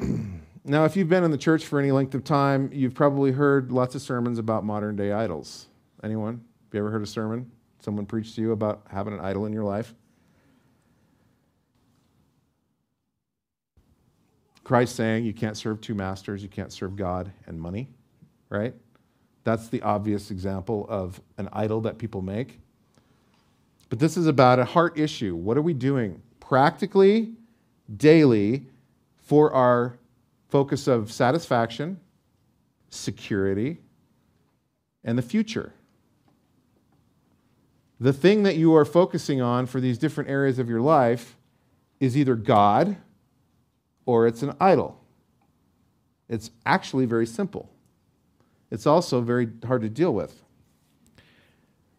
now, 0.64 0.84
if 0.84 0.96
you've 0.96 1.08
been 1.08 1.24
in 1.24 1.30
the 1.30 1.38
church 1.38 1.66
for 1.66 1.78
any 1.78 1.92
length 1.92 2.14
of 2.14 2.24
time, 2.24 2.70
you've 2.72 2.94
probably 2.94 3.32
heard 3.32 3.70
lots 3.70 3.94
of 3.94 4.02
sermons 4.02 4.38
about 4.38 4.64
modern 4.64 4.96
day 4.96 5.12
idols. 5.12 5.66
Anyone? 6.02 6.34
Have 6.34 6.74
you 6.74 6.80
ever 6.80 6.90
heard 6.90 7.02
a 7.02 7.06
sermon? 7.06 7.50
Someone 7.80 8.06
preached 8.06 8.36
to 8.36 8.40
you 8.40 8.52
about 8.52 8.82
having 8.88 9.12
an 9.12 9.20
idol 9.20 9.44
in 9.44 9.52
your 9.52 9.64
life? 9.64 9.94
Christ 14.72 14.96
saying 14.96 15.26
you 15.26 15.34
can't 15.34 15.56
serve 15.56 15.82
two 15.82 15.94
masters, 15.94 16.42
you 16.42 16.48
can't 16.48 16.72
serve 16.72 16.96
God 16.96 17.30
and 17.46 17.60
money 17.60 17.88
right? 18.52 18.74
That's 19.44 19.68
the 19.68 19.80
obvious 19.82 20.30
example 20.30 20.86
of 20.88 21.20
an 21.38 21.48
idol 21.52 21.80
that 21.80 21.96
people 21.98 22.20
make. 22.20 22.60
But 23.88 23.98
this 23.98 24.16
is 24.16 24.26
about 24.26 24.58
a 24.58 24.64
heart 24.64 24.98
issue. 24.98 25.34
What 25.34 25.56
are 25.56 25.62
we 25.62 25.72
doing 25.72 26.20
practically, 26.38 27.32
daily, 27.96 28.66
for 29.22 29.52
our 29.52 29.98
focus 30.50 30.86
of 30.86 31.10
satisfaction, 31.10 31.98
security, 32.90 33.78
and 35.02 35.16
the 35.16 35.22
future? 35.22 35.72
The 37.98 38.12
thing 38.12 38.42
that 38.42 38.56
you 38.56 38.76
are 38.76 38.84
focusing 38.84 39.40
on 39.40 39.66
for 39.66 39.80
these 39.80 39.96
different 39.96 40.28
areas 40.28 40.58
of 40.58 40.68
your 40.68 40.80
life 40.82 41.36
is 42.00 42.18
either 42.18 42.34
God 42.34 42.96
or 44.06 44.26
it's 44.26 44.42
an 44.42 44.54
idol. 44.60 45.00
It's 46.28 46.50
actually 46.64 47.06
very 47.06 47.26
simple 47.26 47.68
it's 48.70 48.86
also 48.86 49.20
very 49.20 49.50
hard 49.66 49.82
to 49.82 49.90
deal 49.90 50.14
with. 50.14 50.42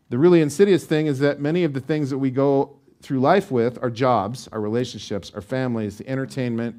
The 0.10 0.18
really 0.18 0.42
insidious 0.42 0.86
thing 0.86 1.06
is 1.06 1.20
that 1.20 1.40
many 1.40 1.64
of 1.64 1.74
the 1.74 1.80
things 1.80 2.10
that 2.10 2.18
we 2.18 2.32
go 2.32 2.80
through 3.04 3.20
life 3.20 3.52
with 3.52 3.78
our 3.84 3.92
jobs, 3.92 4.48
our 4.52 4.60
relationships, 4.60 5.32
our 5.36 5.42
families, 5.42 6.00
the 6.00 6.10
entertainment 6.10 6.76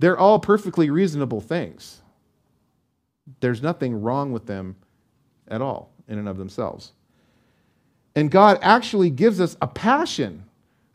they're 0.00 0.18
all 0.18 0.38
perfectly 0.38 0.88
reasonable 0.88 1.42
things. 1.42 2.00
There's 3.40 3.62
nothing 3.62 4.00
wrong 4.00 4.32
with 4.32 4.46
them 4.46 4.76
at 5.46 5.60
all 5.60 5.92
in 6.08 6.18
and 6.18 6.26
of 6.26 6.38
themselves. 6.38 6.92
And 8.16 8.30
God 8.30 8.58
actually 8.62 9.10
gives 9.10 9.42
us 9.42 9.58
a 9.60 9.66
passion 9.66 10.44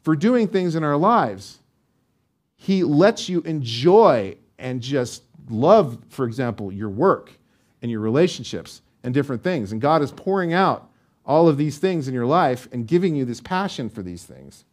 for 0.02 0.16
doing 0.16 0.48
things 0.48 0.76
in 0.76 0.84
our 0.84 0.98
lives. 0.98 1.60
He 2.58 2.84
lets 2.84 3.30
you 3.30 3.42
enjoy 3.42 4.38
and 4.58 4.82
just 4.82 5.24
love, 5.50 6.00
for 6.10 6.26
example, 6.26 6.72
your 6.72 6.90
work 6.90 7.32
and 7.82 7.92
your 7.92 8.00
relationships 8.00 8.82
and 9.04 9.14
different 9.14 9.44
things. 9.44 9.72
And 9.72 9.82
God 9.82 10.02
is 10.02 10.12
pouring 10.12 10.54
out 10.54 10.90
all 11.26 11.48
of 11.48 11.58
these 11.58 11.78
things 11.78 12.08
in 12.08 12.14
your 12.14 12.26
life 12.26 12.68
and 12.72 12.88
giving 12.88 13.16
you 13.16 13.26
this 13.26 13.42
passion 13.42 13.90
for 13.90 14.02
these 14.02 14.24
things. 14.24 14.66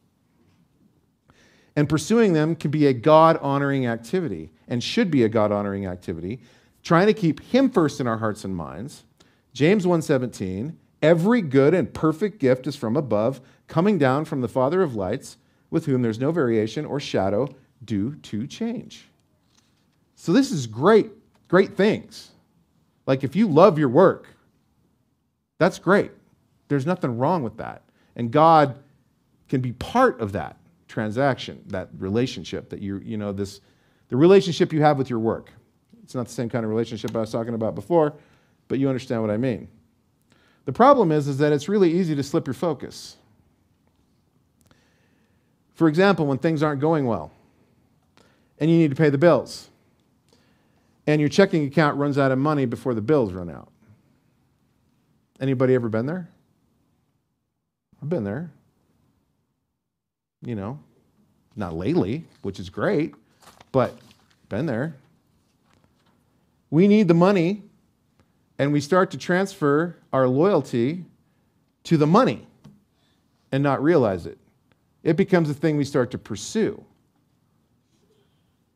And 1.74 1.89
pursuing 1.89 2.35
them 2.35 2.55
can 2.55 2.70
be 2.70 2.87
a 2.87 2.93
God 2.93 3.39
honoring 3.39 3.87
activity 3.87 4.51
and 4.68 4.83
should 4.83 5.11
be 5.11 5.24
a 5.24 5.28
God 5.28 5.51
honoring 5.51 5.87
activity, 5.87 6.41
trying 6.83 7.07
to 7.07 7.14
keep 7.14 7.41
him 7.41 7.70
first 7.70 8.01
in 8.01 8.07
our 8.07 8.18
hearts 8.18 8.45
and 8.45 8.55
minds. 8.55 9.05
James 9.55 9.87
1:17, 9.87 10.76
every 11.01 11.41
good 11.41 11.72
and 11.74 11.93
perfect 11.93 12.39
gift 12.39 12.66
is 12.66 12.76
from 12.76 12.97
above, 12.97 13.41
coming 13.68 13.99
down 13.99 14.24
from 14.24 14.43
the 14.43 14.49
Father 14.49 14.83
of 14.83 14.95
lights, 14.95 15.39
with 15.70 15.87
whom 15.87 16.03
there's 16.03 16.20
no 16.20 16.30
variation 16.30 16.85
or 16.85 17.01
shadow 17.01 17.49
due 17.85 18.14
to 18.16 18.47
change. 18.47 19.09
So 20.14 20.33
this 20.33 20.51
is 20.53 20.66
great, 20.66 21.11
great 21.49 21.76
things. 21.76 22.30
Like 23.07 23.24
if 23.24 23.35
you 23.35 23.49
love 23.49 23.78
your 23.78 23.89
work, 23.89 24.28
that's 25.59 25.78
great. 25.78 26.12
There's 26.68 26.87
nothing 26.87 27.18
wrong 27.18 27.43
with 27.43 27.57
that. 27.57 27.83
And 28.16 28.30
God 28.30 28.76
can 29.49 29.61
be 29.61 29.72
part 29.72 30.20
of 30.20 30.33
that 30.33 30.57
transaction, 30.89 31.62
that 31.68 31.89
relationship 31.99 32.68
that 32.70 32.80
you 32.80 32.99
you 33.05 33.16
know 33.16 33.33
this 33.33 33.61
the 34.09 34.16
relationship 34.16 34.72
you 34.72 34.83
have 34.83 34.99
with 34.99 35.11
your 35.11 35.18
work. 35.18 35.51
It's 36.03 36.14
not 36.14 36.26
the 36.26 36.33
same 36.33 36.49
kind 36.49 36.64
of 36.64 36.70
relationship 36.70 37.16
I 37.16 37.20
was 37.20 37.33
talking 37.33 37.55
about 37.55 37.74
before, 37.74 38.14
but 38.68 38.78
you 38.78 38.89
understand 38.89 39.22
what 39.22 39.30
I 39.30 39.37
mean. 39.37 39.68
The 40.66 40.72
problem 40.72 41.11
is 41.11 41.28
is 41.28 41.39
that 41.39 41.53
it's 41.53 41.68
really 41.68 41.93
easy 41.93 42.14
to 42.14 42.22
slip 42.22 42.47
your 42.47 42.55
focus. 42.55 43.16
For 45.74 45.89
example, 45.89 46.26
when 46.26 46.39
things 46.39 46.62
aren't 46.62 46.80
going 46.80 47.07
well 47.07 47.33
and 48.63 48.71
you 48.71 48.79
need 48.79 48.91
to 48.91 48.97
pay 48.97 49.11
the 49.11 49.19
bills 49.19 49.69
and 51.09 51.21
your 51.21 51.29
checking 51.29 51.67
account 51.67 51.97
runs 51.97 52.17
out 52.17 52.31
of 52.31 52.39
money 52.39 52.65
before 52.65 52.95
the 52.95 53.01
bills 53.01 53.33
run 53.33 53.51
out. 53.51 53.73
Anybody 55.41 55.75
ever 55.75 55.89
been 55.89 56.07
there? 56.07 56.29
I've 58.01 58.09
been 58.09 58.23
there. 58.23 58.53
You 60.45 60.55
know, 60.55 60.79
not 61.57 61.75
lately, 61.75 62.25
which 62.43 62.61
is 62.61 62.71
great, 62.71 63.17
but 63.73 63.99
been 64.49 64.67
there. 64.67 64.95
We 66.71 66.87
need 66.87 67.09
the 67.09 67.15
money, 67.15 67.63
and 68.61 68.73
we 68.73 68.81
start 68.81 69.11
to 69.11 69.19
transfer 69.19 69.97
our 70.13 70.29
loyalty 70.29 71.05
to 71.83 71.97
the 71.97 72.07
money 72.07 72.47
and 73.51 73.61
not 73.61 73.83
realize 73.83 74.25
it. 74.25 74.39
It 75.03 75.17
becomes 75.17 75.51
a 75.51 75.55
thing 75.55 75.77
we 75.77 75.85
start 75.85 76.13
to 76.13 76.19
pursue. 76.19 76.85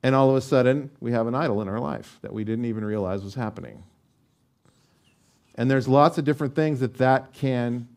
And 0.07 0.15
all 0.15 0.31
of 0.31 0.37
a 0.37 0.41
sudden, 0.41 0.93
we 1.01 1.11
have 1.11 1.27
an 1.27 1.35
idol 1.35 1.61
in 1.63 1.69
our 1.69 1.81
life 1.81 2.21
that 2.23 2.33
we 2.33 2.45
didn't 2.45 2.67
even 2.67 2.85
realize 2.85 3.25
was 3.25 3.35
happening. 3.35 3.83
And 5.57 5.69
there's 5.69 5.89
lots 5.89 6.17
of 6.17 6.25
different 6.25 6.55
things 6.55 6.79
that 6.79 6.99
that 6.99 7.33
can 7.33 7.89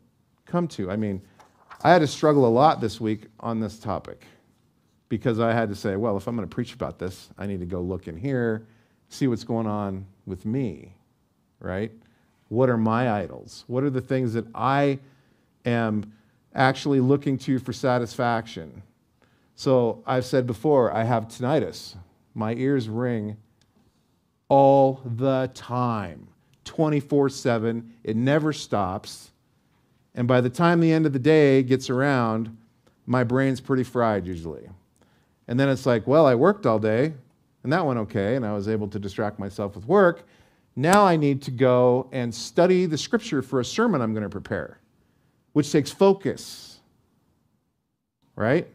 come 0.48 0.68
to. 0.70 0.90
I 0.90 0.96
mean, 0.96 1.22
I 1.84 1.94
had 1.94 2.00
to 2.00 2.08
struggle 2.08 2.48
a 2.48 2.50
lot 2.50 2.82
this 2.82 3.00
week 3.00 3.28
on 3.40 3.60
this 3.60 3.78
topic 3.78 4.24
because 5.08 5.40
I 5.40 5.54
had 5.54 5.70
to 5.70 5.76
say, 5.76 5.98
well, 5.98 6.18
if 6.18 6.26
I'm 6.26 6.36
going 6.36 6.50
to 6.50 6.52
preach 6.52 6.74
about 6.74 6.98
this, 6.98 7.30
I 7.38 7.46
need 7.46 7.60
to 7.60 7.68
go 7.68 7.80
look 7.80 8.08
in 8.08 8.18
here, 8.18 8.66
see 9.10 9.28
what's 9.28 9.44
going 9.44 9.68
on 9.68 10.08
with 10.26 10.48
me, 10.48 10.96
right? 11.60 11.92
What 12.48 12.72
are 12.72 12.78
my 12.78 13.12
idols? 13.22 13.66
What 13.68 13.84
are 13.84 13.92
the 13.92 14.02
things 14.02 14.34
that 14.34 14.48
I 14.56 14.98
am 15.64 16.12
actually 16.56 17.02
looking 17.02 17.38
to 17.38 17.60
for 17.60 17.72
satisfaction? 17.72 18.82
So 19.60 20.02
I've 20.06 20.24
said 20.24 20.48
before, 20.48 20.90
I 20.94 21.04
have 21.04 21.28
tinnitus. 21.28 21.98
My 22.34 22.54
ears 22.54 22.88
ring 22.88 23.36
all 24.48 25.02
the 25.18 25.52
time, 25.54 26.30
24 26.64 27.28
7. 27.28 27.94
It 28.06 28.16
never 28.16 28.54
stops. 28.54 29.32
And 30.16 30.30
by 30.30 30.40
the 30.40 30.50
time 30.50 30.80
the 30.80 30.94
end 30.94 31.06
of 31.06 31.12
the 31.12 31.20
day 31.20 31.62
gets 31.62 31.90
around, 31.90 32.56
my 33.06 33.26
brain's 33.26 33.60
pretty 33.60 33.84
fried 33.84 34.26
usually. 34.26 34.66
And 35.50 35.60
then 35.60 35.68
it's 35.68 35.86
like, 35.86 36.08
well, 36.08 36.26
I 36.26 36.36
worked 36.36 36.66
all 36.66 36.80
day, 36.80 37.14
and 37.64 37.74
that 37.74 37.86
went 37.86 38.00
okay, 38.00 38.38
and 38.38 38.46
I 38.46 38.54
was 38.54 38.70
able 38.70 38.88
to 38.88 38.98
distract 38.98 39.40
myself 39.40 39.76
with 39.76 39.86
work. 39.86 40.26
Now 40.78 41.04
I 41.04 41.18
need 41.18 41.42
to 41.42 41.52
go 41.52 42.08
and 42.14 42.34
study 42.34 42.86
the 42.86 42.98
scripture 42.98 43.42
for 43.42 43.60
a 43.60 43.66
sermon 43.66 44.00
I'm 44.00 44.14
going 44.14 44.24
to 44.24 44.30
prepare, 44.30 44.80
which 45.52 45.70
takes 45.70 45.92
focus 45.92 46.70
right? 48.40 48.70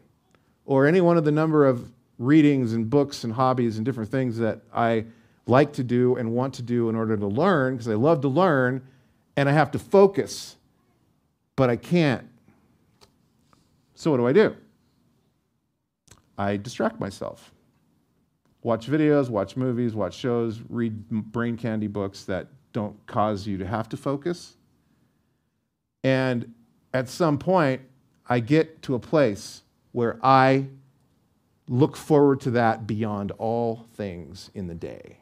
Or 0.65 0.85
any 0.85 1.01
one 1.01 1.17
of 1.17 1.25
the 1.25 1.31
number 1.31 1.65
of 1.65 1.91
readings 2.17 2.73
and 2.73 2.89
books 2.89 3.23
and 3.23 3.33
hobbies 3.33 3.77
and 3.77 3.85
different 3.85 4.09
things 4.09 4.37
that 4.37 4.61
I 4.73 5.05
like 5.47 5.73
to 5.73 5.83
do 5.83 6.15
and 6.15 6.31
want 6.31 6.55
to 6.55 6.61
do 6.61 6.89
in 6.89 6.95
order 6.95 7.15
to 7.15 7.27
learn, 7.27 7.75
because 7.75 7.87
I 7.87 7.93
love 7.93 8.21
to 8.21 8.27
learn 8.27 8.81
and 9.37 9.49
I 9.49 9.51
have 9.51 9.71
to 9.71 9.79
focus, 9.79 10.55
but 11.55 11.69
I 11.69 11.75
can't. 11.75 12.27
So, 13.95 14.11
what 14.11 14.17
do 14.17 14.27
I 14.27 14.33
do? 14.33 14.55
I 16.37 16.57
distract 16.57 16.99
myself. 16.99 17.53
Watch 18.63 18.87
videos, 18.87 19.29
watch 19.29 19.55
movies, 19.55 19.93
watch 19.93 20.15
shows, 20.15 20.61
read 20.69 21.07
brain 21.09 21.55
candy 21.55 21.87
books 21.87 22.23
that 22.23 22.47
don't 22.73 22.97
cause 23.05 23.45
you 23.45 23.57
to 23.57 23.65
have 23.65 23.87
to 23.89 23.97
focus. 23.97 24.57
And 26.03 26.53
at 26.93 27.07
some 27.07 27.37
point, 27.37 27.81
I 28.27 28.39
get 28.39 28.81
to 28.83 28.95
a 28.95 28.99
place 28.99 29.61
where 29.95 30.19
I 30.21 30.67
look 31.69 31.95
forward 31.95 32.41
to 32.41 32.51
that 32.51 32.85
beyond 32.85 33.31
all 33.37 33.85
things 33.93 34.51
in 34.53 34.67
the 34.67 34.75
day. 34.75 35.19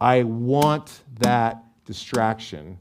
I 0.00 0.22
want 0.22 1.02
that 1.18 1.62
distraction 1.84 2.78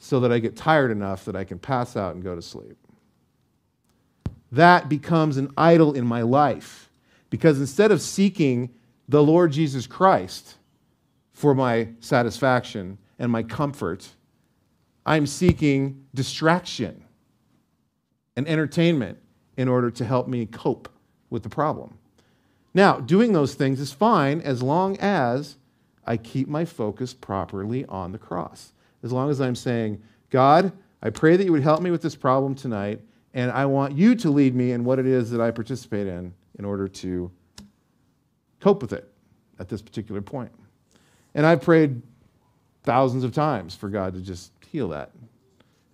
so 0.00 0.18
that 0.18 0.32
I 0.32 0.40
get 0.40 0.56
tired 0.56 0.90
enough 0.90 1.24
that 1.26 1.36
I 1.36 1.44
can 1.44 1.60
pass 1.60 1.96
out 1.96 2.16
and 2.16 2.24
go 2.24 2.34
to 2.34 2.42
sleep. 2.42 2.76
That 4.50 4.88
becomes 4.88 5.36
an 5.36 5.52
idol 5.56 5.92
in 5.92 6.04
my 6.04 6.22
life 6.22 6.90
because 7.30 7.60
instead 7.60 7.92
of 7.92 8.02
seeking 8.02 8.74
the 9.08 9.22
Lord 9.22 9.52
Jesus 9.52 9.86
Christ 9.86 10.56
for 11.32 11.54
my 11.54 11.90
satisfaction 12.00 12.98
and 13.20 13.30
my 13.30 13.44
comfort, 13.44 14.08
I'm 15.06 15.28
seeking 15.28 16.06
distraction 16.12 17.04
and 18.36 18.48
entertainment 18.48 19.20
in 19.56 19.68
order 19.68 19.90
to 19.90 20.04
help 20.04 20.28
me 20.28 20.46
cope 20.46 20.88
with 21.30 21.42
the 21.42 21.48
problem. 21.48 21.98
Now, 22.72 22.98
doing 22.98 23.32
those 23.32 23.54
things 23.54 23.80
is 23.80 23.92
fine 23.92 24.40
as 24.40 24.62
long 24.62 24.96
as 24.98 25.56
I 26.06 26.16
keep 26.16 26.48
my 26.48 26.64
focus 26.64 27.14
properly 27.14 27.84
on 27.86 28.12
the 28.12 28.18
cross. 28.18 28.72
As 29.02 29.12
long 29.12 29.30
as 29.30 29.40
I'm 29.40 29.54
saying, 29.54 30.02
God, 30.30 30.72
I 31.02 31.10
pray 31.10 31.36
that 31.36 31.44
you 31.44 31.52
would 31.52 31.62
help 31.62 31.82
me 31.82 31.90
with 31.90 32.02
this 32.02 32.16
problem 32.16 32.54
tonight, 32.54 33.00
and 33.32 33.50
I 33.50 33.66
want 33.66 33.96
you 33.96 34.14
to 34.16 34.30
lead 34.30 34.54
me 34.54 34.72
in 34.72 34.84
what 34.84 34.98
it 34.98 35.06
is 35.06 35.30
that 35.30 35.40
I 35.40 35.50
participate 35.50 36.06
in 36.06 36.34
in 36.58 36.64
order 36.64 36.88
to 36.88 37.30
cope 38.60 38.82
with 38.82 38.92
it 38.92 39.10
at 39.58 39.68
this 39.68 39.82
particular 39.82 40.22
point. 40.22 40.50
And 41.34 41.44
I've 41.44 41.62
prayed 41.62 42.02
thousands 42.84 43.24
of 43.24 43.32
times 43.32 43.74
for 43.74 43.88
God 43.88 44.14
to 44.14 44.20
just 44.20 44.52
heal 44.70 44.88
that. 44.88 45.10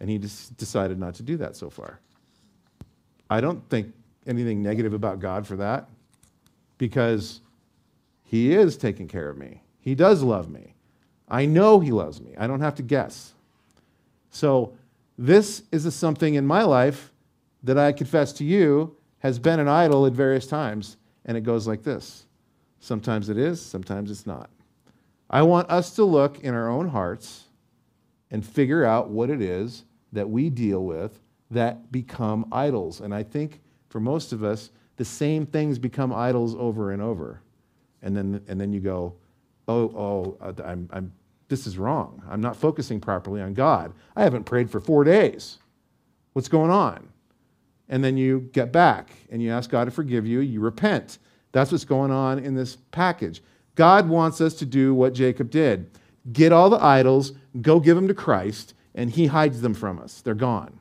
And 0.01 0.09
he 0.09 0.19
just 0.19 0.57
decided 0.57 0.99
not 0.99 1.15
to 1.17 1.23
do 1.23 1.37
that 1.39 1.57
so 1.57 1.71
far. 1.71 2.01
I 3.31 3.41
don't 3.41 3.67
think 3.71 3.95
anything 4.27 4.63
negative 4.63 4.93
about 4.93 5.21
God 5.21 5.47
for 5.47 5.57
that 5.57 5.89
because 6.77 7.41
he 8.25 8.53
is 8.53 8.77
taking 8.77 9.09
care 9.09 9.31
of 9.31 9.39
me. 9.39 9.63
He 9.81 9.95
does 9.95 10.23
love 10.23 10.51
me. 10.51 10.75
I 11.31 11.47
know 11.47 11.79
He 11.79 11.93
loves 11.93 12.21
me. 12.21 12.35
I 12.37 12.47
don't 12.47 12.61
have 12.61 12.75
to 12.77 12.83
guess. 12.83 13.35
So, 14.31 14.77
this 15.17 15.63
is 15.71 15.95
something 15.95 16.35
in 16.35 16.47
my 16.47 16.63
life 16.63 17.13
that 17.63 17.79
I 17.79 17.93
confess 17.93 18.33
to 18.35 18.45
you 18.45 18.97
has 19.19 19.39
been 19.39 19.61
an 19.61 19.69
idol 19.69 20.07
at 20.07 20.15
various 20.15 20.47
times, 20.47 20.97
and 21.27 21.37
it 21.37 21.43
goes 21.43 21.67
like 21.67 21.83
this. 21.83 22.25
Sometimes 22.81 23.29
it 23.29 23.37
is, 23.37 23.61
sometimes 23.61 24.11
it's 24.11 24.27
not. 24.27 24.49
I 25.29 25.43
want 25.43 25.71
us 25.71 25.95
to 25.97 26.05
look 26.05 26.41
in 26.41 26.55
our 26.55 26.71
own 26.71 26.89
hearts 26.89 27.45
and 28.31 28.45
figure 28.45 28.85
out 28.85 29.11
what 29.11 29.29
it 29.29 29.43
is 29.43 29.85
that 30.13 30.31
we 30.31 30.49
deal 30.49 30.85
with 30.85 31.20
that 31.51 31.91
become 31.91 32.47
idols. 32.53 33.01
And 33.01 33.15
I 33.15 33.23
think 33.23 33.61
for 33.89 34.01
most 34.01 34.33
of 34.33 34.45
us, 34.45 34.71
the 34.97 35.05
same 35.05 35.47
things 35.47 35.79
become 35.79 36.13
idols 36.13 36.55
over 36.57 36.93
and 36.93 37.03
over. 37.03 37.43
And 38.03 38.17
then, 38.17 38.43
and 38.49 38.61
then 38.61 38.73
you 38.73 38.81
go, 38.81 39.15
oh, 39.69 40.37
oh, 40.41 40.55
I'm, 40.65 40.89
I'm, 40.93 41.13
this 41.49 41.67
is 41.67 41.79
wrong. 41.79 42.23
I'm 42.29 42.41
not 42.41 42.57
focusing 42.57 43.01
properly 43.01 43.41
on 43.41 43.55
God. 43.55 43.93
I 44.15 44.23
haven't 44.23 44.45
prayed 44.45 44.71
for 44.71 44.81
four 44.81 45.05
days. 45.05 45.59
What's 46.33 46.49
going 46.49 46.71
on? 46.71 47.09
And 47.89 48.05
then 48.05 48.17
you 48.17 48.49
get 48.53 48.73
back 48.73 49.11
and 49.31 49.43
you 49.43 49.51
ask 49.51 49.69
God 49.69 49.87
to 49.87 49.91
forgive 49.91 50.27
you. 50.27 50.41
You 50.41 50.61
repent. 50.61 51.19
That's 51.53 51.73
what's 51.73 51.85
going 51.85 52.13
on 52.13 52.39
in 52.39 52.55
this 52.55 52.77
package. 52.77 53.43
God 53.75 54.09
wants 54.09 54.41
us 54.41 54.55
to 54.55 54.67
do 54.67 54.95
what 54.95 55.15
Jacob 55.15 55.51
did 55.51 55.91
get 56.33 56.53
all 56.53 56.69
the 56.69 56.83
idols, 56.83 57.33
go 57.63 57.81
give 57.81 57.97
them 57.97 58.07
to 58.07 58.15
Christ, 58.15 58.75
and 58.95 59.11
he 59.11 59.27
hides 59.27 59.63
them 59.63 59.73
from 59.73 59.99
us. 59.99 60.21
They're 60.21 60.35
gone. 60.35 60.80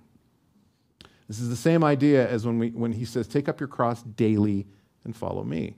This 1.30 1.40
is 1.40 1.48
the 1.48 1.56
same 1.56 1.84
idea 1.84 2.28
as 2.28 2.46
when, 2.46 2.58
we, 2.58 2.72
when 2.72 2.92
he 2.92 3.06
says, 3.06 3.28
Take 3.28 3.48
up 3.48 3.60
your 3.60 3.70
cross 3.70 4.02
daily 4.02 4.66
and 5.06 5.16
follow 5.16 5.44
me. 5.44 5.78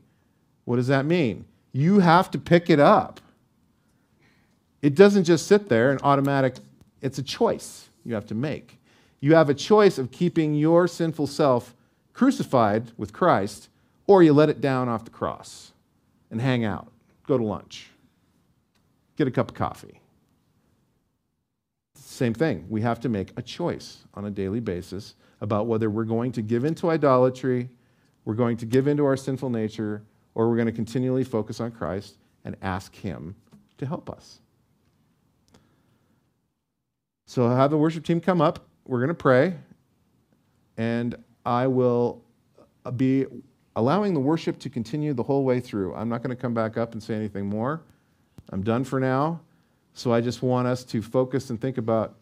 What 0.63 0.77
does 0.77 0.87
that 0.87 1.05
mean? 1.05 1.45
You 1.73 1.99
have 1.99 2.31
to 2.31 2.39
pick 2.39 2.69
it 2.69 2.79
up. 2.79 3.19
It 4.81 4.95
doesn't 4.95 5.25
just 5.25 5.45
sit 5.45 5.69
there 5.69 5.91
and 5.91 6.01
automatic, 6.01 6.55
it's 7.01 7.17
a 7.17 7.23
choice 7.23 7.89
you 8.05 8.15
have 8.15 8.25
to 8.27 8.35
make. 8.35 8.79
You 9.19 9.35
have 9.35 9.49
a 9.49 9.53
choice 9.53 9.97
of 9.97 10.09
keeping 10.11 10.55
your 10.55 10.87
sinful 10.87 11.27
self 11.27 11.75
crucified 12.13 12.91
with 12.97 13.13
Christ, 13.13 13.67
or 14.07 14.23
you 14.23 14.33
let 14.33 14.49
it 14.49 14.61
down 14.61 14.87
off 14.87 15.03
the 15.03 15.11
cross 15.11 15.73
and 16.31 16.41
hang 16.41 16.63
out, 16.63 16.87
go 17.27 17.37
to 17.37 17.43
lunch, 17.43 17.89
get 19.17 19.27
a 19.27 19.31
cup 19.31 19.49
of 19.49 19.55
coffee. 19.55 19.99
Same 21.95 22.33
thing. 22.33 22.65
We 22.69 22.81
have 22.81 22.99
to 23.01 23.09
make 23.09 23.31
a 23.37 23.41
choice 23.41 23.99
on 24.13 24.25
a 24.25 24.31
daily 24.31 24.59
basis 24.59 25.15
about 25.41 25.67
whether 25.67 25.89
we're 25.89 26.05
going 26.05 26.31
to 26.33 26.41
give 26.41 26.63
into 26.63 26.89
idolatry, 26.89 27.69
we're 28.25 28.35
going 28.35 28.57
to 28.57 28.65
give 28.65 28.87
into 28.87 29.05
our 29.05 29.17
sinful 29.17 29.49
nature, 29.49 30.03
or 30.35 30.49
we're 30.49 30.55
going 30.55 30.67
to 30.67 30.71
continually 30.71 31.23
focus 31.23 31.59
on 31.59 31.71
Christ 31.71 32.17
and 32.45 32.55
ask 32.61 32.95
Him 32.95 33.35
to 33.77 33.85
help 33.85 34.09
us. 34.09 34.39
So 37.25 37.45
I'll 37.45 37.55
have 37.55 37.71
the 37.71 37.77
worship 37.77 38.05
team 38.05 38.21
come 38.21 38.41
up. 38.41 38.67
We're 38.85 38.99
going 38.99 39.09
to 39.09 39.13
pray, 39.13 39.55
and 40.77 41.15
I 41.45 41.67
will 41.67 42.23
uh, 42.85 42.91
be 42.91 43.25
allowing 43.75 44.13
the 44.13 44.19
worship 44.19 44.59
to 44.59 44.69
continue 44.69 45.13
the 45.13 45.23
whole 45.23 45.43
way 45.43 45.59
through. 45.59 45.95
I'm 45.95 46.09
not 46.09 46.21
going 46.21 46.35
to 46.35 46.41
come 46.41 46.53
back 46.53 46.77
up 46.77 46.93
and 46.93 47.01
say 47.01 47.15
anything 47.15 47.45
more. 47.45 47.81
I'm 48.49 48.61
done 48.63 48.83
for 48.83 48.99
now. 48.99 49.41
So 49.93 50.13
I 50.13 50.21
just 50.21 50.41
want 50.41 50.67
us 50.67 50.83
to 50.85 51.01
focus 51.01 51.49
and 51.49 51.59
think 51.59 51.77
about 51.77 52.15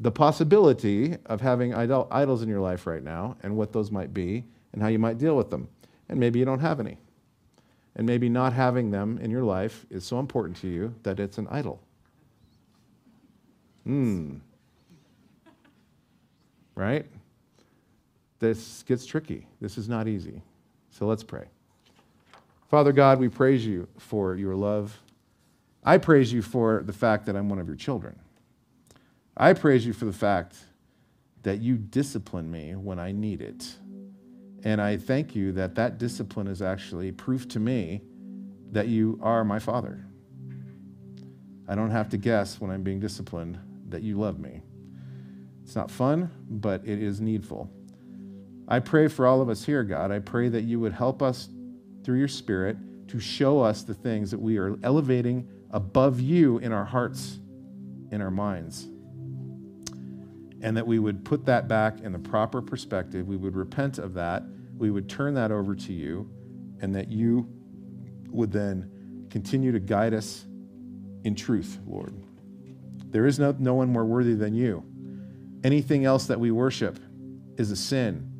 the 0.00 0.12
possibility 0.12 1.16
of 1.26 1.40
having 1.40 1.74
idol- 1.74 2.06
idols 2.10 2.42
in 2.42 2.48
your 2.48 2.60
life 2.60 2.86
right 2.86 3.02
now 3.02 3.36
and 3.42 3.56
what 3.56 3.72
those 3.72 3.90
might 3.90 4.14
be 4.14 4.44
and 4.72 4.80
how 4.80 4.88
you 4.88 4.98
might 4.98 5.18
deal 5.18 5.36
with 5.36 5.50
them. 5.50 5.68
And 6.08 6.20
maybe 6.20 6.38
you 6.38 6.44
don't 6.44 6.60
have 6.60 6.78
any. 6.78 6.98
And 7.96 8.06
maybe 8.06 8.28
not 8.28 8.52
having 8.52 8.92
them 8.92 9.18
in 9.20 9.30
your 9.30 9.42
life 9.42 9.84
is 9.90 10.04
so 10.04 10.20
important 10.20 10.56
to 10.58 10.68
you 10.68 10.94
that 11.02 11.18
it's 11.18 11.36
an 11.38 11.48
idol. 11.50 11.82
Hmm. 13.84 14.36
Right? 16.76 17.06
This 18.38 18.84
gets 18.84 19.04
tricky. 19.04 19.48
This 19.60 19.76
is 19.76 19.88
not 19.88 20.06
easy. 20.06 20.42
So 20.90 21.06
let's 21.06 21.24
pray. 21.24 21.46
Father 22.70 22.92
God, 22.92 23.18
we 23.18 23.28
praise 23.28 23.66
you 23.66 23.88
for 23.96 24.36
your 24.36 24.54
love. 24.54 24.96
I 25.84 25.98
praise 25.98 26.32
you 26.32 26.42
for 26.42 26.84
the 26.84 26.92
fact 26.92 27.26
that 27.26 27.34
I'm 27.34 27.48
one 27.48 27.58
of 27.58 27.66
your 27.66 27.76
children. 27.76 28.16
I 29.40 29.52
praise 29.52 29.86
you 29.86 29.92
for 29.92 30.04
the 30.04 30.12
fact 30.12 30.56
that 31.44 31.60
you 31.60 31.76
discipline 31.76 32.50
me 32.50 32.74
when 32.74 32.98
I 32.98 33.12
need 33.12 33.40
it. 33.40 33.76
And 34.64 34.80
I 34.80 34.96
thank 34.96 35.36
you 35.36 35.52
that 35.52 35.76
that 35.76 35.98
discipline 35.98 36.48
is 36.48 36.60
actually 36.60 37.12
proof 37.12 37.46
to 37.50 37.60
me 37.60 38.02
that 38.72 38.88
you 38.88 39.16
are 39.22 39.44
my 39.44 39.60
Father. 39.60 40.04
I 41.68 41.76
don't 41.76 41.92
have 41.92 42.08
to 42.08 42.16
guess 42.16 42.60
when 42.60 42.72
I'm 42.72 42.82
being 42.82 42.98
disciplined 42.98 43.60
that 43.90 44.02
you 44.02 44.18
love 44.18 44.40
me. 44.40 44.60
It's 45.62 45.76
not 45.76 45.88
fun, 45.88 46.32
but 46.50 46.84
it 46.84 47.00
is 47.00 47.20
needful. 47.20 47.70
I 48.66 48.80
pray 48.80 49.06
for 49.06 49.24
all 49.24 49.40
of 49.40 49.48
us 49.48 49.64
here, 49.64 49.84
God. 49.84 50.10
I 50.10 50.18
pray 50.18 50.48
that 50.48 50.62
you 50.62 50.80
would 50.80 50.92
help 50.92 51.22
us 51.22 51.48
through 52.02 52.18
your 52.18 52.28
Spirit 52.28 52.76
to 53.08 53.20
show 53.20 53.60
us 53.60 53.84
the 53.84 53.94
things 53.94 54.32
that 54.32 54.40
we 54.40 54.58
are 54.58 54.76
elevating 54.82 55.48
above 55.70 56.20
you 56.20 56.58
in 56.58 56.72
our 56.72 56.84
hearts, 56.84 57.38
in 58.10 58.20
our 58.20 58.32
minds 58.32 58.88
and 60.60 60.76
that 60.76 60.86
we 60.86 60.98
would 60.98 61.24
put 61.24 61.44
that 61.46 61.68
back 61.68 62.00
in 62.00 62.12
the 62.12 62.18
proper 62.18 62.60
perspective. 62.60 63.26
We 63.26 63.36
would 63.36 63.56
repent 63.56 63.98
of 63.98 64.14
that. 64.14 64.42
We 64.76 64.90
would 64.90 65.08
turn 65.08 65.34
that 65.34 65.50
over 65.50 65.74
to 65.74 65.92
you, 65.92 66.30
and 66.80 66.94
that 66.94 67.08
you 67.10 67.48
would 68.30 68.52
then 68.52 69.26
continue 69.30 69.72
to 69.72 69.80
guide 69.80 70.14
us 70.14 70.44
in 71.24 71.34
truth, 71.34 71.78
Lord. 71.86 72.14
There 73.10 73.26
is 73.26 73.38
no, 73.38 73.54
no 73.58 73.74
one 73.74 73.92
more 73.92 74.04
worthy 74.04 74.34
than 74.34 74.54
you. 74.54 74.84
Anything 75.64 76.04
else 76.04 76.26
that 76.26 76.38
we 76.38 76.50
worship 76.50 76.98
is 77.56 77.70
a 77.70 77.76
sin. 77.76 78.32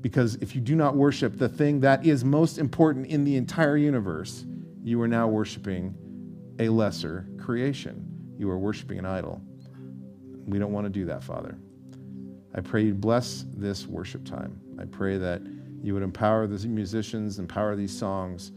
Because 0.00 0.36
if 0.36 0.54
you 0.54 0.60
do 0.60 0.74
not 0.74 0.96
worship 0.96 1.38
the 1.38 1.48
thing 1.48 1.80
that 1.80 2.04
is 2.04 2.24
most 2.24 2.58
important 2.58 3.06
in 3.06 3.24
the 3.24 3.36
entire 3.36 3.76
universe, 3.76 4.44
you 4.82 5.00
are 5.00 5.08
now 5.08 5.28
worshiping 5.28 5.94
a 6.58 6.68
lesser 6.68 7.28
creation. 7.38 8.34
You 8.36 8.50
are 8.50 8.58
worshiping 8.58 8.98
an 8.98 9.06
idol. 9.06 9.40
We 10.46 10.58
don't 10.58 10.72
want 10.72 10.86
to 10.86 10.90
do 10.90 11.04
that, 11.06 11.22
Father. 11.22 11.56
I 12.54 12.60
pray 12.60 12.84
you 12.84 12.94
bless 12.94 13.44
this 13.54 13.86
worship 13.86 14.24
time. 14.24 14.60
I 14.78 14.84
pray 14.84 15.16
that 15.18 15.42
you 15.82 15.94
would 15.94 16.02
empower 16.02 16.46
the 16.46 16.66
musicians, 16.68 17.38
empower 17.38 17.76
these 17.76 17.96
songs 17.96 18.52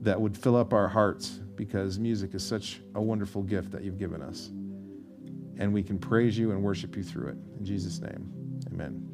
that 0.00 0.20
would 0.20 0.36
fill 0.36 0.56
up 0.56 0.72
our 0.72 0.88
hearts 0.88 1.40
because 1.56 1.98
music 1.98 2.34
is 2.34 2.44
such 2.46 2.80
a 2.94 3.02
wonderful 3.02 3.42
gift 3.42 3.70
that 3.72 3.82
you've 3.82 3.98
given 3.98 4.22
us. 4.22 4.50
And 5.58 5.72
we 5.72 5.82
can 5.82 5.98
praise 5.98 6.36
you 6.36 6.50
and 6.50 6.62
worship 6.62 6.96
you 6.96 7.02
through 7.02 7.28
it. 7.28 7.36
In 7.58 7.64
Jesus' 7.64 8.00
name, 8.00 8.30
amen. 8.72 9.13